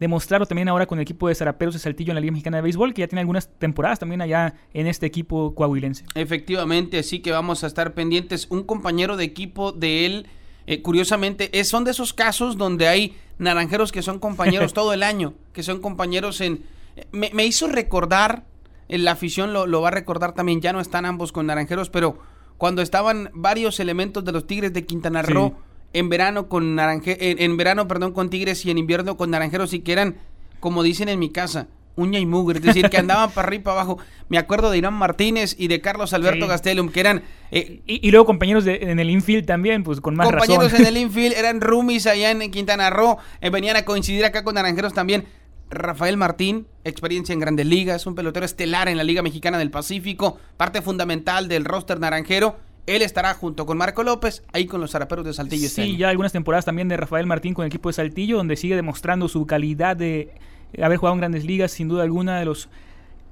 demostrarlo 0.00 0.46
también 0.46 0.68
ahora 0.68 0.86
con 0.86 0.98
el 0.98 1.02
equipo 1.02 1.28
de 1.28 1.34
Zaraperos 1.34 1.74
de 1.74 1.80
Saltillo 1.80 2.10
en 2.10 2.16
la 2.16 2.20
Liga 2.20 2.32
Mexicana 2.32 2.58
de 2.58 2.62
Béisbol, 2.62 2.94
que 2.94 3.00
ya 3.00 3.08
tiene 3.08 3.20
algunas 3.20 3.48
temporadas 3.58 3.98
también 3.98 4.20
allá 4.20 4.54
en 4.72 4.86
este 4.86 5.06
equipo 5.06 5.54
coahuilense. 5.54 6.04
Efectivamente, 6.14 6.98
así 6.98 7.20
que 7.20 7.30
vamos 7.30 7.64
a 7.64 7.66
estar 7.66 7.94
pendientes. 7.94 8.46
Un 8.50 8.64
compañero 8.64 9.16
de 9.16 9.24
equipo 9.24 9.72
de 9.72 10.06
él, 10.06 10.26
eh, 10.66 10.82
curiosamente, 10.82 11.58
es, 11.58 11.68
son 11.68 11.84
de 11.84 11.92
esos 11.92 12.12
casos 12.12 12.56
donde 12.56 12.88
hay 12.88 13.16
naranjeros 13.38 13.92
que 13.92 14.02
son 14.02 14.18
compañeros 14.18 14.72
todo 14.74 14.92
el 14.92 15.02
año, 15.02 15.34
que 15.52 15.62
son 15.62 15.80
compañeros 15.80 16.40
en... 16.40 16.64
Me, 17.12 17.30
me 17.34 17.44
hizo 17.44 17.66
recordar, 17.66 18.44
eh, 18.88 18.98
la 18.98 19.12
afición 19.12 19.52
lo, 19.52 19.66
lo 19.66 19.80
va 19.80 19.88
a 19.88 19.92
recordar 19.92 20.32
también, 20.32 20.60
ya 20.60 20.72
no 20.72 20.80
están 20.80 21.04
ambos 21.06 21.32
con 21.32 21.46
naranjeros, 21.46 21.90
pero 21.90 22.18
cuando 22.58 22.82
estaban 22.82 23.30
varios 23.34 23.80
elementos 23.80 24.24
de 24.24 24.32
los 24.32 24.46
Tigres 24.46 24.72
de 24.72 24.86
Quintana 24.86 25.24
Sí. 25.24 25.32
Roo 25.32 25.56
en 25.94 26.08
verano 26.08 26.48
con 26.48 26.74
naranje, 26.74 27.30
en, 27.30 27.40
en 27.40 27.56
verano, 27.56 27.88
perdón, 27.88 28.12
con 28.12 28.28
Tigres 28.28 28.66
y 28.66 28.70
en 28.70 28.78
invierno 28.78 29.16
con 29.16 29.30
naranjeros 29.30 29.72
y 29.72 29.80
que 29.80 29.92
eran, 29.92 30.16
como 30.60 30.82
dicen 30.82 31.08
en 31.08 31.20
mi 31.20 31.30
casa, 31.30 31.68
uña 31.96 32.18
y 32.18 32.26
mugre, 32.26 32.58
es 32.58 32.64
decir, 32.64 32.90
que 32.90 32.96
andaban 32.98 33.30
para 33.30 33.46
arriba 33.48 33.60
y 33.60 33.64
para 33.64 33.80
abajo. 33.82 33.98
Me 34.28 34.38
acuerdo 34.38 34.70
de 34.70 34.78
Irán 34.78 34.94
Martínez 34.94 35.54
y 35.58 35.68
de 35.68 35.80
Carlos 35.80 36.12
Alberto 36.12 36.46
Sí. 36.46 36.48
Gastelum, 36.48 36.88
que 36.88 37.00
eran 37.00 37.22
eh, 37.52 37.80
Y, 37.86 38.06
y 38.06 38.10
luego 38.10 38.26
compañeros 38.26 38.64
de- 38.64 38.90
en 38.90 38.98
el 38.98 39.10
infield 39.10 39.46
también, 39.46 39.82
pues 39.84 40.00
con 40.00 40.16
más 40.16 40.26
compañeros 40.28 40.72
razón. 40.72 40.80
en 40.80 40.86
el 40.88 40.96
infield, 41.02 41.34
eran 41.36 41.60
roomies 41.60 42.06
allá 42.06 42.30
en 42.32 42.50
Quintana 42.50 42.90
Roo, 42.90 43.18
eh, 43.40 43.50
venían 43.50 43.76
a 43.76 43.84
coincidir 43.84 44.24
acá 44.24 44.42
con 44.42 44.54
Naranjeros 44.56 44.92
también. 44.92 45.24
Rafael 45.70 46.16
Martín, 46.16 46.66
experiencia 46.84 47.32
en 47.32 47.40
grandes 47.40 47.66
ligas, 47.66 48.06
un 48.06 48.14
pelotero 48.14 48.44
estelar 48.46 48.88
en 48.88 48.96
la 48.96 49.02
Liga 49.04 49.22
Mexicana 49.22 49.58
del 49.58 49.70
Pacífico, 49.70 50.38
parte 50.56 50.82
fundamental 50.82 51.48
del 51.48 51.64
roster 51.64 51.98
naranjero. 51.98 52.56
Él 52.86 53.00
estará 53.02 53.32
junto 53.34 53.64
con 53.64 53.78
Marco 53.78 54.02
López, 54.02 54.42
ahí 54.52 54.66
con 54.66 54.80
los 54.80 54.90
zaraperos 54.90 55.24
de 55.24 55.32
Saltillo 55.32 55.66
este 55.66 55.82
Sí, 55.82 55.88
año. 55.90 55.98
ya 56.00 56.08
algunas 56.10 56.32
temporadas 56.32 56.66
también 56.66 56.88
de 56.88 56.98
Rafael 56.98 57.26
Martín 57.26 57.54
con 57.54 57.64
el 57.64 57.68
equipo 57.68 57.88
de 57.88 57.94
Saltillo, 57.94 58.36
donde 58.36 58.56
sigue 58.56 58.76
demostrando 58.76 59.26
su 59.28 59.46
calidad 59.46 59.96
de 59.96 60.32
haber 60.82 60.98
jugado 60.98 61.14
en 61.14 61.20
grandes 61.20 61.44
ligas, 61.44 61.72
sin 61.72 61.88
duda 61.88 62.02
alguna 62.02 62.38
de 62.38 62.44
los 62.44 62.68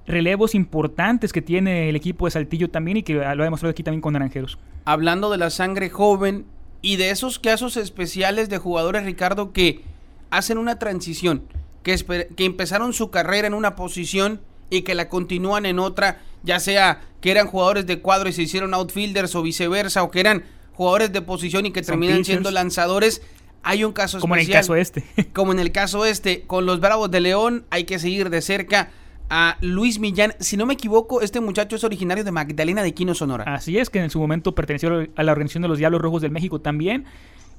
relevos 0.07 0.55
importantes 0.55 1.33
que 1.33 1.42
tiene 1.42 1.88
el 1.88 1.96
equipo 1.96 2.26
de 2.26 2.33
Saltillo 2.33 2.68
también 2.70 2.96
y 2.98 3.02
que 3.02 3.14
lo 3.14 3.22
ha 3.22 3.35
demostrado 3.35 3.70
aquí 3.70 3.83
también 3.83 4.00
con 4.00 4.12
Naranjeros. 4.14 4.59
hablando 4.85 5.31
de 5.31 5.38
la 5.38 5.50
sangre 5.50 5.90
joven 5.90 6.44
y 6.81 6.96
de 6.96 7.11
esos 7.11 7.38
casos 7.38 7.76
especiales 7.76 8.48
de 8.48 8.59
jugadores, 8.59 9.05
Ricardo, 9.05 9.52
que 9.52 9.83
hacen 10.31 10.59
una 10.59 10.78
transición, 10.81 11.44
que, 11.85 11.96
que 12.37 12.44
empezaron 12.44 12.92
su 12.92 13.11
carrera 13.11 13.46
en 13.46 13.55
una 13.55 13.76
posición 13.76 14.40
y 14.70 14.83
que 14.83 14.94
la 14.96 15.09
continúan 15.09 15.66
en 15.66 15.78
otra, 15.78 16.20
ya 16.42 16.59
sea 16.59 17.02
que 17.20 17.31
eran 17.31 17.46
jugadores 17.46 17.87
de 17.87 18.00
cuadro 18.00 18.28
y 18.28 18.33
se 18.33 18.42
hicieron 18.42 18.74
outfielders 18.74 19.35
o 19.37 19.42
viceversa, 19.42 20.02
o 20.02 20.11
que 20.11 20.18
eran 20.20 20.42
jugadores 20.72 21.12
de 21.12 21.22
posición 21.22 21.66
y 21.66 21.70
que 21.70 21.85
Son 21.85 21.92
terminan 21.92 22.16
pitchers. 22.18 22.26
siendo 22.26 22.50
lanzadores. 22.50 23.22
Hay 23.62 23.85
un 23.85 23.92
caso 23.92 24.18
Como 24.20 24.35
en 24.35 24.40
el 24.40 24.42
especial. 24.44 24.62
caso 24.62 24.77
este. 24.77 25.05
Como 25.33 25.53
en 25.53 25.59
el 25.61 25.72
caso 25.72 26.05
este, 26.05 26.42
con 26.42 26.66
los 26.66 26.81
Bravos 26.81 27.11
de 27.11 27.20
León 27.20 27.64
hay 27.70 27.85
que 27.85 27.98
seguir 27.98 28.29
de 28.31 28.40
cerca 28.42 28.90
a 29.31 29.57
Luis 29.61 29.98
Millán. 29.98 30.35
Si 30.40 30.57
no 30.57 30.66
me 30.66 30.75
equivoco, 30.75 31.20
este 31.22 31.40
muchacho 31.40 31.77
es 31.77 31.85
originario 31.85 32.22
de 32.25 32.33
Magdalena 32.33 32.83
de 32.83 32.92
Quino, 32.92 33.14
Sonora. 33.14 33.44
Así 33.55 33.79
es, 33.79 33.88
que 33.88 33.98
en 34.01 34.11
su 34.11 34.18
momento 34.18 34.55
perteneció 34.55 35.07
a 35.16 35.22
la 35.22 35.33
organización 35.33 35.62
de 35.62 35.68
los 35.68 35.79
Diablos 35.79 36.01
Rojos 36.03 36.20
del 36.22 36.31
México 36.33 36.61
también 36.61 37.05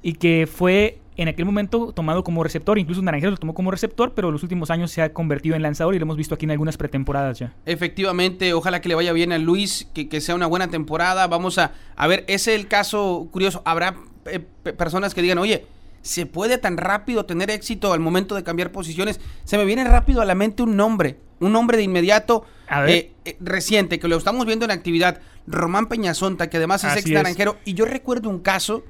y 0.03 0.13
que 0.13 0.47
fue 0.51 0.99
en 1.15 1.27
aquel 1.29 1.45
momento 1.45 1.93
tomado 1.93 2.23
como 2.23 2.43
receptor, 2.43 2.77
incluso 2.77 3.01
Naranjeros 3.01 3.33
lo 3.33 3.37
tomó 3.37 3.53
como 3.53 3.71
receptor, 3.71 4.13
pero 4.13 4.27
en 4.29 4.33
los 4.33 4.43
últimos 4.43 4.69
años 4.71 4.91
se 4.91 5.01
ha 5.01 5.13
convertido 5.13 5.55
en 5.55 5.61
lanzador 5.61 5.95
y 5.95 5.99
lo 5.99 6.03
hemos 6.03 6.17
visto 6.17 6.35
aquí 6.35 6.45
en 6.45 6.51
algunas 6.51 6.75
pretemporadas 6.75 7.39
ya. 7.39 7.53
Efectivamente, 7.65 8.53
ojalá 8.53 8.81
que 8.81 8.89
le 8.89 8.95
vaya 8.95 9.13
bien 9.13 9.31
a 9.31 9.37
Luis, 9.37 9.87
que, 9.93 10.09
que 10.09 10.21
sea 10.21 10.35
una 10.35 10.47
buena 10.47 10.69
temporada. 10.69 11.27
Vamos 11.27 11.57
a, 11.59 11.71
a 11.95 12.07
ver, 12.07 12.25
ese 12.27 12.53
es 12.55 12.59
el 12.59 12.67
caso 12.67 13.27
curioso. 13.31 13.61
Habrá 13.63 13.95
eh, 14.25 14.39
pe- 14.63 14.73
personas 14.73 15.13
que 15.13 15.21
digan, 15.21 15.37
oye, 15.37 15.65
¿se 16.03 16.25
puede 16.25 16.59
tan 16.59 16.77
rápido 16.77 17.25
tener 17.25 17.49
éxito 17.49 17.93
al 17.93 17.99
momento 17.99 18.35
de 18.35 18.43
cambiar 18.43 18.71
posiciones? 18.71 19.19
Se 19.45 19.57
me 19.57 19.65
viene 19.65 19.85
rápido 19.85 20.21
a 20.21 20.25
la 20.25 20.35
mente 20.35 20.61
un 20.61 20.75
nombre, 20.75 21.17
un 21.39 21.53
nombre 21.53 21.77
de 21.77 21.83
inmediato 21.83 22.45
eh, 22.87 23.13
eh, 23.25 23.37
reciente, 23.39 23.99
que 23.99 24.07
lo 24.07 24.17
estamos 24.17 24.45
viendo 24.45 24.65
en 24.65 24.71
actividad. 24.71 25.21
Román 25.47 25.87
Peñazonta, 25.87 26.49
que 26.49 26.57
además 26.57 26.83
es 26.83 26.91
Así 26.91 26.99
ex 26.99 27.09
es. 27.09 27.13
naranjero. 27.13 27.57
Y 27.65 27.73
yo 27.73 27.85
recuerdo 27.85 28.29
un 28.29 28.39
caso, 28.39 28.83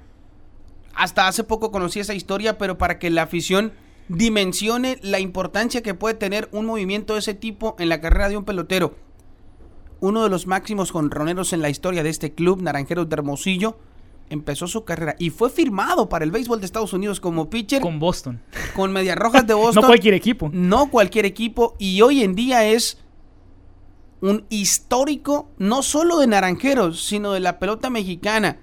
hasta 0.95 1.27
hace 1.27 1.43
poco 1.43 1.71
conocí 1.71 1.99
esa 1.99 2.15
historia, 2.15 2.57
pero 2.57 2.77
para 2.77 2.97
que 2.97 3.11
la 3.11 3.21
afición 3.21 3.73
dimensione 4.09 4.97
la 5.01 5.19
importancia 5.19 5.83
que 5.83 5.93
puede 5.93 6.15
tener 6.15 6.49
un 6.51 6.65
movimiento 6.65 7.13
de 7.13 7.19
ese 7.19 7.35
tipo 7.35 7.75
en 7.79 7.89
la 7.89 8.01
carrera 8.01 8.27
de 8.27 8.37
un 8.37 8.43
pelotero. 8.43 8.95
Uno 9.99 10.23
de 10.23 10.29
los 10.29 10.47
máximos 10.47 10.91
jonroneros 10.91 11.53
en 11.53 11.61
la 11.61 11.69
historia 11.69 12.03
de 12.03 12.09
este 12.09 12.33
club, 12.33 12.61
Naranjeros 12.61 13.07
de 13.07 13.13
Hermosillo, 13.13 13.77
empezó 14.33 14.67
su 14.67 14.83
carrera 14.83 15.15
y 15.19 15.29
fue 15.29 15.49
firmado 15.49 16.09
para 16.09 16.25
el 16.25 16.31
béisbol 16.31 16.59
de 16.59 16.65
Estados 16.65 16.91
Unidos 16.93 17.19
como 17.19 17.49
pitcher 17.49 17.81
con, 17.81 17.93
Con 17.93 17.99
Boston. 17.99 18.41
Medias 18.89 19.17
Rojas 19.17 19.45
de 19.45 19.53
Boston. 19.53 19.81
No 19.81 19.87
cualquier 19.87 20.15
equipo. 20.15 20.49
No 20.51 20.89
cualquier 20.89 21.25
equipo. 21.25 21.75
Y 21.77 22.01
hoy 22.01 22.23
en 22.23 22.35
día 22.35 22.65
es 22.65 22.97
un 24.21 24.45
histórico, 24.49 25.51
no 25.57 25.83
solo 25.83 26.17
de 26.19 26.27
Naranjeros, 26.27 27.03
sino 27.05 27.33
de 27.33 27.39
la 27.39 27.59
pelota 27.59 27.89
mexicana. 27.89 28.57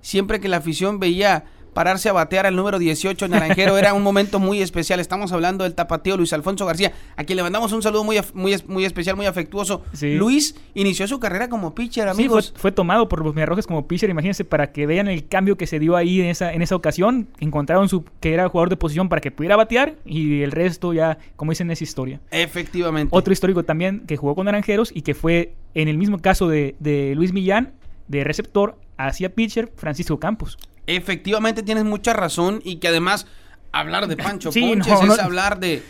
Siempre 0.00 0.40
que 0.40 0.48
la 0.48 0.56
afición 0.56 0.98
veía 0.98 1.44
pararse 1.72 2.08
a 2.08 2.12
batear 2.12 2.46
al 2.46 2.56
número 2.56 2.78
18 2.78 3.28
Naranjero 3.28 3.78
era 3.78 3.94
un 3.94 4.02
momento 4.02 4.38
muy 4.38 4.60
especial. 4.62 5.00
Estamos 5.00 5.32
hablando 5.32 5.64
del 5.64 5.74
tapateo 5.74 6.16
Luis 6.16 6.32
Alfonso 6.32 6.66
García, 6.66 6.92
a 7.16 7.24
quien 7.24 7.36
le 7.36 7.42
mandamos 7.42 7.72
un 7.72 7.82
saludo 7.82 8.04
muy, 8.04 8.18
muy, 8.34 8.56
muy 8.66 8.84
especial, 8.84 9.16
muy 9.16 9.26
afectuoso. 9.26 9.82
Sí. 9.92 10.14
Luis 10.14 10.54
inició 10.74 11.06
su 11.06 11.20
carrera 11.20 11.48
como 11.48 11.74
pitcher, 11.74 12.04
Sí, 12.08 12.14
fue, 12.14 12.24
amigos. 12.24 12.54
fue 12.56 12.72
tomado 12.72 13.08
por 13.08 13.24
los 13.24 13.34
Mediarrojas 13.34 13.66
como 13.66 13.86
pitcher, 13.86 14.10
imagínense, 14.10 14.44
para 14.44 14.72
que 14.72 14.86
vean 14.86 15.08
el 15.08 15.26
cambio 15.28 15.56
que 15.56 15.66
se 15.66 15.78
dio 15.78 15.96
ahí 15.96 16.20
en 16.20 16.26
esa, 16.26 16.52
en 16.52 16.62
esa 16.62 16.76
ocasión. 16.76 17.28
Encontraron 17.38 17.88
su, 17.88 18.04
que 18.20 18.32
era 18.34 18.48
jugador 18.48 18.68
de 18.70 18.76
posición 18.76 19.08
para 19.08 19.20
que 19.20 19.30
pudiera 19.30 19.56
batear 19.56 19.94
y 20.04 20.42
el 20.42 20.52
resto 20.52 20.92
ya, 20.92 21.18
como 21.36 21.52
dicen, 21.52 21.70
es 21.70 21.82
historia. 21.82 22.20
Efectivamente. 22.30 23.10
Otro 23.16 23.32
histórico 23.32 23.62
también 23.64 24.00
que 24.06 24.16
jugó 24.16 24.34
con 24.34 24.46
Naranjeros 24.46 24.90
y 24.94 25.02
que 25.02 25.14
fue 25.14 25.54
en 25.74 25.88
el 25.88 25.96
mismo 25.98 26.18
caso 26.18 26.48
de, 26.48 26.74
de 26.80 27.14
Luis 27.14 27.32
Millán, 27.32 27.72
de 28.08 28.24
receptor 28.24 28.76
hacia 28.96 29.34
pitcher, 29.34 29.72
Francisco 29.76 30.18
Campos. 30.18 30.58
Efectivamente 30.96 31.62
tienes 31.62 31.84
mucha 31.84 32.12
razón 32.12 32.60
y 32.64 32.76
que 32.76 32.88
además 32.88 33.26
hablar 33.72 34.06
de 34.08 34.16
Pancho 34.16 34.50
Sí, 34.52 34.60
Ponches 34.60 35.00
no, 35.02 35.12
es 35.14 35.18
hablar 35.20 35.60
de... 35.60 35.82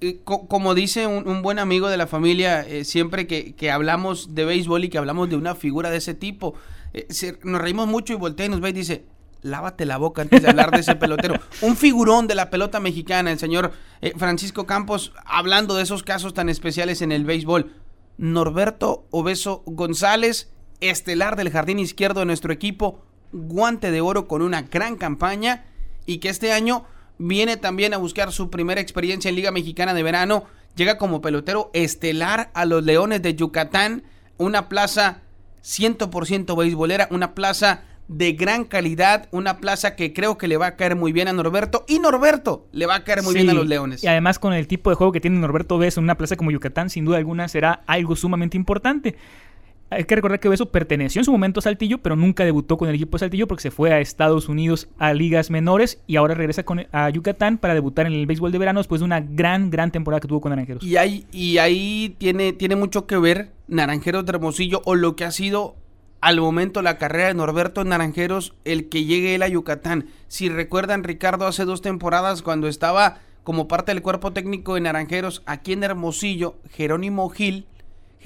eh, 0.00 0.20
co- 0.24 0.46
como 0.46 0.74
dice 0.74 1.06
un, 1.06 1.26
un 1.28 1.42
buen 1.42 1.58
amigo 1.58 1.88
de 1.88 1.96
la 1.96 2.06
familia, 2.06 2.60
eh, 2.62 2.84
siempre 2.84 3.26
que, 3.26 3.54
que 3.54 3.70
hablamos 3.70 4.34
de 4.34 4.44
béisbol 4.44 4.84
y 4.84 4.88
que 4.90 4.98
hablamos 4.98 5.28
de 5.30 5.36
una 5.36 5.54
figura 5.54 5.90
de 5.90 5.96
ese 5.98 6.14
tipo, 6.14 6.54
eh, 6.92 7.06
se- 7.10 7.38
nos 7.42 7.60
reímos 7.60 7.88
mucho 7.88 8.12
y 8.12 8.16
voltea 8.16 8.46
y 8.46 8.48
nos 8.50 8.60
ve 8.60 8.70
y 8.70 8.72
dice, 8.74 9.04
lávate 9.42 9.86
la 9.86 9.96
boca 9.96 10.22
antes 10.22 10.42
de 10.42 10.48
hablar 10.50 10.70
de 10.72 10.80
ese 10.80 10.96
pelotero. 10.96 11.40
Un 11.62 11.76
figurón 11.76 12.26
de 12.26 12.34
la 12.34 12.50
pelota 12.50 12.80
mexicana, 12.80 13.30
el 13.32 13.38
señor 13.38 13.72
Francisco 14.16 14.66
Campos, 14.66 15.12
hablando 15.24 15.74
de 15.76 15.82
esos 15.84 16.02
casos 16.02 16.34
tan 16.34 16.48
especiales 16.48 17.00
en 17.00 17.12
el 17.12 17.24
béisbol. 17.24 17.72
Norberto 18.18 19.06
Obeso 19.10 19.62
González, 19.66 20.50
estelar 20.80 21.36
del 21.36 21.50
jardín 21.50 21.78
izquierdo 21.78 22.20
de 22.20 22.26
nuestro 22.26 22.52
equipo, 22.52 23.04
guante 23.32 23.90
de 23.90 24.00
oro 24.00 24.26
con 24.26 24.42
una 24.42 24.62
gran 24.62 24.96
campaña 24.96 25.64
y 26.06 26.18
que 26.18 26.28
este 26.28 26.52
año 26.52 26.84
viene 27.18 27.56
también 27.56 27.94
a 27.94 27.98
buscar 27.98 28.32
su 28.32 28.50
primera 28.50 28.80
experiencia 28.80 29.28
en 29.28 29.36
Liga 29.36 29.50
Mexicana 29.50 29.94
de 29.94 30.02
Verano. 30.02 30.44
Llega 30.74 30.98
como 30.98 31.20
pelotero 31.20 31.70
estelar 31.72 32.50
a 32.54 32.64
los 32.64 32.84
Leones 32.84 33.22
de 33.22 33.34
Yucatán, 33.34 34.04
una 34.36 34.68
plaza 34.68 35.22
100% 35.62 36.56
beisbolera, 36.56 37.08
una 37.10 37.34
plaza 37.34 37.82
de 38.08 38.32
gran 38.34 38.64
calidad, 38.64 39.28
una 39.32 39.58
plaza 39.58 39.96
que 39.96 40.12
creo 40.12 40.38
que 40.38 40.46
le 40.46 40.56
va 40.56 40.66
a 40.66 40.76
caer 40.76 40.94
muy 40.94 41.12
bien 41.12 41.28
a 41.28 41.32
Norberto 41.32 41.84
y 41.88 41.98
Norberto 41.98 42.66
le 42.72 42.86
va 42.86 42.96
a 42.96 43.04
caer 43.04 43.22
muy 43.22 43.34
bien 43.34 43.50
a 43.50 43.54
los 43.54 43.66
Leones. 43.66 44.04
Y 44.04 44.06
además 44.06 44.38
con 44.38 44.52
el 44.52 44.68
tipo 44.68 44.90
de 44.90 44.96
juego 44.96 45.12
que 45.12 45.20
tiene 45.20 45.38
Norberto 45.38 45.78
Beso 45.78 46.00
en 46.00 46.04
una 46.04 46.16
plaza 46.16 46.36
como 46.36 46.50
Yucatán, 46.50 46.90
sin 46.90 47.04
duda 47.04 47.18
alguna 47.18 47.48
será 47.48 47.82
algo 47.86 48.14
sumamente 48.14 48.56
importante. 48.56 49.16
Hay 49.88 50.04
que 50.04 50.16
recordar 50.16 50.40
que 50.40 50.48
Beso 50.48 50.70
perteneció 50.70 51.20
en 51.20 51.24
su 51.24 51.30
momento 51.30 51.60
a 51.60 51.62
Saltillo, 51.62 51.98
pero 51.98 52.16
nunca 52.16 52.44
debutó 52.44 52.76
con 52.76 52.88
el 52.88 52.96
equipo 52.96 53.16
de 53.16 53.20
Saltillo 53.20 53.46
porque 53.46 53.62
se 53.62 53.70
fue 53.70 53.92
a 53.92 54.00
Estados 54.00 54.48
Unidos 54.48 54.88
a 54.98 55.12
ligas 55.14 55.48
menores 55.50 56.00
y 56.08 56.16
ahora 56.16 56.34
regresa 56.34 56.64
con, 56.64 56.86
a 56.90 57.08
Yucatán 57.10 57.58
para 57.58 57.74
debutar 57.74 58.06
en 58.06 58.14
el 58.14 58.26
béisbol 58.26 58.50
de 58.50 58.58
verano 58.58 58.80
después 58.80 59.00
de 59.00 59.04
una 59.04 59.20
gran, 59.20 59.70
gran 59.70 59.92
temporada 59.92 60.20
que 60.20 60.26
tuvo 60.26 60.40
con 60.40 60.50
Naranjeros. 60.50 60.82
Y 60.82 60.96
ahí, 60.96 61.26
y 61.30 61.58
ahí 61.58 62.16
tiene, 62.18 62.52
tiene 62.52 62.74
mucho 62.74 63.06
que 63.06 63.16
ver 63.16 63.52
Naranjeros 63.68 64.26
de 64.26 64.30
Hermosillo 64.30 64.82
o 64.84 64.96
lo 64.96 65.14
que 65.14 65.24
ha 65.24 65.30
sido 65.30 65.76
al 66.20 66.40
momento 66.40 66.82
la 66.82 66.98
carrera 66.98 67.28
de 67.28 67.34
Norberto 67.34 67.84
Naranjeros, 67.84 68.54
el 68.64 68.88
que 68.88 69.04
llegue 69.04 69.36
él 69.36 69.42
a 69.42 69.48
Yucatán. 69.48 70.08
Si 70.26 70.48
recuerdan, 70.48 71.04
Ricardo, 71.04 71.46
hace 71.46 71.64
dos 71.64 71.82
temporadas 71.82 72.42
cuando 72.42 72.66
estaba 72.66 73.20
como 73.44 73.68
parte 73.68 73.92
del 73.92 74.02
cuerpo 74.02 74.32
técnico 74.32 74.74
de 74.74 74.80
Naranjeros 74.80 75.44
aquí 75.46 75.74
en 75.74 75.84
Hermosillo, 75.84 76.56
Jerónimo 76.70 77.28
Gil, 77.28 77.66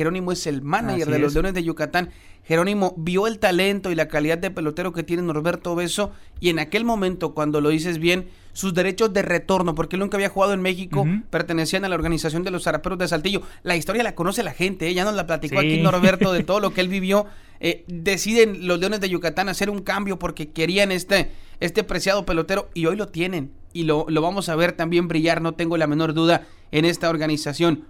Jerónimo 0.00 0.32
es 0.32 0.46
el 0.46 0.62
manager 0.62 1.02
Así 1.02 1.12
de 1.12 1.18
los 1.18 1.32
es. 1.32 1.34
Leones 1.34 1.52
de 1.52 1.62
Yucatán. 1.62 2.08
Jerónimo 2.44 2.94
vio 2.96 3.26
el 3.26 3.38
talento 3.38 3.90
y 3.90 3.94
la 3.94 4.08
calidad 4.08 4.38
de 4.38 4.50
pelotero 4.50 4.94
que 4.94 5.02
tiene 5.02 5.22
Norberto 5.22 5.74
Beso 5.74 6.12
y 6.40 6.48
en 6.48 6.58
aquel 6.58 6.86
momento, 6.86 7.34
cuando 7.34 7.60
lo 7.60 7.68
dices 7.68 7.98
bien, 7.98 8.30
sus 8.54 8.72
derechos 8.72 9.12
de 9.12 9.20
retorno, 9.20 9.74
porque 9.74 9.96
él 9.96 10.00
nunca 10.00 10.16
había 10.16 10.30
jugado 10.30 10.54
en 10.54 10.62
México, 10.62 11.06
pertenecían 11.28 11.84
a 11.84 11.90
la 11.90 11.96
organización 11.96 12.44
de 12.44 12.50
los 12.50 12.62
zaraperos 12.62 12.98
de 12.98 13.08
Saltillo. 13.08 13.42
La 13.62 13.76
historia 13.76 14.02
la 14.02 14.14
conoce 14.14 14.42
la 14.42 14.54
gente, 14.54 14.88
¿eh? 14.88 14.94
ya 14.94 15.04
nos 15.04 15.14
la 15.14 15.26
platicó 15.26 15.60
Sí. 15.60 15.66
aquí 15.66 15.82
Norberto 15.82 16.32
de 16.32 16.44
todo 16.44 16.60
lo 16.60 16.72
que 16.72 16.80
él 16.80 16.88
vivió. 16.98 17.26
Eh, 17.60 17.84
deciden 17.86 18.66
los 18.66 18.80
Leones 18.80 19.00
de 19.02 19.10
Yucatán 19.10 19.50
hacer 19.50 19.68
un 19.68 19.82
cambio 19.82 20.18
porque 20.18 20.48
querían 20.48 20.92
este, 20.92 21.30
este 21.60 21.84
preciado 21.84 22.24
pelotero 22.24 22.70
y 22.72 22.86
hoy 22.86 22.96
lo 22.96 23.08
tienen 23.08 23.50
y 23.74 23.82
lo, 23.82 24.06
lo 24.08 24.22
vamos 24.22 24.48
a 24.48 24.56
ver 24.56 24.72
también 24.72 25.08
brillar, 25.08 25.42
no 25.42 25.52
tengo 25.52 25.76
la 25.76 25.86
menor 25.86 26.14
duda, 26.14 26.46
en 26.72 26.86
esta 26.86 27.10
organización 27.10 27.84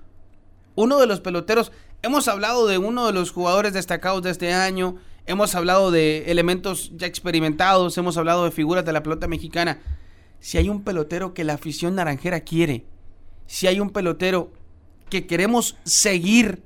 uno 0.75 0.99
de 0.99 1.07
los 1.07 1.21
peloteros. 1.21 1.73
Hemos 2.03 2.29
hablado 2.29 2.67
de 2.67 2.79
uno 2.79 3.07
de 3.07 3.13
los 3.13 3.31
jugadores 3.31 3.75
destacados 3.75 4.23
de 4.23 4.31
este 4.31 4.55
año. 4.55 4.97
Hemos 5.27 5.55
hablado 5.55 5.91
de 5.91 6.31
elementos 6.31 6.93
ya 6.97 7.07
experimentados. 7.07 7.99
Hemos 7.99 8.17
hablado 8.17 8.45
de 8.45 8.51
figuras 8.51 8.87
de 8.87 8.93
la 8.93 9.03
pelota 9.03 9.29
mexicana. 9.29 9.81
Si 10.41 10.57
hay 10.57 10.71
un 10.71 10.83
pelotero 10.83 11.35
que 11.35 11.45
la 11.45 11.55
afición 11.55 11.97
naranjera 11.97 12.41
quiere, 12.41 12.87
si 13.47 13.67
hay 13.67 13.81
un 13.81 13.91
pelotero 13.91 14.51
que 15.11 15.27
queremos 15.27 15.77
seguir 15.85 16.63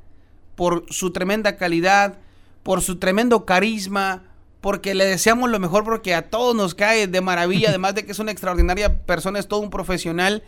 por 0.55 0.87
su 0.91 1.11
tremenda 1.11 1.57
calidad, 1.57 2.19
por 2.63 2.81
su 2.81 3.01
tremendo 3.01 3.45
carisma, 3.45 4.23
porque 4.61 4.95
le 4.95 5.05
deseamos 5.05 5.51
lo 5.51 5.59
mejor, 5.59 5.83
porque 5.83 6.15
a 6.15 6.31
todos 6.31 6.55
nos 6.55 6.77
cae 6.77 7.09
de 7.09 7.21
maravilla, 7.21 7.69
además 7.71 7.97
de 7.97 8.07
que 8.07 8.13
es 8.13 8.21
una 8.21 8.31
extraordinaria 8.31 9.01
persona, 9.05 9.41
es 9.41 9.49
todo 9.49 9.59
un 9.59 9.71
profesional. 9.71 10.45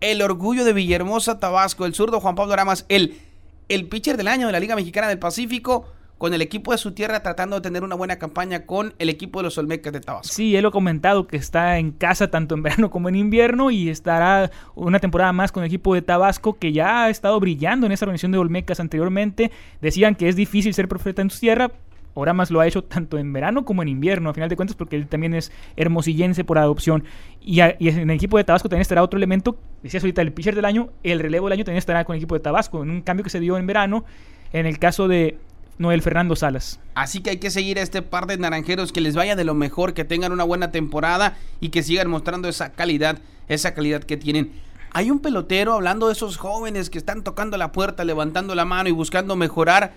El 0.00 0.22
orgullo 0.22 0.64
de 0.64 0.72
Villahermosa, 0.72 1.40
Tabasco, 1.40 1.84
el 1.84 1.94
zurdo 1.94 2.20
Juan 2.20 2.36
Pablo 2.36 2.52
Aramas, 2.52 2.86
el, 2.88 3.20
el 3.68 3.88
pitcher 3.88 4.16
del 4.16 4.28
año 4.28 4.46
de 4.46 4.52
la 4.52 4.60
Liga 4.60 4.76
Mexicana 4.76 5.08
del 5.08 5.18
Pacífico, 5.18 5.86
con 6.18 6.34
el 6.34 6.42
equipo 6.42 6.72
de 6.72 6.78
su 6.78 6.92
tierra 6.92 7.22
tratando 7.22 7.56
de 7.56 7.62
tener 7.62 7.84
una 7.84 7.94
buena 7.94 8.18
campaña 8.18 8.66
con 8.66 8.92
el 8.98 9.08
equipo 9.08 9.38
de 9.38 9.44
los 9.44 9.56
Olmecas 9.56 9.92
de 9.92 10.00
Tabasco. 10.00 10.34
Sí, 10.34 10.56
él 10.56 10.62
lo 10.62 10.68
ha 10.68 10.72
comentado 10.72 11.28
que 11.28 11.36
está 11.36 11.78
en 11.78 11.92
casa 11.92 12.28
tanto 12.28 12.56
en 12.56 12.62
verano 12.62 12.90
como 12.90 13.08
en 13.08 13.14
invierno 13.14 13.70
y 13.70 13.88
estará 13.88 14.50
una 14.74 14.98
temporada 14.98 15.32
más 15.32 15.52
con 15.52 15.62
el 15.62 15.68
equipo 15.68 15.94
de 15.94 16.02
Tabasco 16.02 16.58
que 16.58 16.72
ya 16.72 17.04
ha 17.04 17.10
estado 17.10 17.38
brillando 17.38 17.86
en 17.86 17.92
esa 17.92 18.04
organización 18.04 18.32
de 18.32 18.38
Olmecas 18.38 18.80
anteriormente. 18.80 19.52
Decían 19.80 20.16
que 20.16 20.28
es 20.28 20.34
difícil 20.34 20.74
ser 20.74 20.88
profeta 20.88 21.22
en 21.22 21.30
su 21.30 21.38
tierra. 21.38 21.70
Ahora 22.18 22.32
más 22.32 22.50
lo 22.50 22.60
ha 22.60 22.66
hecho 22.66 22.82
tanto 22.82 23.18
en 23.18 23.32
verano 23.32 23.64
como 23.64 23.82
en 23.82 23.88
invierno, 23.88 24.30
a 24.30 24.34
final 24.34 24.48
de 24.48 24.56
cuentas, 24.56 24.76
porque 24.76 24.96
él 24.96 25.06
también 25.06 25.34
es 25.34 25.52
hermosillense 25.76 26.44
por 26.44 26.58
adopción. 26.58 27.04
Y, 27.40 27.60
y 27.60 27.88
en 27.88 28.10
el 28.10 28.16
equipo 28.16 28.36
de 28.36 28.44
Tabasco 28.44 28.68
también 28.68 28.82
estará 28.82 29.02
otro 29.02 29.16
elemento, 29.16 29.56
decías 29.82 30.02
ahorita, 30.02 30.22
el 30.22 30.32
pitcher 30.32 30.54
del 30.54 30.64
año, 30.64 30.90
el 31.02 31.20
relevo 31.20 31.46
del 31.46 31.54
año 31.54 31.64
también 31.64 31.78
estará 31.78 32.04
con 32.04 32.14
el 32.14 32.18
equipo 32.18 32.34
de 32.34 32.40
Tabasco, 32.40 32.82
en 32.82 32.90
un 32.90 33.02
cambio 33.02 33.24
que 33.24 33.30
se 33.30 33.40
dio 33.40 33.56
en 33.56 33.66
verano, 33.66 34.04
en 34.52 34.66
el 34.66 34.78
caso 34.78 35.06
de 35.06 35.38
Noel 35.78 36.02
Fernando 36.02 36.34
Salas. 36.34 36.80
Así 36.94 37.20
que 37.20 37.30
hay 37.30 37.36
que 37.36 37.50
seguir 37.50 37.78
a 37.78 37.82
este 37.82 38.02
par 38.02 38.26
de 38.26 38.36
naranjeros 38.36 38.92
que 38.92 39.00
les 39.00 39.14
vaya 39.14 39.36
de 39.36 39.44
lo 39.44 39.54
mejor, 39.54 39.94
que 39.94 40.04
tengan 40.04 40.32
una 40.32 40.44
buena 40.44 40.72
temporada 40.72 41.38
y 41.60 41.68
que 41.68 41.84
sigan 41.84 42.10
mostrando 42.10 42.48
esa 42.48 42.72
calidad, 42.72 43.18
esa 43.48 43.74
calidad 43.74 44.02
que 44.02 44.16
tienen. 44.16 44.50
Hay 44.90 45.10
un 45.10 45.20
pelotero 45.20 45.74
hablando 45.74 46.08
de 46.08 46.14
esos 46.14 46.36
jóvenes 46.36 46.90
que 46.90 46.98
están 46.98 47.22
tocando 47.22 47.56
la 47.56 47.70
puerta, 47.70 48.04
levantando 48.04 48.54
la 48.54 48.64
mano 48.64 48.88
y 48.88 48.92
buscando 48.92 49.36
mejorar. 49.36 49.92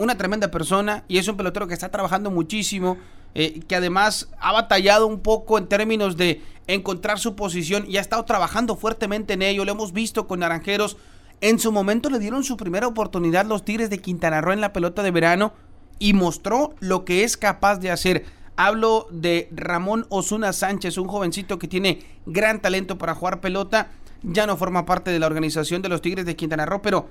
Una 0.00 0.16
tremenda 0.16 0.50
persona 0.50 1.04
y 1.08 1.18
es 1.18 1.28
un 1.28 1.36
pelotero 1.36 1.68
que 1.68 1.74
está 1.74 1.90
trabajando 1.90 2.30
muchísimo, 2.30 2.96
eh, 3.34 3.60
que 3.68 3.76
además 3.76 4.30
ha 4.40 4.50
batallado 4.50 5.06
un 5.06 5.20
poco 5.20 5.58
en 5.58 5.66
términos 5.66 6.16
de 6.16 6.40
encontrar 6.68 7.18
su 7.18 7.36
posición 7.36 7.84
y 7.86 7.98
ha 7.98 8.00
estado 8.00 8.24
trabajando 8.24 8.76
fuertemente 8.76 9.34
en 9.34 9.42
ello. 9.42 9.66
Lo 9.66 9.72
hemos 9.72 9.92
visto 9.92 10.26
con 10.26 10.40
Naranjeros. 10.40 10.96
En 11.42 11.58
su 11.58 11.70
momento 11.70 12.08
le 12.08 12.18
dieron 12.18 12.44
su 12.44 12.56
primera 12.56 12.86
oportunidad 12.86 13.44
los 13.44 13.62
Tigres 13.62 13.90
de 13.90 13.98
Quintana 13.98 14.40
Roo 14.40 14.54
en 14.54 14.62
la 14.62 14.72
pelota 14.72 15.02
de 15.02 15.10
verano 15.10 15.52
y 15.98 16.14
mostró 16.14 16.74
lo 16.80 17.04
que 17.04 17.22
es 17.22 17.36
capaz 17.36 17.76
de 17.76 17.90
hacer. 17.90 18.24
Hablo 18.56 19.06
de 19.10 19.50
Ramón 19.52 20.06
Osuna 20.08 20.54
Sánchez, 20.54 20.96
un 20.96 21.08
jovencito 21.08 21.58
que 21.58 21.68
tiene 21.68 21.98
gran 22.24 22.62
talento 22.62 22.96
para 22.96 23.14
jugar 23.14 23.42
pelota. 23.42 23.90
Ya 24.22 24.46
no 24.46 24.56
forma 24.56 24.86
parte 24.86 25.10
de 25.10 25.18
la 25.18 25.26
organización 25.26 25.82
de 25.82 25.90
los 25.90 26.00
Tigres 26.00 26.24
de 26.24 26.36
Quintana 26.36 26.64
Roo, 26.64 26.80
pero 26.80 27.10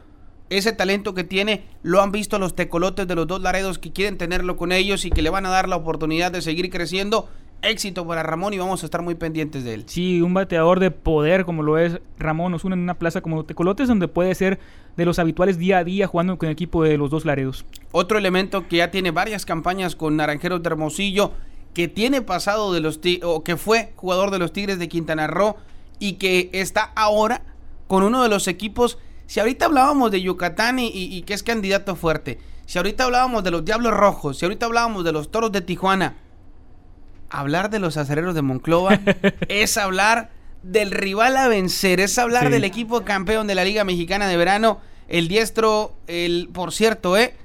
ese 0.49 0.73
talento 0.73 1.13
que 1.13 1.23
tiene 1.23 1.63
lo 1.83 2.01
han 2.01 2.11
visto 2.11 2.39
los 2.39 2.55
tecolotes 2.55 3.07
de 3.07 3.15
los 3.15 3.27
dos 3.27 3.41
Laredos 3.41 3.79
que 3.79 3.91
quieren 3.91 4.17
tenerlo 4.17 4.57
con 4.57 4.71
ellos 4.71 5.05
y 5.05 5.11
que 5.11 5.21
le 5.21 5.29
van 5.29 5.45
a 5.45 5.49
dar 5.49 5.69
la 5.69 5.75
oportunidad 5.75 6.31
de 6.31 6.41
seguir 6.41 6.69
creciendo. 6.69 7.29
Éxito 7.61 8.07
para 8.07 8.23
Ramón 8.23 8.53
y 8.53 8.57
vamos 8.57 8.83
a 8.83 8.85
estar 8.85 9.01
muy 9.01 9.15
pendientes 9.15 9.65
de 9.65 9.73
él. 9.73 9.83
Sí, 9.87 10.21
un 10.21 10.33
bateador 10.33 10.79
de 10.79 10.91
poder 10.91 11.43
como 11.43 11.61
lo 11.61 11.77
es 11.77 11.99
Ramón 12.17 12.53
Osuna 12.53 12.75
en 12.75 12.81
una 12.81 12.93
plaza 12.93 13.21
como 13.21 13.43
Tecolotes, 13.43 13.89
donde 13.89 14.07
puede 14.07 14.33
ser 14.33 14.59
de 14.95 15.05
los 15.05 15.19
habituales 15.19 15.57
día 15.57 15.79
a 15.79 15.83
día 15.83 16.07
jugando 16.07 16.37
con 16.37 16.47
el 16.47 16.53
equipo 16.53 16.83
de 16.83 16.97
los 16.97 17.09
dos 17.09 17.25
Laredos. 17.25 17.65
Otro 17.91 18.17
elemento 18.17 18.67
que 18.67 18.77
ya 18.77 18.91
tiene 18.91 19.11
varias 19.11 19.45
campañas 19.45 19.97
con 19.97 20.15
Naranjeros 20.15 20.63
de 20.63 20.67
Hermosillo, 20.67 21.33
que 21.73 21.87
tiene 21.89 22.21
pasado 22.21 22.73
de 22.73 22.79
los 22.79 22.99
o 23.23 23.43
que 23.43 23.57
fue 23.57 23.91
jugador 23.97 24.31
de 24.31 24.39
los 24.39 24.53
Tigres 24.53 24.79
de 24.79 24.87
Quintana 24.87 25.27
Roo 25.27 25.57
y 25.99 26.13
que 26.13 26.49
está 26.53 26.93
ahora 26.95 27.41
con 27.87 28.03
uno 28.03 28.23
de 28.23 28.29
los 28.29 28.47
equipos. 28.47 28.97
Si 29.29 29.39
ahorita 29.39 29.65
hablábamos 29.65 30.09
de 30.09 30.23
Yucatán 30.23 30.79
y, 30.79 30.87
y- 30.87 31.15
y 31.15 31.21
que 31.21 31.35
es 31.35 31.43
candidato 31.43 31.95
fuerte, 31.95 32.39
si 32.65 32.79
ahorita 32.79 33.03
hablábamos 33.03 33.43
de 33.43 33.51
los 33.51 33.63
Diablos 33.63 33.93
Rojos, 33.93 34.39
si 34.39 34.45
ahorita 34.45 34.65
hablábamos 34.65 35.03
de 35.05 35.11
los 35.11 35.29
Toros 35.29 35.51
de 35.51 35.61
Tijuana, 35.61 36.15
hablar 37.29 37.69
de 37.69 37.77
los 37.77 37.95
acereros 37.97 38.33
de 38.33 38.41
Monclova 38.41 38.99
es 39.47 39.77
hablar 39.77 40.31
del 40.63 40.89
rival 40.89 41.37
a 41.37 41.47
vencer, 41.47 41.99
es 41.99 42.17
hablar 42.17 42.45
Sí. 42.47 42.49
del 42.53 42.63
equipo 42.63 43.01
campeón 43.05 43.45
de 43.45 43.53
la 43.53 43.63
Liga 43.63 43.83
Mexicana 43.83 44.27
de 44.27 44.35
Verano, 44.35 44.79
el 45.07 45.27
diestro, 45.27 45.93
el 46.07 46.49
por 46.51 46.73
cierto, 46.73 47.15
eh, 47.15 47.35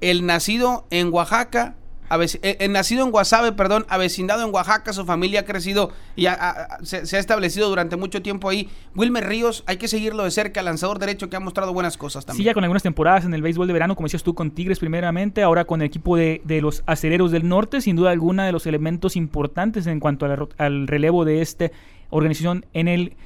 el 0.00 0.24
nacido 0.26 0.86
en 0.90 1.12
Oaxaca, 1.12 1.74
eh, 2.20 2.56
eh, 2.60 2.68
nacido 2.68 3.04
en 3.04 3.10
Guasave, 3.10 3.52
perdón, 3.52 3.86
avecindado 3.88 4.46
en 4.46 4.54
Oaxaca, 4.54 4.92
su 4.92 5.04
familia 5.04 5.40
ha 5.40 5.44
crecido 5.44 5.90
y 6.16 6.26
ha- 6.26 6.78
se, 6.82 7.16
ha 7.16 7.20
establecido 7.20 7.68
durante 7.68 7.96
mucho 7.96 8.22
tiempo 8.22 8.48
ahí. 8.48 8.68
Wilmer 8.94 9.26
Ríos, 9.26 9.64
hay 9.66 9.76
que 9.76 9.88
seguirlo 9.88 10.24
de 10.24 10.30
cerca, 10.30 10.62
lanzador 10.62 10.98
derecho 10.98 11.30
que 11.30 11.36
ha 11.36 11.40
mostrado 11.40 11.72
buenas 11.72 11.96
cosas 11.96 12.24
Sí, 12.24 12.26
también. 12.28 12.46
ya 12.46 12.54
con 12.54 12.64
algunas 12.64 12.82
temporadas 12.82 13.24
en 13.24 13.34
el 13.34 13.42
béisbol 13.42 13.66
de 13.66 13.72
verano, 13.72 13.94
como 13.96 14.06
decías 14.06 14.22
tú, 14.22 14.34
con 14.34 14.50
Tigres 14.50 14.78
primeramente, 14.78 15.42
ahora 15.42 15.64
con 15.64 15.80
el 15.82 15.86
equipo 15.86 16.16
de, 16.16 16.40
los 16.62 16.82
aceleros 16.86 17.30
del 17.30 17.48
norte, 17.48 17.80
sin 17.80 17.96
duda 17.96 18.10
alguna 18.10 18.44
de 18.46 18.52
los 18.52 18.66
elementos 18.66 19.16
importantes 19.16 19.86
en 19.86 20.00
cuanto 20.00 20.26
al 20.58 20.86
relevo 20.86 21.24
de 21.24 21.40
esta 21.42 21.70
organización 22.10 22.66
en 22.72 22.88
el 22.88 23.16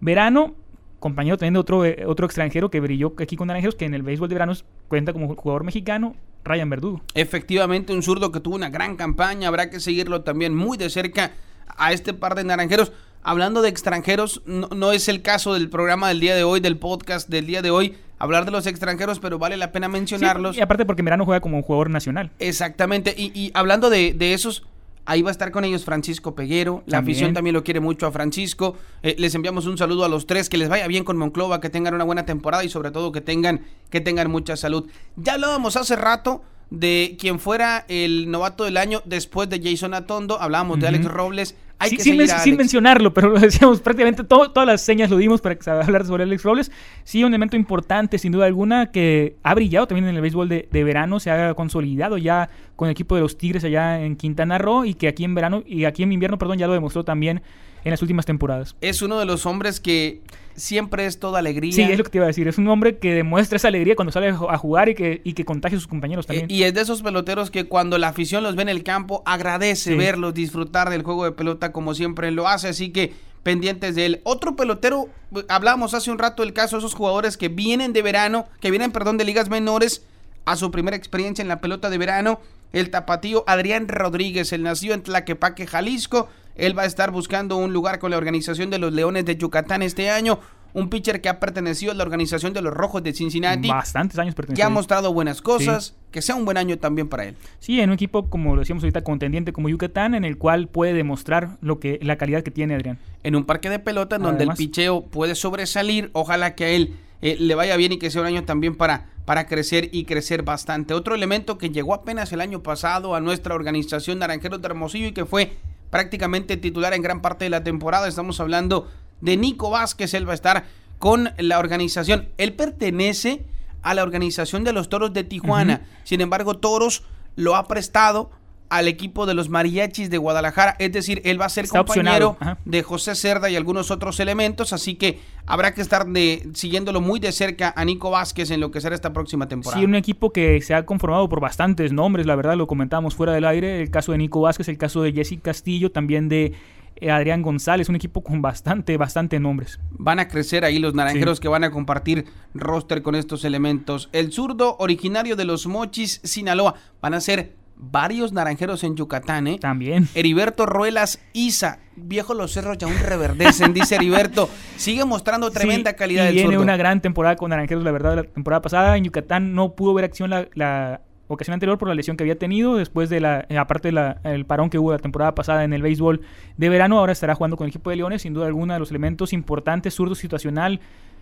verano. 0.00 0.54
Compañero 0.98 1.36
también 1.36 1.54
de 1.54 1.60
otro, 1.60 1.84
eh, 1.84 2.04
otro 2.06 2.24
extranjero 2.26 2.70
que 2.70 2.80
brilló 2.80 3.12
aquí 3.18 3.36
con 3.36 3.48
Naranjeros, 3.48 3.74
que 3.74 3.84
en 3.84 3.92
el 3.94 4.02
béisbol 4.02 4.28
de 4.28 4.34
verano 4.36 4.54
cuenta 4.88 5.12
como 5.12 5.34
jugador 5.34 5.62
mexicano, 5.64 6.16
Ryan 6.44 6.70
Verdugo. 6.70 7.02
Efectivamente, 7.14 7.92
un 7.92 8.02
zurdo 8.02 8.30
que 8.30 8.40
tuvo 8.40 8.56
una 8.56 8.70
gran 8.70 8.96
campaña, 8.96 9.48
habrá 9.48 9.70
que 9.70 9.80
seguirlo 9.80 10.22
también 10.22 10.54
muy 10.54 10.76
de 10.76 10.90
cerca 10.90 11.32
a 11.76 11.92
este 11.92 12.14
par 12.14 12.34
de 12.34 12.44
naranjeros. 12.44 12.92
Hablando 13.22 13.62
de 13.62 13.70
extranjeros, 13.70 14.42
no, 14.44 14.68
no 14.68 14.92
es 14.92 15.08
el 15.08 15.22
caso 15.22 15.54
del 15.54 15.70
programa 15.70 16.08
del 16.08 16.20
día 16.20 16.36
de 16.36 16.44
hoy, 16.44 16.60
del 16.60 16.76
podcast 16.76 17.28
del 17.30 17.46
día 17.46 17.62
de 17.62 17.70
hoy, 17.70 17.96
hablar 18.18 18.44
de 18.44 18.50
los 18.50 18.66
extranjeros, 18.66 19.18
pero 19.18 19.38
vale 19.38 19.56
la 19.56 19.72
pena 19.72 19.88
mencionarlos. 19.88 20.56
Sí, 20.56 20.60
y 20.60 20.62
aparte 20.62 20.84
porque 20.84 21.00
en 21.00 21.06
verano 21.06 21.24
juega 21.24 21.40
como 21.40 21.62
jugador 21.62 21.88
nacional. 21.88 22.30
Exactamente, 22.38 23.14
y, 23.16 23.32
y 23.34 23.50
hablando 23.54 23.88
de, 23.88 24.12
de 24.12 24.34
esos, 24.34 24.66
ahí 25.06 25.22
va 25.22 25.30
a 25.30 25.32
estar 25.32 25.50
con 25.50 25.64
ellos 25.64 25.84
Francisco 25.84 26.34
Peguero, 26.34 26.82
la 26.86 26.98
También. 26.98 27.14
afición 27.16 27.34
también 27.34 27.54
lo 27.54 27.62
quiere 27.64 27.80
mucho 27.80 28.06
a 28.06 28.12
Francisco, 28.12 28.76
Eh, 29.02 29.14
les 29.18 29.34
enviamos 29.34 29.66
un 29.66 29.76
saludo 29.76 30.04
a 30.04 30.08
los 30.08 30.26
tres, 30.26 30.48
que 30.48 30.56
les 30.56 30.68
vaya 30.68 30.86
bien 30.86 31.04
con 31.04 31.16
Monclova, 31.16 31.60
que 31.60 31.68
tengan 31.70 31.94
una 31.94 32.04
buena 32.04 32.24
temporada 32.24 32.64
y 32.64 32.68
sobre 32.68 32.90
todo 32.90 33.12
que 33.12 33.20
tengan, 33.20 33.60
que 33.90 34.00
tengan 34.00 34.30
mucha 34.30 34.56
salud. 34.56 34.88
Ya 35.16 35.34
hablábamos 35.34 35.76
hace 35.76 35.94
rato 35.96 36.42
de 36.70 37.16
quien 37.20 37.38
fuera 37.38 37.84
el 37.88 38.30
novato 38.30 38.64
del 38.64 38.78
año 38.78 39.02
después 39.04 39.48
de 39.50 39.60
Jason 39.62 39.92
Atondo, 39.94 40.40
hablábamos 40.40 40.80
de. 40.80 40.86
Alex 40.88 41.04
Robles, 41.04 41.54
hay 41.78 41.90
Sí, 41.90 41.96
que 41.96 42.02
sin, 42.02 42.12
seguir 42.14 42.26
men- 42.28 42.36
a 42.36 42.38
sin 42.40 42.52
Alex. 42.52 42.58
mencionarlo, 42.58 43.12
pero 43.14 43.28
lo 43.30 43.38
decíamos 43.40 43.80
prácticamente 43.80 44.24
todo- 44.24 44.50
todas 44.52 44.66
las 44.66 44.80
señas 44.80 45.10
lo 45.10 45.16
dimos 45.16 45.40
para 45.40 45.56
hablar 45.82 46.06
sobre 46.06 46.22
Alex 46.22 46.42
Robles. 46.42 46.72
Sí, 47.02 47.22
un 47.24 47.28
elemento 47.32 47.56
importante, 47.56 48.18
sin 48.18 48.32
duda 48.32 48.46
alguna, 48.46 48.90
que 48.90 49.36
ha 49.42 49.54
brillado 49.54 49.86
también 49.86 50.08
en 50.08 50.14
el 50.14 50.20
béisbol 50.22 50.48
de, 50.48 50.68
de 50.70 50.84
verano, 50.84 51.20
se 51.20 51.30
ha 51.30 51.52
consolidado 51.54 52.16
ya 52.18 52.48
con 52.76 52.88
el 52.88 52.92
equipo 52.92 53.14
de 53.16 53.20
los 53.22 53.36
Tigres 53.36 53.64
allá 53.64 54.00
en 54.02 54.16
Quintana 54.16 54.58
Roo 54.58 54.84
y 54.84 54.94
que 54.94 55.08
aquí 55.08 55.24
en 55.24 55.34
verano 55.34 55.62
y 55.66 55.84
aquí 55.84 56.02
en 56.02 56.12
invierno, 56.12 56.38
perdón, 56.38 56.58
ya 56.58 56.66
lo 56.66 56.72
demostró 56.74 57.04
también 57.04 57.42
en 57.84 57.90
las 57.90 58.02
últimas 58.02 58.26
temporadas. 58.26 58.74
Es 58.80 59.02
uno 59.02 59.18
de 59.18 59.26
los 59.26 59.46
hombres 59.46 59.78
que 59.80 60.20
siempre 60.56 61.06
es 61.06 61.18
toda 61.18 61.40
alegría. 61.40 61.72
Sí, 61.72 61.82
es 61.82 61.98
lo 61.98 62.04
que 62.04 62.10
te 62.10 62.18
iba 62.18 62.24
a 62.24 62.28
decir. 62.28 62.46
Es 62.48 62.58
un 62.58 62.68
hombre 62.68 62.98
que 62.98 63.12
demuestra 63.12 63.56
esa 63.56 63.68
alegría 63.68 63.96
cuando 63.96 64.12
sale 64.12 64.28
a 64.28 64.34
ju- 64.36 64.46
a 64.50 64.56
jugar 64.58 64.88
y 64.88 64.94
que, 64.94 65.20
y 65.24 65.32
que 65.34 65.44
contagia 65.44 65.76
a 65.76 65.80
sus 65.80 65.88
compañeros 65.88 66.26
también. 66.26 66.50
Eh, 66.50 66.54
y 66.54 66.62
es 66.62 66.72
de 66.74 66.80
esos 66.80 67.02
peloteros 67.02 67.50
que 67.50 67.64
cuando 67.64 67.98
la 67.98 68.08
afición 68.08 68.42
los 68.42 68.54
ve 68.56 68.62
en 68.62 68.68
el 68.68 68.82
campo 68.84 69.22
agradece 69.26 69.90
Sí. 69.90 69.96
verlos 69.96 70.32
disfrutar 70.34 70.90
del 70.90 71.02
juego 71.02 71.24
de 71.24 71.32
pelota 71.32 71.72
como 71.72 71.94
siempre 71.94 72.30
lo 72.30 72.46
hace, 72.48 72.68
así 72.68 72.90
que 72.90 73.12
pendientes 73.42 73.94
de 73.96 74.06
él. 74.06 74.20
Otro 74.24 74.56
pelotero, 74.56 75.08
hablábamos 75.48 75.92
hace 75.92 76.10
un 76.10 76.18
rato 76.18 76.42
del 76.42 76.52
caso 76.54 76.76
de 76.76 76.78
esos 76.80 76.94
jugadores 76.94 77.36
que 77.36 77.48
vienen 77.48 77.92
de 77.92 78.00
verano, 78.02 78.46
que 78.60 78.70
vienen, 78.70 78.92
perdón, 78.92 79.18
de 79.18 79.24
ligas 79.24 79.50
menores 79.50 80.02
a 80.46 80.56
su 80.56 80.70
primera 80.70 80.96
experiencia 80.96 81.42
en 81.42 81.48
la 81.48 81.60
pelota 81.60 81.90
de 81.90 81.98
verano. 81.98 82.40
El 82.72 82.90
tapatío 82.90 83.44
Adrián 83.46 83.86
Rodríguez, 83.88 84.52
el 84.52 84.62
nacido 84.62 84.94
en 84.94 85.02
Tlaquepaque, 85.02 85.66
Jalisco. 85.66 86.28
Él 86.56 86.78
va 86.78 86.82
a 86.82 86.86
estar 86.86 87.10
buscando 87.10 87.56
un 87.56 87.72
lugar 87.72 87.98
con 87.98 88.10
la 88.10 88.16
organización 88.16 88.70
de 88.70 88.78
los 88.78 88.92
Leones 88.92 89.24
de 89.24 89.36
Yucatán 89.36 89.82
este 89.82 90.10
año. 90.10 90.38
Un 90.72 90.90
pitcher 90.90 91.20
que 91.20 91.28
ha 91.28 91.38
pertenecido 91.38 91.92
a 91.92 91.94
la 91.94 92.02
organización 92.02 92.52
de 92.52 92.60
los 92.60 92.74
Rojos 92.74 93.00
de 93.04 93.12
Cincinnati 93.12 93.68
Bastantes 93.68 94.18
años 94.18 94.34
que 94.34 94.38
perteneciendo. 94.38 94.66
ha 94.66 94.74
mostrado 94.74 95.12
buenas 95.12 95.40
cosas, 95.40 95.94
que 96.10 96.20
sea 96.20 96.34
un 96.34 96.44
buen 96.44 96.56
año 96.56 96.78
también 96.78 97.08
para 97.08 97.26
él. 97.26 97.36
Sí, 97.60 97.80
en 97.80 97.90
un 97.90 97.94
equipo, 97.94 98.28
como 98.28 98.56
lo 98.56 98.60
decíamos 98.60 98.82
ahorita, 98.82 99.02
contendiente 99.02 99.52
como 99.52 99.68
Yucatán, 99.68 100.16
en 100.16 100.24
el 100.24 100.36
cual 100.36 100.66
puede 100.66 100.92
demostrar 100.92 101.58
lo 101.60 101.78
que 101.78 102.00
la 102.02 102.16
calidad 102.16 102.42
que 102.42 102.50
tiene 102.50 102.74
Adrián. 102.74 102.98
En 103.22 103.36
un 103.36 103.44
parque 103.44 103.70
de 103.70 103.78
pelota 103.78 104.16
en 104.16 104.22
donde 104.22 104.44
el 104.44 104.50
picheo 104.50 105.02
puede 105.04 105.36
sobresalir, 105.36 106.10
ojalá 106.12 106.56
que 106.56 106.64
a 106.64 106.68
él 106.70 106.96
eh, 107.22 107.36
le 107.38 107.54
vaya 107.54 107.76
bien 107.76 107.92
y 107.92 107.98
que 107.98 108.10
sea 108.10 108.22
un 108.22 108.26
año 108.26 108.44
también 108.44 108.74
para, 108.74 109.06
para 109.24 109.46
crecer 109.46 109.90
y 109.92 110.04
crecer 110.04 110.42
bastante. 110.42 110.92
Otro 110.92 111.14
elemento 111.14 111.56
que 111.56 111.70
llegó 111.70 111.94
apenas 111.94 112.32
el 112.32 112.40
año 112.40 112.64
pasado 112.64 113.14
a 113.14 113.20
nuestra 113.20 113.54
organización 113.54 114.18
Naranjeros 114.18 114.60
de 114.60 114.66
Hermosillo 114.66 115.06
y 115.06 115.12
que 115.12 115.24
fue 115.24 115.52
prácticamente 115.94 116.56
titular 116.56 116.92
en 116.92 117.02
gran 117.02 117.22
parte 117.22 117.44
de 117.44 117.50
la 117.50 117.62
temporada, 117.62 118.08
estamos 118.08 118.40
hablando 118.40 118.90
de 119.20 119.36
Nico 119.36 119.70
Vázquez, 119.70 120.12
él 120.14 120.26
va 120.26 120.32
a 120.32 120.34
estar 120.34 120.64
con 120.98 121.30
la 121.38 121.60
organización. 121.60 122.30
Él 122.36 122.52
pertenece 122.54 123.44
a 123.80 123.94
la 123.94 124.02
organización 124.02 124.64
de 124.64 124.72
los 124.72 124.88
Toros 124.88 125.12
de 125.12 125.22
Tijuana. 125.22 125.82
Sin 126.02 126.20
embargo, 126.20 126.58
Toros 126.58 127.04
lo 127.36 127.54
ha 127.54 127.68
prestado 127.68 128.32
al 128.76 128.88
equipo 128.88 129.24
de 129.24 129.34
los 129.34 129.48
Mariachis 129.48 130.10
de 130.10 130.18
Guadalajara. 130.18 130.74
Es 130.78 130.92
decir, 130.92 131.22
él 131.24 131.40
va 131.40 131.46
a 131.46 131.48
ser 131.48 131.64
Está 131.64 131.84
compañero 131.84 132.36
de 132.64 132.82
José 132.82 133.14
Cerda 133.14 133.48
y 133.48 133.56
algunos 133.56 133.90
otros 133.90 134.18
elementos. 134.18 134.72
Así 134.72 134.96
que 134.96 135.20
habrá 135.46 135.74
que 135.74 135.80
estar 135.80 136.06
de, 136.06 136.48
siguiéndolo 136.54 137.00
muy 137.00 137.20
de 137.20 137.30
cerca 137.30 137.72
a 137.76 137.84
Nico 137.84 138.10
Vázquez 138.10 138.50
en 138.50 138.60
lo 138.60 138.70
que 138.72 138.80
será 138.80 138.94
esta 138.94 139.12
próxima 139.12 139.46
temporada. 139.46 139.78
Sí, 139.80 139.84
un 139.84 139.94
equipo 139.94 140.32
que 140.32 140.60
se 140.60 140.74
ha 140.74 140.84
conformado 140.84 141.28
por 141.28 141.40
bastantes 141.40 141.92
nombres, 141.92 142.26
la 142.26 142.34
verdad, 142.34 142.56
lo 142.56 142.66
comentábamos 142.66 143.14
fuera 143.14 143.32
del 143.32 143.44
aire. 143.44 143.80
El 143.80 143.90
caso 143.90 144.10
de 144.12 144.18
Nico 144.18 144.40
Vázquez, 144.40 144.68
el 144.68 144.78
caso 144.78 145.02
de 145.02 145.12
Jesse 145.12 145.38
Castillo, 145.40 145.92
también 145.92 146.28
de 146.28 146.52
eh, 146.96 147.10
Adrián 147.10 147.42
González, 147.42 147.88
un 147.88 147.96
equipo 147.96 148.22
con 148.22 148.42
bastante, 148.42 148.96
bastante 148.96 149.38
nombres. 149.40 149.80
Van 149.90 150.18
a 150.18 150.28
crecer 150.28 150.64
ahí 150.64 150.78
los 150.78 150.94
naranjeros 150.94 151.38
Sí. 151.38 151.42
que 151.42 151.48
van 151.48 151.64
a 151.64 151.70
compartir 151.70 152.24
roster 152.54 153.02
con 153.02 153.14
estos 153.14 153.44
elementos. 153.44 154.08
El 154.12 154.32
zurdo 154.32 154.76
originario 154.78 155.36
de 155.36 155.44
los 155.44 155.66
Mochis, 155.66 156.20
Sinaloa. 156.24 156.74
Van 157.00 157.14
a 157.14 157.20
ser 157.20 157.54
varios 157.76 158.32
naranjeros 158.32 158.84
en 158.84 158.96
Yucatán, 158.96 159.46
¿eh? 159.46 159.58
También. 159.58 160.08
Heriberto 160.14 160.66
Ruelas 160.66 161.20
Isa. 161.32 161.80
Viejo 161.96 162.34
los 162.34 162.52
cerros 162.52 162.78
ya 162.78 162.86
aún 162.86 162.96
reverdecen, 162.98 163.72
dice 163.74 163.94
Heriberto. 163.96 164.48
Sigue 164.76 165.04
mostrando 165.04 165.50
tremenda 165.50 165.90
Sí, 165.90 165.96
calidad 165.96 166.30
y 166.30 166.36
del 166.36 166.46
zurdo. 166.46 166.62
una 166.62 166.76
gran 166.76 167.00
temporada 167.00 167.36
con 167.36 167.50
Naranjeros, 167.50 167.84
la 167.84 167.92
verdad, 167.92 168.16
la 168.16 168.24
temporada 168.24 168.62
pasada. 168.62 168.96
En 168.96 169.04
Yucatán 169.04 169.54
no 169.54 169.74
pudo 169.74 169.94
ver 169.94 170.04
acción 170.04 170.30
la, 170.30 170.48
la 170.54 171.02
ocasión 171.28 171.54
anterior 171.54 171.78
por 171.78 171.88
la 171.88 171.94
lesión 171.94 172.16
que 172.16 172.24
había 172.24 172.38
tenido. 172.38 172.76
Después 172.76 173.08
de 173.10 173.20
la, 173.20 173.46
eh, 173.48 173.58
aparte 173.58 173.90
del 173.92 174.46
parón 174.46 174.70
que 174.70 174.78
hubo 174.78 174.92
la 174.92 174.98
temporada 174.98 175.34
pasada 175.34 175.64
en 175.64 175.72
el 175.72 175.82
béisbol 175.82 176.20
de 176.56 176.68
verano, 176.68 176.98
ahora 176.98 177.12
estará 177.12 177.34
jugando 177.34 177.56
con 177.56 177.66
el 177.66 177.70
equipo 177.70 177.90
de 177.90 177.96
Leones. 177.96 178.22
Sin 178.22 178.34
duda 178.34 178.46
alguna 178.46 178.74
de 178.74 178.80
los 178.80 178.90
elementos 178.90 179.32
importantes, 179.32 179.94
zurdo 179.94 180.14
situacional. 180.14 180.80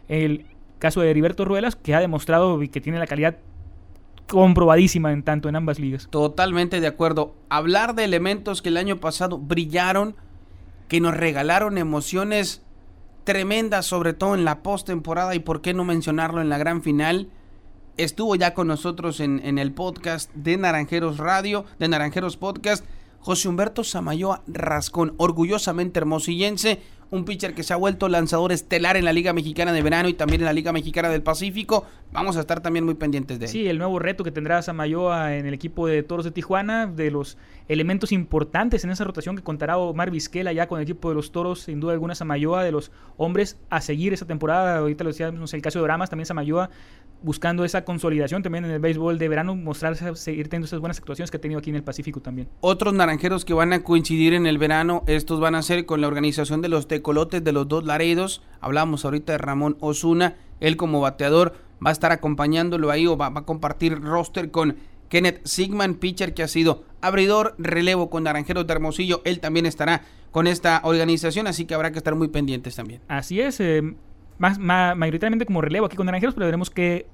El 0.09 0.47
caso 0.79 1.01
de 1.01 1.11
Heriberto 1.11 1.45
Ruelas, 1.45 1.77
que 1.77 1.95
ha 1.95 2.01
demostrado 2.01 2.63
y 2.63 2.69
que 2.69 2.81
tiene 2.81 2.99
la 2.99 3.07
calidad 3.07 3.37
comprobadísima 4.33 5.13
en 5.13 5.23
tanto 5.23 5.51
en 5.51 5.57
ambas 5.57 5.79
ligas. 5.79 6.09
Totalmente 6.09 6.81
de 6.81 6.87
acuerdo. 6.87 7.35
Hablar 7.51 7.95
de 7.95 8.05
elementos 8.05 8.63
que 8.63 8.71
el 8.71 8.79
año 8.79 8.99
pasado 8.99 9.37
brillaron, 9.37 10.17
que 10.89 11.03
nos 11.03 11.15
regalaron 11.15 11.77
emociones 11.77 12.63
tremendas, 13.25 13.85
sobre 13.85 14.15
todo 14.15 14.35
en 14.35 14.47
la 14.47 14.63
postemporada 14.63 15.35
y 15.35 15.41
por 15.41 15.61
qué 15.61 15.75
no 15.75 15.85
mencionarlo 15.85 16.41
en 16.41 16.49
la 16.49 16.57
gran 16.57 16.81
final. 16.81 17.29
Estuvo 17.99 18.35
ya 18.35 18.55
con 18.55 18.69
nosotros 18.69 19.21
en, 19.21 19.59
el 19.59 19.73
podcast 19.73 20.33
de 20.33 20.57
Naranjeros 20.57 21.19
Radio, 21.19 21.67
de 21.79 21.89
Naranjeros 21.89 22.39
Podcast, 22.39 22.87
José 23.21 23.51
Humberto 23.51 23.85
Samayoa 23.85 24.45
Rascón, 24.47 25.13
orgullosamente 25.19 25.99
hermosillense, 26.01 26.81
un 27.13 27.27
pitcher 27.27 27.53
que 27.53 27.63
se 27.63 27.75
ha 27.75 27.77
vuelto 27.77 28.09
lanzador 28.09 28.53
estelar 28.53 28.97
en 28.97 29.05
la 29.05 29.13
Liga 29.13 29.35
Mexicana 29.35 29.71
de 29.73 29.83
Verano 29.83 30.09
y 30.09 30.15
también 30.15 30.41
en 30.41 30.47
la 30.47 30.55
Liga 30.55 30.73
Mexicana 30.73 31.11
del 31.11 31.23
Pacífico. 31.23 31.85
Vamos 32.11 32.39
a 32.39 32.41
estar 32.41 32.61
también 32.61 32.87
muy 32.87 32.95
pendientes 32.95 33.39
de 33.39 33.45
él. 33.45 33.51
Sí, 33.51 33.69
el 33.69 33.77
nuevo 33.77 33.99
reto 33.99 34.25
que 34.25 34.31
tendrá 34.31 34.63
Samayoa 34.63 35.37
en 35.37 35.45
el 35.45 35.53
equipo 35.53 35.87
de 35.87 36.03
Toros 36.03 36.25
de 36.25 36.31
Tijuana, 36.31 36.87
de 36.87 37.11
los 37.11 37.37
elementos 37.69 38.13
importantes 38.13 38.85
en 38.85 38.91
esa 38.91 39.05
rotación 39.05 39.37
que 39.37 39.43
contará 39.43 39.77
Omar 39.77 40.11
Vizquela 40.11 40.55
ya 40.55 40.69
con 40.69 40.79
el 40.79 40.85
equipo 40.85 41.11
de 41.11 41.15
los 41.15 41.33
Toros, 41.33 41.61
sin 41.61 41.81
duda 41.81 41.93
alguna 41.93 42.15
Samayoa, 42.15 42.65
de 42.65 42.73
los 42.73 42.91
hombres 43.19 43.59
a 43.69 43.83
seguir 43.83 44.15
esa 44.15 44.27
temporada. 44.27 44.79
Ahorita 44.79 45.05
lo 45.05 45.11
decíamos 45.11 45.53
el 45.53 45.61
caso 45.61 45.81
de 45.81 45.83
Bramas, 45.83 46.09
también 46.09 46.25
Samayoa 46.25 46.71
buscando 47.23 47.65
esa 47.65 47.85
consolidación 47.85 48.43
también 48.43 48.65
en 48.65 48.71
el 48.71 48.81
béisbol 48.81 49.19
de 49.19 49.29
verano, 49.29 49.55
mostrarse, 49.57 50.15
seguir 50.17 50.49
teniendo 50.49 50.67
esas 50.67 50.81
buenas 50.81 50.99
actuaciones 50.99 51.31
que 51.31 51.37
ha 51.37 51.41
tenido 51.41 51.59
aquí 51.59 51.71
en 51.71 51.77
el 51.77 51.85
Pacífico 51.85 52.21
también. 52.21 52.49
Otros 52.61 52.95
naranjeros 52.95 53.45
que 53.45 53.55
van 53.55 53.73
a 53.73 53.83
coincidir 53.83 54.35
en 54.35 54.47
el 54.47 54.59
verano, 54.59 55.03
estos 55.07 55.41
van 55.41 55.55
a 55.55 55.63
ser 55.63 55.87
con 55.87 56.01
la 56.01 56.09
organización 56.09 56.63
de 56.63 56.69
los 56.69 56.89
tecolotes 56.89 57.43
de 57.43 57.53
los 57.53 57.69
dos 57.69 57.85
Laredos. 57.85 58.43
Hablamos 58.61 59.05
ahorita 59.05 59.33
de 59.33 59.39
Ramón 59.39 59.77
Osuna, 59.81 60.37
él 60.61 60.77
como 60.77 61.01
bateador 61.01 61.55
va 61.85 61.91
a 61.91 61.93
estar 61.93 62.13
acompañándolo 62.13 62.91
ahí 62.91 63.07
o 63.07 63.17
va, 63.17 63.31
va 63.31 63.41
a 63.41 63.45
compartir 63.45 64.01
roster 64.01 64.51
con 64.51 64.77
Kenneth 65.09 65.45
Sigman, 65.45 65.97
pitcher 65.97 66.33
que 66.33 66.43
ha 66.43 66.49
sido 66.49 66.85
abridor, 67.03 67.55
relevo 67.59 68.09
con 68.09 68.25
Naranjeros 68.25 68.67
de 68.67 68.73
Hermosillo. 68.73 69.21
Él 69.25 69.41
también 69.41 69.67
estará 69.67 70.05
con 70.31 70.47
esta 70.47 70.81
organización, 70.85 71.47
así 71.47 71.67
que 71.67 71.75
habrá 71.75 71.93
que 71.93 71.99
estar 71.99 72.15
muy 72.15 72.29
pendientes 72.29 72.75
también. 72.77 73.03
Así 73.09 73.39
es, 73.41 73.61
eh, 73.61 73.83
más, 74.43 74.59
ma- 74.59 74.95
mayoritariamente 74.97 75.47
como 75.47 75.61
relevo 75.61 75.87
aquí 75.87 75.97
con 75.97 76.07
Naranjeros, 76.07 76.35
pero 76.35 76.47
veremos 76.47 76.69
qué, 76.69 77.07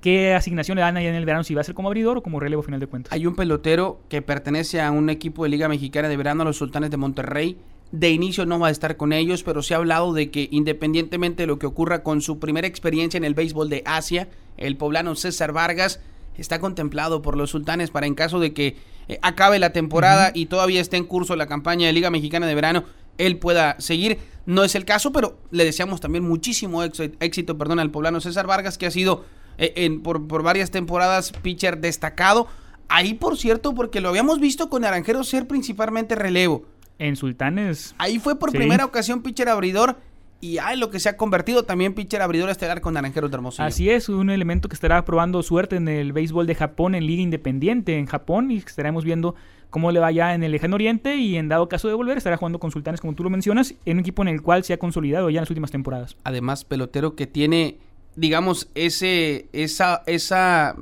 qué 0.00 0.34
asignación 0.34 0.74
le 0.76 0.82
dan 0.82 0.96
ahí 0.96 1.06
en 1.06 1.14
el 1.14 1.24
verano, 1.24 1.44
si 1.44 1.54
va 1.54 1.60
a 1.60 1.64
ser 1.64 1.74
como 1.74 1.88
abridor 1.88 2.18
o 2.18 2.22
como 2.22 2.40
relevo 2.40 2.62
final 2.62 2.80
de 2.80 2.88
cuentas. 2.88 3.12
Hay 3.12 3.24
un 3.24 3.36
pelotero 3.36 4.00
que 4.08 4.20
pertenece 4.20 4.80
a 4.80 4.90
un 4.90 5.08
equipo 5.08 5.44
de 5.44 5.50
Liga 5.50 5.68
Mexicana 5.68 6.08
de 6.08 6.16
Verano, 6.16 6.42
a 6.42 6.44
los 6.44 6.56
Sultanes 6.56 6.90
de 6.90 6.96
Monterrey. 6.96 7.56
De 7.92 8.10
inicio 8.10 8.46
no 8.46 8.58
va 8.58 8.66
a 8.66 8.70
estar 8.72 8.96
con 8.96 9.12
ellos, 9.12 9.44
pero 9.44 9.62
se 9.62 9.74
ha 9.74 9.76
hablado 9.76 10.12
de 10.12 10.30
que 10.32 10.48
independientemente 10.50 11.44
de 11.44 11.46
lo 11.46 11.60
que 11.60 11.66
ocurra 11.66 12.02
con 12.02 12.20
su 12.20 12.40
primera 12.40 12.66
experiencia 12.66 13.16
en 13.16 13.24
el 13.24 13.34
béisbol 13.34 13.68
de 13.70 13.82
Asia, 13.86 14.28
el 14.56 14.76
poblano 14.76 15.14
César 15.14 15.52
Vargas, 15.52 16.00
está 16.36 16.58
contemplado 16.58 17.22
por 17.22 17.36
los 17.36 17.50
sultanes 17.50 17.90
para 17.92 18.06
en 18.08 18.16
caso 18.16 18.40
de 18.40 18.52
que 18.52 18.76
eh, 19.08 19.18
acabe 19.22 19.60
la 19.60 19.70
temporada 19.70 20.32
y 20.34 20.46
todavía 20.46 20.80
esté 20.80 20.96
en 20.96 21.04
curso 21.04 21.36
la 21.36 21.46
campaña 21.46 21.86
de 21.86 21.92
Liga 21.92 22.10
Mexicana 22.10 22.46
de 22.46 22.56
Verano, 22.56 22.82
él 23.18 23.38
pueda 23.38 23.76
seguir. 23.80 24.18
No 24.46 24.62
es 24.64 24.74
el 24.74 24.84
caso, 24.84 25.12
pero 25.12 25.38
le 25.50 25.64
deseamos 25.64 26.00
también 26.00 26.24
muchísimo 26.24 26.82
éxito, 26.84 27.16
éxito 27.20 27.58
perdón, 27.58 27.80
al 27.80 27.90
poblano 27.90 28.20
César 28.20 28.46
Vargas, 28.46 28.78
que 28.78 28.86
ha 28.86 28.90
sido 28.90 29.24
eh, 29.58 29.72
en, 29.76 30.02
por, 30.02 30.26
por 30.28 30.42
varias 30.42 30.70
temporadas 30.70 31.32
pitcher 31.42 31.78
destacado. 31.80 32.46
Ahí, 32.88 33.14
por 33.14 33.36
cierto, 33.36 33.74
porque 33.74 34.00
lo 34.00 34.08
habíamos 34.10 34.38
visto 34.38 34.68
con 34.70 34.82
Naranjeros 34.82 35.28
ser 35.28 35.48
principalmente 35.48 36.14
relevo. 36.14 36.64
En 36.98 37.16
Sultanes. 37.16 37.94
Ahí 37.98 38.18
fue 38.20 38.38
por 38.38 38.52
Sí. 38.52 38.56
primera 38.58 38.84
ocasión 38.84 39.22
pitcher 39.22 39.48
abridor 39.48 39.96
y 40.40 40.58
ay, 40.58 40.78
lo 40.78 40.90
que 40.90 41.00
se 41.00 41.08
ha 41.08 41.16
convertido 41.16 41.64
también 41.64 41.94
pitcher 41.94 42.22
abridor 42.22 42.50
estelar 42.50 42.80
con 42.80 42.94
Naranjeros 42.94 43.30
de 43.30 43.36
Hermosillo. 43.36 43.64
Así 43.64 43.90
es, 43.90 44.08
un 44.08 44.30
elemento 44.30 44.68
que 44.68 44.74
estará 44.74 45.04
probando 45.04 45.42
suerte 45.42 45.76
en 45.76 45.88
el 45.88 46.12
béisbol 46.12 46.46
de 46.46 46.54
Japón 46.54 46.94
en 46.94 47.06
Liga 47.06 47.22
Independiente 47.22 47.98
en 47.98 48.06
Japón 48.06 48.50
y 48.50 48.58
estaremos 48.58 49.04
viendo 49.04 49.34
cómo 49.70 49.90
le 49.92 50.00
va 50.00 50.10
ya 50.12 50.34
en 50.34 50.42
el 50.42 50.52
Lejano 50.52 50.76
Oriente 50.76 51.16
y 51.16 51.36
en 51.36 51.48
dado 51.48 51.68
caso 51.68 51.88
de 51.88 51.94
volver 51.94 52.16
estará 52.18 52.36
jugando 52.36 52.58
con 52.58 52.70
Sultanes 52.70 53.00
como 53.00 53.14
tú 53.14 53.24
lo 53.24 53.30
mencionas 53.30 53.74
en 53.84 53.96
un 53.96 54.00
equipo 54.00 54.22
en 54.22 54.28
el 54.28 54.42
cual 54.42 54.64
se 54.64 54.72
ha 54.72 54.78
consolidado 54.78 55.30
ya 55.30 55.38
en 55.38 55.42
las 55.42 55.50
últimas 55.50 55.70
temporadas. 55.70 56.16
Además, 56.24 56.64
pelotero 56.64 57.16
que 57.16 57.26
tiene, 57.26 57.78
digamos, 58.14 58.68
ese, 58.74 59.48
esa, 59.52 60.02
esa, 60.06 60.76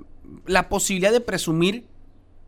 la 0.47 0.69
posibilidad 0.69 1.13
de 1.13 1.21
presumir 1.21 1.85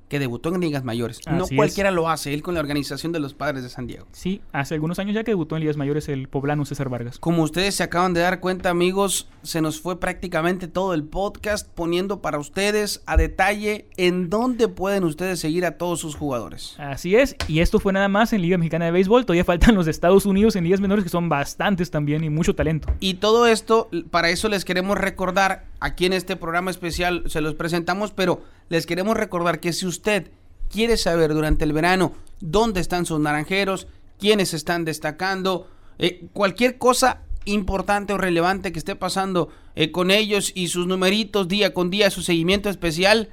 que 0.09 0.19
debutó 0.19 0.55
en 0.55 0.61
ligas 0.61 0.85
mayores. 0.85 1.21
no 1.29 1.45
es. 1.45 1.51
cualquiera 1.55 1.91
lo 1.91 2.09
hace, 2.09 2.33
él 2.33 2.43
con 2.43 2.55
la 2.55 2.61
organización 2.61 3.13
de 3.13 3.21
los 3.21 3.35
padres 3.35 3.63
de 3.63 3.69
San 3.69 3.87
Diego. 3.87 4.07
Sí, 4.13 4.41
hace 4.53 4.75
algunos 4.75 4.99
años 4.99 5.15
ya 5.15 5.25
que 5.25 5.33
debutó 5.33 5.57
en 5.57 5.61
ligas 5.61 5.77
mayores 5.77 6.09
el 6.09 6.29
poblano 6.29 6.65
César 6.65 6.89
Vargas. 6.89 7.19
Como 7.19 7.43
ustedes 7.43 7.75
se 7.75 7.83
acaban 7.83 8.15
de 8.15 8.21
dar 8.21 8.41
cuenta, 8.41 8.71
amigos, 8.71 9.29
se 9.43 9.61
nos 9.61 9.81
fue 9.81 9.99
prácticamente 9.99 10.69
todo 10.69 10.95
el 10.95 11.05
podcast 11.05 11.69
poniendo 11.69 12.23
para 12.23 12.39
ustedes 12.39 13.03
a 13.07 13.17
detalle 13.17 13.87
en 13.97 14.31
dónde 14.31 14.69
pueden 14.69 15.05
ustedes 15.05 15.41
seguir 15.41 15.65
a 15.67 15.79
todos 15.79 16.01
sus 16.01 16.15
jugadores. 16.15 16.75
Así 16.79 17.17
es, 17.17 17.37
y 17.49 17.61
esto 17.61 17.81
fue 17.81 17.93
nada 17.93 18.09
más 18.09 18.33
en 18.33 18.43
Liga 18.43 18.59
Mexicana 18.59 18.87
de 18.87 18.91
Béisbol, 18.93 19.27
todavía 19.27 19.45
faltan 19.47 19.75
los 19.75 19.87
de 19.87 19.91
Estados 19.91 20.27
Unidos 20.27 20.57
en 20.57 20.65
ligas 20.65 20.81
menores 20.81 21.05
que 21.05 21.11
son 21.11 21.29
bastantes 21.29 21.91
también 21.91 22.25
y 22.25 22.31
mucho 22.31 22.55
talento. 22.55 22.93
Y 23.01 23.15
todo 23.15 23.47
esto, 23.47 23.89
para 24.11 24.31
eso 24.31 24.49
les 24.49 24.65
queremos 24.65 24.99
recordar, 24.99 25.65
aquí 25.81 26.07
en 26.07 26.13
este 26.13 26.37
programa 26.37 26.71
especial 26.71 27.25
se 27.27 27.41
los 27.41 27.55
presentamos, 27.55 28.13
pero 28.13 28.43
les 28.69 28.87
queremos 28.87 29.17
recordar 29.17 29.61
que 29.61 29.73
si 29.73 29.87
usted 29.87 30.31
quiere 30.71 30.97
saber 30.97 31.33
durante 31.35 31.65
el 31.65 31.73
verano 31.73 32.13
dónde 32.41 32.81
están 32.81 33.07
sus 33.07 33.21
naranjeros, 33.21 33.87
quiénes 34.19 34.55
están 34.55 34.85
destacando, 34.85 35.69
eh, 35.99 36.27
cualquier 36.33 36.79
cosa 36.79 37.23
importante 37.45 38.13
o 38.13 38.19
relevante 38.19 38.73
que 38.73 38.79
esté 38.79 38.97
pasando 38.97 39.49
eh, 39.75 39.91
con 39.91 40.11
ellos 40.11 40.53
y 40.55 40.69
sus 40.69 40.87
numeritos 40.87 41.49
día 41.49 41.73
con 41.73 41.91
día, 41.91 42.11
su 42.11 42.23
seguimiento 42.23 42.69
especial, 42.69 43.31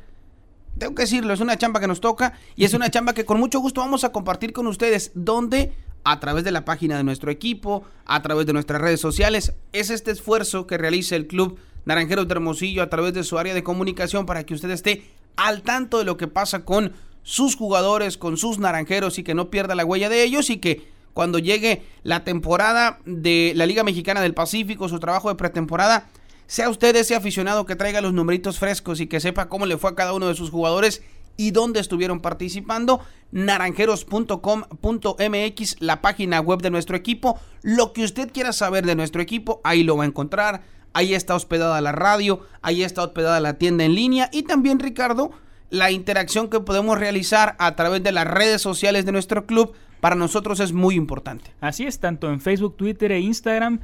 tengo 0.78 0.96
que 0.96 1.04
decirlo, 1.04 1.34
es 1.34 1.40
una 1.40 1.58
chamba 1.58 1.80
que 1.80 1.88
nos 1.88 2.02
toca 2.02 2.34
y 2.56 2.66
es 2.66 2.74
una 2.74 2.90
chamba 2.90 3.14
que 3.14 3.26
con 3.26 3.40
mucho 3.40 3.60
gusto 3.60 3.82
vamos 3.82 4.04
a 4.04 4.12
compartir 4.12 4.54
con 4.54 4.68
ustedes, 4.68 5.12
donde 5.14 5.74
a 6.04 6.20
través 6.20 6.44
de 6.44 6.52
la 6.52 6.66
página 6.66 6.98
de 6.98 7.04
nuestro 7.04 7.32
equipo, 7.32 7.84
a 8.06 8.22
través 8.22 8.46
de 8.46 8.54
nuestras 8.54 8.82
redes 8.82 9.00
sociales, 9.00 9.54
es 9.72 9.90
este 9.90 10.12
esfuerzo 10.12 10.68
que 10.68 10.78
realiza 10.78 11.16
el 11.16 11.28
Club 11.28 11.60
Naranjeros 11.86 12.28
de 12.28 12.34
Hermosillo 12.34 12.82
a 12.82 12.90
través 12.90 13.14
de 13.14 13.24
su 13.24 13.38
área 13.38 13.54
de 13.54 13.64
comunicación 13.64 14.26
para 14.26 14.46
que 14.46 14.54
usted 14.54 14.70
esté 14.72 15.04
al 15.36 15.62
tanto 15.62 16.00
de 16.00 16.06
lo 16.06 16.18
que 16.18 16.28
pasa 16.28 16.66
con 16.66 16.94
sus 17.24 17.56
jugadores, 17.56 18.18
con 18.18 18.38
sus 18.38 18.60
naranjeros 18.60 19.18
y 19.18 19.24
que 19.24 19.34
no 19.34 19.50
pierda 19.50 19.76
la 19.76 19.86
huella 19.86 20.10
de 20.10 20.24
ellos 20.24 20.50
y 20.50 20.58
que 20.58 20.92
cuando 21.14 21.40
llegue 21.40 21.84
la 22.04 22.24
temporada 22.24 23.00
de 23.06 23.54
la 23.56 23.66
Liga 23.66 23.84
Mexicana 23.84 24.22
del 24.22 24.34
Pacífico, 24.34 24.90
su 24.90 25.00
trabajo 25.00 25.30
de 25.30 25.36
pretemporada, 25.36 26.10
sea 26.48 26.70
usted 26.70 26.96
ese 26.96 27.16
aficionado 27.16 27.66
que 27.66 27.76
traiga 27.76 28.02
los 28.02 28.14
numeritos 28.14 28.60
frescos 28.60 29.00
y 29.00 29.08
que 29.08 29.20
sepa 29.20 29.48
cómo 29.48 29.66
le 29.66 29.78
fue 29.78 29.92
a 29.92 29.96
cada 29.96 30.14
uno 30.14 30.28
de 30.28 30.36
sus 30.36 30.50
jugadores 30.50 31.02
y 31.38 31.52
dónde 31.52 31.80
estuvieron 31.80 32.20
participando. 32.20 33.00
Naranjeros.com.mx, 33.32 35.76
la 35.80 36.02
página 36.02 36.42
web 36.42 36.62
de 36.62 36.70
nuestro 36.70 36.96
equipo. 36.96 37.40
Lo 37.62 37.94
que 37.94 38.04
usted 38.04 38.32
quiera 38.32 38.54
saber 38.54 38.86
de 38.86 38.96
nuestro 38.96 39.22
equipo, 39.22 39.62
ahí 39.64 39.84
lo 39.84 39.98
va 39.98 40.04
a 40.04 40.08
encontrar. 40.08 40.64
Ahí 40.94 41.14
está 41.14 41.36
hospedada 41.36 41.82
la 41.82 41.91
radio, 41.91 42.41
ahí 42.62 42.84
está 42.84 43.04
hospedada 43.04 43.39
la 43.39 43.56
tienda 43.56 43.84
en 43.84 43.96
línea 43.96 44.30
y 44.32 44.44
también, 44.44 44.80
Ricardo, 44.80 45.32
la 45.70 45.89
interacción 45.89 46.50
que 46.50 46.60
podemos 46.60 47.00
realizar 47.00 47.56
a 47.58 47.76
través 47.76 48.04
de 48.04 48.12
las 48.12 48.28
redes 48.28 48.62
sociales 48.62 49.06
de 49.06 49.12
nuestro 49.12 49.48
club 49.48 49.74
para 50.02 50.16
nosotros 50.16 50.60
es 50.60 50.72
muy 50.72 50.96
importante. 50.96 51.52
Así 51.62 51.86
es, 51.86 52.00
tanto 52.00 52.30
en 52.30 52.41
Facebook, 52.41 52.78
Twitter 52.78 53.12
e 53.12 53.22
Instagram, 53.22 53.80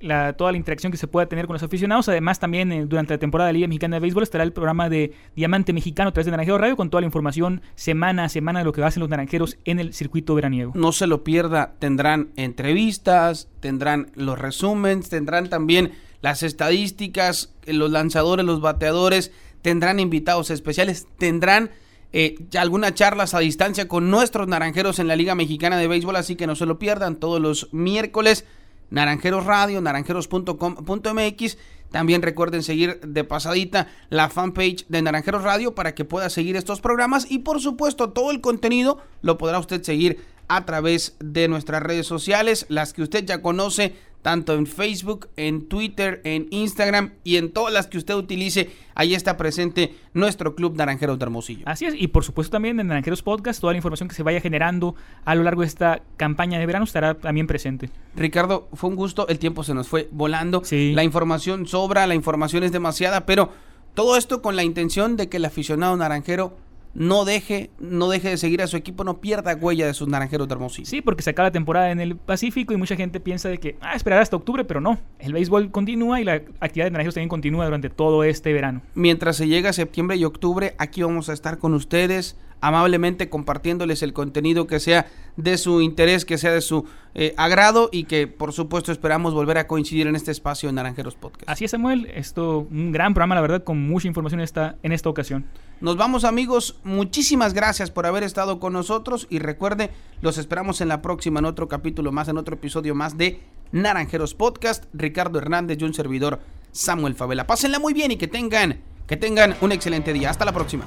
la, 0.00 0.32
toda 0.32 0.50
la 0.50 0.58
interacción 0.58 0.90
que 0.90 0.98
se 0.98 1.06
pueda 1.06 1.26
tener 1.26 1.46
con 1.46 1.54
los 1.54 1.62
aficionados. 1.62 2.08
Además, 2.08 2.40
también 2.40 2.72
eh, 2.72 2.86
durante 2.86 3.14
la 3.14 3.18
temporada 3.18 3.48
de 3.48 3.52
Liga 3.52 3.68
Mexicana 3.68 3.96
de 3.96 4.00
Béisbol 4.00 4.24
estará 4.24 4.44
el 4.44 4.52
programa 4.52 4.88
de 4.88 5.12
Diamante 5.36 5.72
Mexicano 5.72 6.08
a 6.08 6.12
través 6.12 6.26
de 6.26 6.32
Naranjero 6.32 6.58
Radio 6.58 6.76
con 6.76 6.90
toda 6.90 7.02
la 7.02 7.06
información 7.06 7.62
semana 7.74 8.24
a 8.24 8.28
semana 8.28 8.58
de 8.58 8.64
lo 8.64 8.72
que 8.72 8.82
hacen 8.82 9.00
los 9.00 9.10
naranjeros 9.10 9.58
en 9.64 9.78
el 9.78 9.92
circuito 9.94 10.34
veraniego. 10.34 10.72
No 10.74 10.90
se 10.90 11.06
lo 11.06 11.22
pierda, 11.22 11.74
tendrán 11.78 12.30
entrevistas, 12.36 13.48
tendrán 13.60 14.10
los 14.14 14.38
resúmenes, 14.38 15.08
tendrán 15.08 15.48
también 15.48 15.92
las 16.22 16.42
estadísticas, 16.42 17.50
eh, 17.66 17.74
los 17.74 17.90
lanzadores, 17.90 18.46
los 18.46 18.60
bateadores, 18.60 19.32
tendrán 19.60 20.00
invitados 20.00 20.50
especiales, 20.50 21.06
tendrán 21.18 21.70
eh, 22.12 22.36
algunas 22.58 22.94
charlas 22.94 23.34
a 23.34 23.38
distancia 23.40 23.88
con 23.88 24.10
nuestros 24.10 24.48
naranjeros 24.48 24.98
en 24.98 25.08
la 25.08 25.16
Liga 25.16 25.34
Mexicana 25.34 25.76
de 25.76 25.88
Béisbol, 25.88 26.16
así 26.16 26.36
que 26.36 26.46
no 26.46 26.56
se 26.56 26.66
lo 26.66 26.78
pierdan 26.78 27.16
todos 27.16 27.40
los 27.40 27.68
miércoles. 27.72 28.44
Naranjeros 28.90 29.46
Radio, 29.46 29.80
naranjeros.com.mx. 29.80 31.58
También 31.90 32.22
recuerden 32.22 32.62
seguir 32.62 33.00
de 33.00 33.24
pasadita 33.24 33.88
la 34.10 34.28
fanpage 34.28 34.86
de 34.88 35.02
Naranjeros 35.02 35.42
Radio 35.42 35.74
para 35.74 35.94
que 35.94 36.04
pueda 36.04 36.30
seguir 36.30 36.56
estos 36.56 36.80
programas 36.80 37.30
y 37.30 37.40
por 37.40 37.60
supuesto 37.60 38.10
todo 38.10 38.30
el 38.30 38.40
contenido 38.40 38.98
lo 39.20 39.38
podrá 39.38 39.58
usted 39.58 39.82
seguir 39.82 40.18
a 40.48 40.66
través 40.66 41.16
de 41.20 41.48
nuestras 41.48 41.82
redes 41.82 42.06
sociales, 42.06 42.66
las 42.68 42.92
que 42.92 43.02
usted 43.02 43.24
ya 43.24 43.40
conoce, 43.40 43.94
tanto 44.22 44.54
en 44.54 44.66
Facebook, 44.66 45.28
en 45.36 45.66
Twitter, 45.68 46.20
en 46.24 46.46
Instagram 46.50 47.12
y 47.24 47.36
en 47.36 47.52
todas 47.52 47.72
las 47.74 47.88
que 47.88 47.98
usted 47.98 48.14
utilice. 48.14 48.70
Ahí 48.94 49.14
está 49.14 49.36
presente 49.36 49.94
nuestro 50.14 50.54
Club 50.54 50.76
Naranjeros 50.76 51.18
de 51.18 51.24
Hermosillo. 51.24 51.62
Así 51.66 51.84
es, 51.86 51.94
y 51.98 52.06
por 52.08 52.24
supuesto 52.24 52.52
también 52.52 52.78
en 52.80 52.86
Naranjeros 52.86 53.22
Podcast, 53.22 53.60
toda 53.60 53.72
la 53.72 53.78
información 53.78 54.08
que 54.08 54.14
se 54.14 54.22
vaya 54.22 54.40
generando 54.40 54.94
a 55.24 55.34
lo 55.34 55.42
largo 55.42 55.62
de 55.62 55.66
esta 55.66 56.02
campaña 56.16 56.58
de 56.58 56.66
verano 56.66 56.84
estará 56.84 57.14
también 57.14 57.46
presente. 57.46 57.90
Ricardo, 58.14 58.68
fue 58.74 58.90
un 58.90 58.96
gusto, 58.96 59.26
el 59.28 59.38
tiempo 59.38 59.64
se 59.64 59.74
nos 59.74 59.88
fue 59.88 60.08
volando, 60.12 60.62
Sí. 60.64 60.92
la 60.94 61.02
información 61.04 61.66
sobra, 61.66 62.06
la 62.06 62.14
información 62.14 62.62
es 62.64 62.72
demasiada, 62.72 63.26
pero 63.26 63.50
todo 63.94 64.16
esto 64.16 64.40
con 64.40 64.56
la 64.56 64.62
intención 64.62 65.16
de 65.16 65.28
que 65.28 65.38
el 65.38 65.44
aficionado 65.44 65.96
naranjero 65.96 66.56
no 66.94 67.24
deje, 67.24 67.70
no 67.78 68.08
deje 68.08 68.30
de 68.30 68.36
seguir 68.36 68.62
a 68.62 68.66
su 68.66 68.76
equipo, 68.76 69.04
no 69.04 69.20
pierda 69.20 69.54
huella 69.54 69.86
de 69.86 69.94
sus 69.94 70.08
naranjeros 70.08 70.48
de 70.48 70.54
Hermosillo. 70.54 70.86
Sí, 70.86 71.00
porque 71.00 71.22
se 71.22 71.30
acaba 71.30 71.48
la 71.48 71.52
temporada 71.52 71.90
en 71.90 72.00
el 72.00 72.16
Pacífico 72.16 72.74
y 72.74 72.76
mucha 72.76 72.96
gente 72.96 73.20
piensa 73.20 73.48
de 73.48 73.58
que, 73.58 73.76
ah, 73.80 73.94
esperar 73.94 74.20
hasta 74.20 74.36
octubre, 74.36 74.64
pero 74.64 74.80
no. 74.80 74.98
El 75.18 75.32
béisbol 75.32 75.70
continúa 75.70 76.20
y 76.20 76.24
la 76.24 76.34
actividad 76.60 76.86
de 76.86 76.90
naranjeros 76.90 77.14
también 77.14 77.28
continúa 77.28 77.64
durante 77.64 77.90
todo 77.90 78.24
este 78.24 78.52
verano. 78.52 78.82
Mientras 78.94 79.36
se 79.36 79.48
llega 79.48 79.72
septiembre 79.72 80.16
y 80.16 80.24
octubre, 80.24 80.74
aquí 80.78 81.02
vamos 81.02 81.28
a 81.28 81.32
estar 81.32 81.58
con 81.58 81.74
ustedes, 81.74 82.36
amablemente 82.62 83.28
compartiéndoles 83.28 84.02
el 84.02 84.14
contenido 84.14 84.66
que 84.66 84.80
sea 84.80 85.06
de 85.36 85.58
su 85.58 85.82
interés, 85.82 86.24
que 86.24 86.38
sea 86.38 86.52
de 86.52 86.60
su 86.60 86.86
eh, 87.14 87.34
agrado 87.36 87.90
y 87.92 88.04
que 88.04 88.28
por 88.28 88.52
supuesto 88.52 88.92
esperamos 88.92 89.34
volver 89.34 89.58
a 89.58 89.66
coincidir 89.66 90.06
en 90.06 90.16
este 90.16 90.30
espacio 90.30 90.68
de 90.68 90.74
Naranjeros 90.74 91.16
Podcast. 91.16 91.50
Así 91.50 91.64
es, 91.64 91.72
Samuel. 91.72 92.06
Esto, 92.14 92.66
un 92.70 92.92
gran 92.92 93.14
programa, 93.14 93.34
la 93.34 93.40
verdad, 93.40 93.64
con 93.64 93.86
mucha 93.86 94.06
información 94.06 94.40
en 94.40 94.44
esta, 94.44 94.76
en 94.82 94.92
esta 94.92 95.10
ocasión. 95.10 95.44
Nos 95.80 95.96
vamos 95.96 96.24
amigos, 96.24 96.78
muchísimas 96.84 97.52
gracias 97.52 97.90
por 97.90 98.06
haber 98.06 98.22
estado 98.22 98.60
con 98.60 98.72
nosotros 98.72 99.26
y 99.28 99.40
recuerde, 99.40 99.90
los 100.20 100.38
esperamos 100.38 100.80
en 100.80 100.88
la 100.88 101.02
próxima, 101.02 101.40
en 101.40 101.46
otro 101.46 101.66
capítulo 101.66 102.12
más, 102.12 102.28
en 102.28 102.38
otro 102.38 102.54
episodio 102.54 102.94
más 102.94 103.18
de 103.18 103.40
Naranjeros 103.72 104.34
Podcast. 104.34 104.84
Ricardo 104.94 105.40
Hernández 105.40 105.78
y 105.80 105.84
un 105.84 105.94
servidor 105.94 106.38
Samuel 106.70 107.16
Favela. 107.16 107.48
Pásenla 107.48 107.80
muy 107.80 107.92
bien 107.92 108.12
y 108.12 108.16
que 108.16 108.28
tengan, 108.28 108.78
que 109.08 109.16
tengan 109.16 109.56
un 109.60 109.72
excelente 109.72 110.12
día. 110.12 110.30
Hasta 110.30 110.44
la 110.44 110.52
próxima. 110.52 110.84